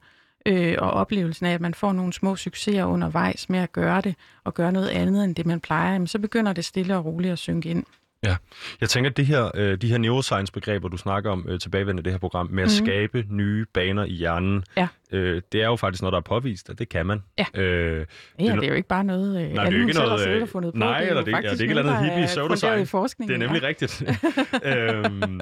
øh, 0.47 0.77
og 0.79 0.91
oplevelsen 0.91 1.47
af, 1.47 1.55
at 1.55 1.61
man 1.61 1.75
får 1.75 1.93
nogle 1.93 2.13
små 2.13 2.37
succeser 2.37 2.85
undervejs 2.85 3.49
med 3.49 3.59
at 3.59 3.73
gøre 3.73 4.01
det, 4.01 4.15
og 4.45 4.55
gøre 4.55 4.73
noget 4.73 4.89
andet 4.89 5.25
end 5.25 5.35
det, 5.35 5.47
man 5.47 5.61
plejer, 5.61 5.93
jamen, 5.93 6.07
så 6.09 6.19
begynder 6.19 6.53
det 6.53 6.65
stille 6.65 6.97
og 6.97 7.05
roligt 7.05 7.33
at 7.33 7.39
synke 7.39 7.69
ind. 7.69 7.85
Jeg 8.81 8.89
tænker, 8.89 9.11
at 9.11 9.17
det 9.17 9.27
her, 9.27 9.51
øh, 9.55 9.77
de 9.79 9.89
her 9.89 9.99
neuroscience-begreber, 9.99 10.89
du 10.89 10.97
snakker 10.97 11.31
om 11.31 11.47
øh, 11.49 11.61
tilbagevendende 11.61 12.03
det 12.03 12.13
her 12.13 12.19
program, 12.19 12.49
med 12.51 12.63
at 12.63 12.67
Mhm. 12.81 12.87
skabe 12.87 13.25
nye 13.31 13.67
baner 13.75 14.05
i 14.05 14.11
hjernen, 14.13 14.65
Ja. 14.77 14.89
øh, 15.13 15.43
det 15.53 15.63
er 15.63 15.67
jo 15.67 15.77
faktisk 15.77 16.03
noget, 16.03 16.13
der 16.13 16.19
er 16.19 16.23
påvist, 16.23 16.71
at 16.71 16.79
det 16.79 16.89
kan 16.89 17.07
man. 17.07 17.23
Ja. 17.39 17.45
Øh, 17.55 17.65
Ja, 18.39 18.45
Det 18.45 18.51
er 18.51 18.55
det, 18.55 18.65
er 18.65 18.69
jo 18.69 18.75
ikke 18.75 18.89
bare 18.89 19.05
noget, 19.05 19.43
øh, 19.43 19.53
Nej, 19.53 19.65
det 19.65 19.75
er 19.77 19.81
ikke 19.81 19.93
selv 19.95 20.07
noget, 20.07 20.27
har 20.27 20.35
øh, 20.37 20.43
og 20.43 20.49
fundet 20.49 20.73
på. 20.73 20.79
nej, 20.79 21.01
det 21.01 21.09
eller 21.09 21.21
jo 21.21 21.27
det- 21.27 21.33
ja, 21.33 21.37
det 21.39 21.47
er 21.47 21.53
ikke 21.53 21.65
et 21.65 21.69
noget, 21.69 21.79
eller 21.79 21.99
hippie 22.03 22.23
er 22.23 22.27
pseudoscience. 22.27 22.97
det 23.19 23.31
er 23.35 23.37
nemlig 23.39 23.63
ja. 23.63 23.69
rigtigt. 23.69 24.03
øhm, 24.65 25.41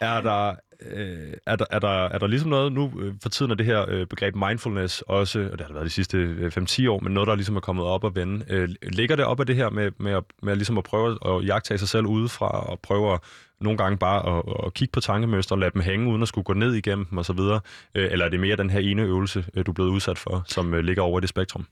er, 0.00 0.20
der, 0.20 0.54
øh, 0.80 1.32
er, 1.46 1.56
der, 1.56 1.64
er, 1.70 1.78
der, 1.78 1.88
er 1.88 2.18
der 2.18 2.26
ligesom 2.26 2.50
noget, 2.50 2.72
nu 2.72 2.92
øh, 3.00 3.14
for 3.22 3.28
tiden 3.28 3.50
er 3.50 3.54
det 3.54 3.66
her 3.66 3.84
øh, 3.88 4.06
begreb 4.06 4.34
mindfulness 4.34 5.02
også, 5.02 5.38
og 5.52 5.52
det 5.52 5.60
har 5.60 5.66
det 5.66 5.74
været 5.74 5.84
de 5.84 5.90
sidste 5.90 6.18
øh, 6.18 6.52
5-10 6.56 6.90
år, 6.90 7.00
men 7.00 7.12
noget, 7.12 7.26
der 7.26 7.34
ligesom 7.34 7.56
er 7.56 7.60
kommet 7.60 7.84
op 7.84 8.04
og 8.04 8.14
vende. 8.14 8.44
Øh, 8.48 8.68
ligger 8.82 9.16
det 9.16 9.24
op 9.24 9.40
af 9.40 9.46
det 9.46 9.56
her 9.56 9.70
med, 9.70 9.90
med, 9.98 10.12
at, 10.12 10.24
med 10.42 10.52
at, 10.52 10.58
ligesom 10.58 10.78
at 10.78 10.84
prøve 10.84 11.18
at 11.26 11.46
jagtage 11.46 11.78
sig 11.78 11.88
selv 11.88 12.06
udefra, 12.06 12.70
og 12.70 12.80
prøve 12.80 13.12
at 13.12 13.20
nogle 13.60 13.78
gange 13.78 13.98
bare 13.98 14.38
at, 14.38 14.66
at 14.66 14.74
kigge 14.74 14.92
på 14.92 15.00
tankemønstre 15.00 15.54
og 15.54 15.58
lade 15.58 15.70
dem 15.74 15.82
hænge, 15.82 16.10
uden 16.10 16.22
at 16.22 16.28
skulle 16.28 16.44
gå 16.44 16.52
ned 16.52 16.74
igennem 16.74 17.04
dem 17.04 17.18
osv.? 17.18 17.38
Øh, 17.38 17.60
eller 17.94 18.24
er 18.24 18.28
det 18.28 18.40
mere 18.40 18.56
den 18.56 18.70
her 18.70 18.80
ene 18.80 19.02
øvelse, 19.02 19.44
øh, 19.54 19.66
du 19.66 19.70
er 19.70 19.74
blevet 19.74 19.90
udsat 19.90 20.18
for, 20.18 20.42
som 20.46 20.74
øh, 20.74 20.84
ligger 20.84 21.02
over 21.02 21.18
i 21.18 21.20
det 21.20 21.28
spektrum? 21.28 21.66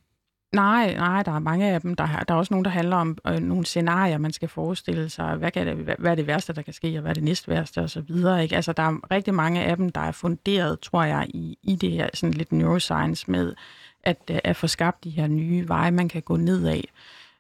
Nej, 0.55 0.95
nej, 0.95 1.23
der 1.23 1.33
er 1.33 1.39
mange 1.39 1.67
af 1.67 1.81
dem. 1.81 1.95
Der, 1.95 2.07
der 2.07 2.35
er 2.35 2.39
også 2.39 2.55
nogle, 2.55 2.65
der 2.65 2.71
handler 2.71 2.97
om 2.97 3.19
øh, 3.27 3.39
nogle 3.39 3.67
scenarier, 3.67 4.19
man 4.19 4.33
skal 4.33 4.49
forestille 4.49 5.09
sig. 5.09 5.37
Hvad, 5.37 5.51
kan 5.51 5.67
det, 5.67 5.77
hvad, 5.77 5.95
hvad 5.99 6.11
er 6.11 6.15
det 6.15 6.27
værste, 6.27 6.53
der 6.53 6.63
kan 6.63 6.73
ske, 6.73 6.97
og 6.97 7.01
hvad 7.01 7.11
er 7.11 7.15
det 7.15 7.23
næst 7.23 7.49
værste, 7.49 7.81
og 7.81 7.91
så 7.91 8.01
videre. 8.01 8.43
Ikke? 8.43 8.57
Altså, 8.57 8.73
der 8.73 8.83
er 8.83 9.11
rigtig 9.11 9.35
mange 9.35 9.63
af 9.63 9.77
dem, 9.77 9.89
der 9.89 10.01
er 10.01 10.13
funderet, 10.13 10.81
tror 10.81 11.05
jeg, 11.05 11.27
i, 11.29 11.59
i 11.63 11.77
det 11.77 11.91
her 11.91 12.09
sådan 12.15 12.35
lidt 12.35 12.53
neuroscience 12.53 13.31
med 13.31 13.55
at, 14.03 14.17
øh, 14.31 14.39
at 14.45 14.57
få 14.57 14.67
skabt 14.67 15.05
de 15.05 15.11
her 15.11 15.27
nye 15.27 15.69
veje, 15.69 15.91
man 15.91 16.09
kan 16.09 16.23
gå 16.23 16.37
ned 16.37 16.67
af. 16.67 16.85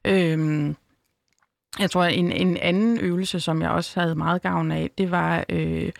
Øhm, 0.04 0.76
jeg 1.78 1.90
tror, 1.90 2.04
en, 2.04 2.32
en 2.32 2.56
anden 2.56 3.00
øvelse, 3.00 3.40
som 3.40 3.62
jeg 3.62 3.70
også 3.70 4.00
havde 4.00 4.14
meget 4.14 4.42
gavn 4.42 4.70
af, 4.70 4.90
det 4.98 5.10
var 5.10 5.44
øh, 5.48 5.92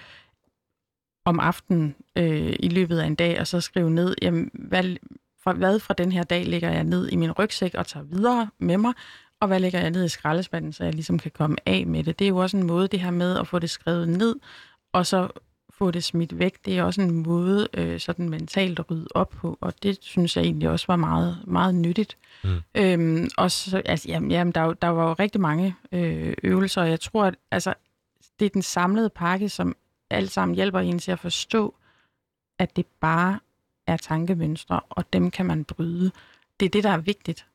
om 1.25 1.41
aftenen 1.41 1.95
øh, 2.17 2.57
i 2.61 2.69
løbet 2.69 2.99
af 2.99 3.07
en 3.07 3.15
dag, 3.15 3.41
og 3.41 3.47
så 3.47 3.61
skrive 3.61 3.91
ned, 3.91 4.15
jamen, 4.23 4.51
hvad, 4.53 4.97
fra, 5.45 5.53
hvad 5.53 5.79
fra 5.79 5.95
den 5.95 6.13
her 6.13 6.23
dag 6.23 6.47
lægger 6.47 6.71
jeg 6.71 6.85
ned 6.85 7.09
i 7.13 7.17
min 7.17 7.33
rygsæk 7.33 7.75
og 7.75 7.87
tager 7.87 8.05
videre 8.05 8.49
med 8.59 8.77
mig, 8.77 8.93
og 9.41 9.49
hvad 9.49 9.61
lægger 9.61 9.81
jeg 9.81 9.91
ned 9.91 10.05
i 10.05 10.09
skraldespanden, 10.09 10.73
så 10.73 10.85
jeg 10.85 10.95
ligesom 10.95 11.19
kan 11.19 11.31
komme 11.31 11.57
af 11.67 11.87
med 11.87 12.05
det. 12.05 12.19
Det 12.19 12.25
er 12.25 12.29
jo 12.29 12.37
også 12.37 12.57
en 12.57 12.67
måde, 12.67 12.89
det 12.89 13.01
her 13.01 13.11
med 13.11 13.39
at 13.39 13.49
få 13.49 13.59
det 13.59 13.71
skrevet 13.71 14.09
ned, 14.09 14.37
og 14.93 15.07
så 15.07 15.29
få 15.71 15.91
det 15.91 16.05
smidt 16.05 16.39
væk, 16.39 16.65
det 16.65 16.79
er 16.79 16.83
også 16.83 17.01
en 17.01 17.23
måde 17.23 17.69
øh, 17.75 18.01
sådan 18.01 18.29
mentalt 18.29 18.79
at 18.79 18.91
rydde 18.91 19.07
op 19.15 19.29
på, 19.31 19.59
og 19.61 19.83
det 19.83 19.99
synes 20.01 20.37
jeg 20.37 20.45
egentlig 20.45 20.69
også 20.69 20.87
var 20.89 20.97
meget, 20.97 21.39
meget 21.47 21.75
nyttigt. 21.75 22.17
Mm. 22.45 22.61
Øhm, 22.75 23.29
og 23.37 23.51
så, 23.51 23.83
altså, 23.85 24.09
jamen, 24.09 24.31
jamen, 24.31 24.53
der, 24.53 24.61
er 24.61 24.65
jo- 24.65 24.75
der 24.83 24.89
var 24.89 25.09
jo 25.09 25.13
rigtig 25.13 25.41
mange 25.41 25.75
øh, 25.93 26.35
øvelser, 26.43 26.83
og 26.83 26.91
jeg 26.91 27.01
tror, 27.01 27.25
at 27.25 27.35
altså, 27.51 27.75
det 28.41 28.47
er 28.47 28.51
den 28.51 28.63
samlede 28.63 29.11
pakke, 29.11 29.49
som 29.49 29.77
alt 30.11 30.31
sammen 30.31 30.55
hjælper 30.55 30.81
en 30.81 30.99
til 30.99 31.13
at 31.13 31.19
forstå, 31.19 31.75
at 32.59 32.77
det 32.77 32.87
bare 33.01 33.39
er 33.87 33.97
tankemønstre, 33.97 34.81
og 34.91 35.05
dem 35.13 35.31
kan 35.31 35.47
man 35.47 35.65
bryde. 35.65 36.11
Det 36.61 36.67
er 36.67 36.71
det, 36.71 36.85
der 36.85 36.91
er 36.91 36.99
vigtigt. 36.99 37.47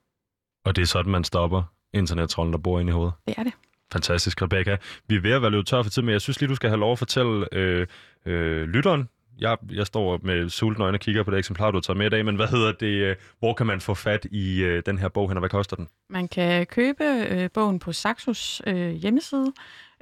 Og 0.65 0.75
det 0.75 0.81
er 0.81 0.85
sådan, 0.85 1.11
man 1.11 1.23
stopper 1.23 1.63
internettrollen, 1.93 2.53
der 2.53 2.59
bor 2.59 2.79
inde 2.79 2.89
i 2.89 2.93
hovedet. 2.93 3.13
Det 3.27 3.35
er 3.37 3.43
det. 3.43 3.53
Fantastisk, 3.91 4.41
Rebecca. 4.41 4.77
Vi 5.07 5.15
er 5.15 5.21
ved 5.21 5.31
at 5.31 5.41
være 5.41 5.51
løbet 5.51 5.67
tør 5.67 5.83
for 5.83 5.89
tid, 5.89 6.01
men 6.01 6.11
jeg 6.11 6.21
synes 6.21 6.39
lige, 6.41 6.49
du 6.49 6.55
skal 6.55 6.69
have 6.69 6.79
lov 6.79 6.91
at 6.91 6.97
fortælle 6.99 7.53
øh, 7.53 7.87
øh, 8.25 8.67
lytteren. 8.67 9.09
Jeg, 9.39 9.57
jeg 9.71 9.87
står 9.87 10.19
med 10.23 10.49
sultne 10.49 10.83
øjne 10.85 10.95
og 10.95 10.99
kigger 10.99 11.23
på 11.23 11.31
det 11.31 11.37
eksemplar, 11.37 11.71
du 11.71 11.77
har 11.77 11.81
taget 11.81 11.97
med 11.97 12.05
i 12.05 12.09
dag, 12.09 12.25
men 12.25 12.35
hvad 12.35 12.47
hedder 12.47 12.71
det? 12.71 12.85
Øh, 12.85 13.15
hvor 13.39 13.53
kan 13.53 13.65
man 13.65 13.81
få 13.81 13.93
fat 13.93 14.27
i 14.31 14.61
øh, 14.63 14.83
den 14.85 14.97
her 14.97 15.07
bog 15.07 15.29
hen, 15.29 15.37
og 15.37 15.41
hvad 15.41 15.49
koster 15.49 15.75
den? 15.75 15.87
Man 16.09 16.27
kan 16.27 16.65
købe 16.65 17.03
øh, 17.03 17.49
bogen 17.53 17.79
på 17.79 17.93
Saxos 17.93 18.61
øh, 18.67 18.91
hjemmeside, 18.91 19.53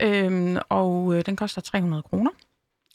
øh, 0.02 0.58
og 0.70 1.16
øh, 1.16 1.26
den 1.26 1.36
koster 1.36 1.62
300 1.62 2.04
kroner. 2.04 2.32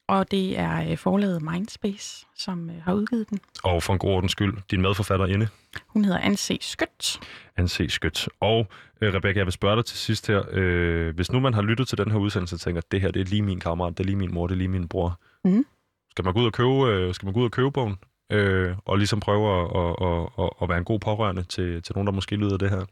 Og 0.08 0.30
det 0.30 0.58
er 0.58 0.90
øh, 0.90 0.96
forlaget 0.98 1.42
Mindspace, 1.42 2.26
som 2.36 2.70
øh, 2.70 2.76
har 2.82 2.92
udgivet 2.92 3.30
den. 3.30 3.40
Og 3.64 3.82
for 3.82 3.92
en 3.92 3.98
god 3.98 4.10
ordens 4.10 4.32
skyld, 4.32 4.54
din 4.70 4.82
medforfatter 4.82 5.26
inde, 5.26 5.48
Hun 5.86 6.04
hedder 6.04 6.18
Anse 6.18 6.58
Skødt. 6.60 7.20
Anse 7.56 7.88
Skødt. 7.88 8.28
Og 8.40 8.66
øh, 9.00 9.14
Rebecca, 9.14 9.38
jeg 9.38 9.46
vil 9.46 9.52
spørge 9.52 9.76
dig 9.76 9.84
til 9.84 9.98
sidst 9.98 10.26
her. 10.26 10.42
Øh, 10.50 11.14
hvis 11.14 11.32
nu 11.32 11.40
man 11.40 11.54
har 11.54 11.62
lyttet 11.62 11.88
til 11.88 11.98
den 11.98 12.10
her 12.10 12.18
udsendelse 12.18 12.56
og 12.56 12.60
tænker, 12.60 12.82
det 12.90 13.00
her 13.00 13.10
det 13.10 13.20
er 13.20 13.24
lige 13.26 13.42
min 13.42 13.60
kammerat, 13.60 13.98
det 13.98 14.04
er 14.04 14.06
lige 14.06 14.16
min 14.16 14.34
mor, 14.34 14.46
det 14.46 14.54
er 14.54 14.58
lige 14.58 14.68
min 14.68 14.88
bror. 14.88 15.18
Mhm. 15.44 15.66
Skal 16.10 16.24
man 16.24 16.34
gå 16.34 16.40
ud 16.40 16.46
og 16.46 16.52
købe, 16.52 16.68
øh, 16.68 17.14
skal 17.14 17.26
man 17.26 17.34
gå 17.34 17.40
ud 17.40 17.44
og 17.44 17.50
købe 17.50 17.70
bogen? 17.70 17.96
Øh, 18.32 18.76
og 18.84 18.98
ligesom 18.98 19.20
prøve 19.20 19.60
at, 19.60 19.66
at, 19.76 20.08
at, 20.08 20.44
at, 20.44 20.50
at 20.62 20.68
være 20.68 20.78
en 20.78 20.84
god 20.84 21.00
pårørende 21.00 21.42
til, 21.42 21.82
til 21.82 21.92
nogen, 21.94 22.06
der 22.06 22.12
måske 22.12 22.36
lyder 22.36 22.56
det 22.56 22.70
her. 22.70 22.84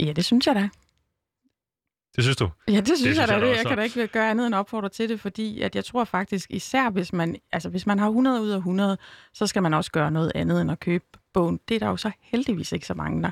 Ja, 0.00 0.12
det 0.12 0.24
synes 0.24 0.46
jeg 0.46 0.54
da. 0.54 0.68
Det 2.16 2.24
synes 2.24 2.36
du? 2.36 2.48
Ja, 2.68 2.76
det 2.76 2.86
synes, 2.86 3.00
synes 3.00 3.18
jeg 3.18 3.28
jeg 3.28 3.28
da. 3.28 3.40
Det. 3.40 3.50
også. 3.50 3.60
Jeg 3.60 3.66
kan 3.66 3.78
da 3.78 3.82
ikke 3.82 4.06
gøre 4.06 4.30
andet 4.30 4.46
end 4.46 4.54
opfordre 4.54 4.88
til 4.88 5.08
det, 5.08 5.20
fordi 5.20 5.60
at 5.60 5.76
jeg 5.76 5.84
tror 5.84 6.04
faktisk, 6.04 6.50
især 6.50 6.90
hvis 6.90 7.12
man, 7.12 7.36
altså 7.52 7.68
hvis 7.68 7.86
man 7.86 7.98
har 7.98 8.06
100 8.06 8.42
ud 8.42 8.48
af 8.48 8.56
100, 8.56 8.98
så 9.34 9.46
skal 9.46 9.62
man 9.62 9.74
også 9.74 9.92
gøre 9.92 10.10
noget 10.10 10.32
andet 10.34 10.60
end 10.60 10.70
at 10.70 10.80
købe 10.80 11.04
bogen. 11.34 11.60
Det 11.68 11.74
er 11.74 11.78
der 11.78 11.88
jo 11.88 11.96
så 11.96 12.10
heldigvis 12.20 12.72
ikke 12.72 12.86
så 12.86 12.94
mange, 12.94 13.22
der, 13.22 13.30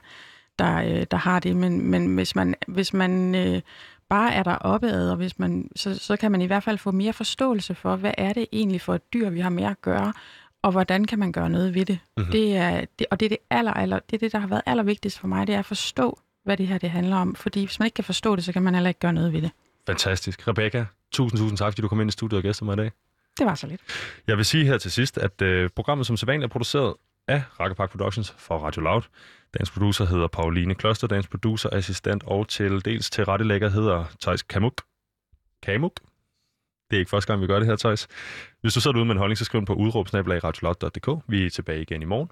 der, 0.59 0.77
øh, 0.77 1.07
der 1.11 1.16
har 1.16 1.41
det. 1.41 1.57
Men, 1.57 1.91
men 1.91 2.14
hvis 2.14 2.37
man, 2.37 2.55
hvis 2.68 2.93
man 2.93 3.35
øh, 3.35 3.62
bare 4.09 4.35
er 4.35 4.43
der 4.43 4.57
oppe 4.57 4.89
ad, 4.89 5.11
og 5.11 5.16
hvis 5.16 5.39
man, 5.39 5.70
så, 5.77 5.99
så 5.99 6.16
kan 6.16 6.33
man 6.33 6.41
i 6.41 6.47
hvert 6.47 6.62
fald 6.62 6.79
få 6.79 6.91
mere 6.91 7.12
forståelse 7.12 7.74
for, 7.74 7.97
hvad 7.97 8.14
er 8.18 8.33
det 8.33 8.47
egentlig 8.53 8.81
for 8.81 8.95
et 8.95 9.12
dyr, 9.12 9.31
vi 9.31 9.41
har 9.41 9.51
med 9.51 9.64
at 9.64 9.81
gøre, 9.83 10.12
og 10.62 10.72
hvordan 10.72 11.05
kan 11.05 11.18
man 11.18 11.33
gøre 11.33 11.51
noget 11.51 11.74
ved 11.74 11.85
det. 11.85 11.99
Mhm. 12.16 12.22
Mm-hmm. 12.22 12.33
det, 12.33 12.57
er, 12.57 12.85
det 12.99 13.07
og 13.11 13.20
det 13.20 13.27
er 13.27 13.31
det, 13.31 13.39
aller, 13.51 13.72
aller, 13.72 13.99
det 13.99 14.16
er 14.16 14.18
det, 14.18 14.33
der 14.33 14.39
har 14.39 14.47
været 14.47 14.62
allervigtigst 14.66 15.18
for 15.18 15.29
mig, 15.29 15.47
det 15.47 15.55
er 15.55 15.59
at 15.59 15.64
forstå, 15.66 16.18
hvad 16.47 16.57
det 16.57 16.66
her 16.66 16.78
det 16.78 16.90
handler 16.90 17.16
om. 17.16 17.34
Fordi 17.34 17.64
hvis 17.64 17.78
man 17.78 17.86
ikke 17.86 17.94
kan 17.94 18.05
forstå 18.05 18.36
det, 18.36 18.44
så 18.44 18.53
kan 18.53 18.62
man 18.62 18.74
heller 18.74 18.88
ikke 18.88 19.01
gøre 19.01 19.12
noget 19.12 19.32
ved 19.32 19.42
det. 19.42 19.51
Fantastisk. 19.86 20.49
Rebecca, 20.49 20.86
tusind, 21.12 21.40
tusind 21.40 21.59
tak, 21.59 21.72
fordi 21.72 21.82
du 21.82 21.88
kom 21.88 22.01
ind 22.01 22.09
i 22.09 22.12
studiet 22.12 22.36
og 22.36 22.42
gæster 22.42 22.64
mig 22.64 22.72
i 22.72 22.76
dag. 22.76 22.90
Det 23.38 23.47
var 23.47 23.55
så 23.55 23.66
lidt. 23.66 23.80
Jeg 24.26 24.36
vil 24.36 24.44
sige 24.44 24.64
her 24.66 24.78
til 24.78 24.90
sidst, 24.90 25.18
at 25.18 25.42
øh, 25.42 25.70
programmet 25.76 26.07
som 26.07 26.16
sædvanligt 26.16 26.44
er 26.44 26.53
produceret 26.53 26.94
af 27.28 27.42
Rakkepark 27.61 27.90
Productions 27.90 28.34
for 28.38 28.59
Radio 28.59 28.82
Loud. 28.82 29.03
Dagens 29.55 29.70
producer 29.70 30.05
hedder 30.05 30.26
Pauline 30.26 30.74
Kloster, 30.74 31.07
dagens 31.07 31.28
producer, 31.28 31.68
assistent 31.72 32.22
og 32.26 32.49
til 32.49 32.84
dels 32.84 33.11
til 33.11 33.24
rettelægger 33.24 33.68
hedder 33.68 34.05
Thijs 34.20 34.42
Kamuk. 34.42 34.82
Kamuk? 35.62 35.92
Det 36.90 36.97
er 36.97 36.99
ikke 36.99 37.11
første 37.11 37.32
gang, 37.32 37.42
vi 37.42 37.47
gør 37.47 37.59
det 37.59 37.68
her, 37.68 37.76
Thijs. 37.76 38.09
Hvis 38.61 38.74
du 38.74 38.80
sidder 38.80 38.97
ude 38.97 39.05
med 39.05 39.14
en 39.14 39.18
holdning, 39.18 39.38
så 39.38 39.44
skriv 39.44 39.61
den 39.61 39.66
på 39.66 39.74
udråbsnabelag 39.74 40.44
radioloud.dk. 40.44 41.24
Vi 41.28 41.47
er 41.47 41.51
tilbage 41.51 41.82
igen 41.82 42.03
i 42.03 42.05
morgen. 42.05 42.24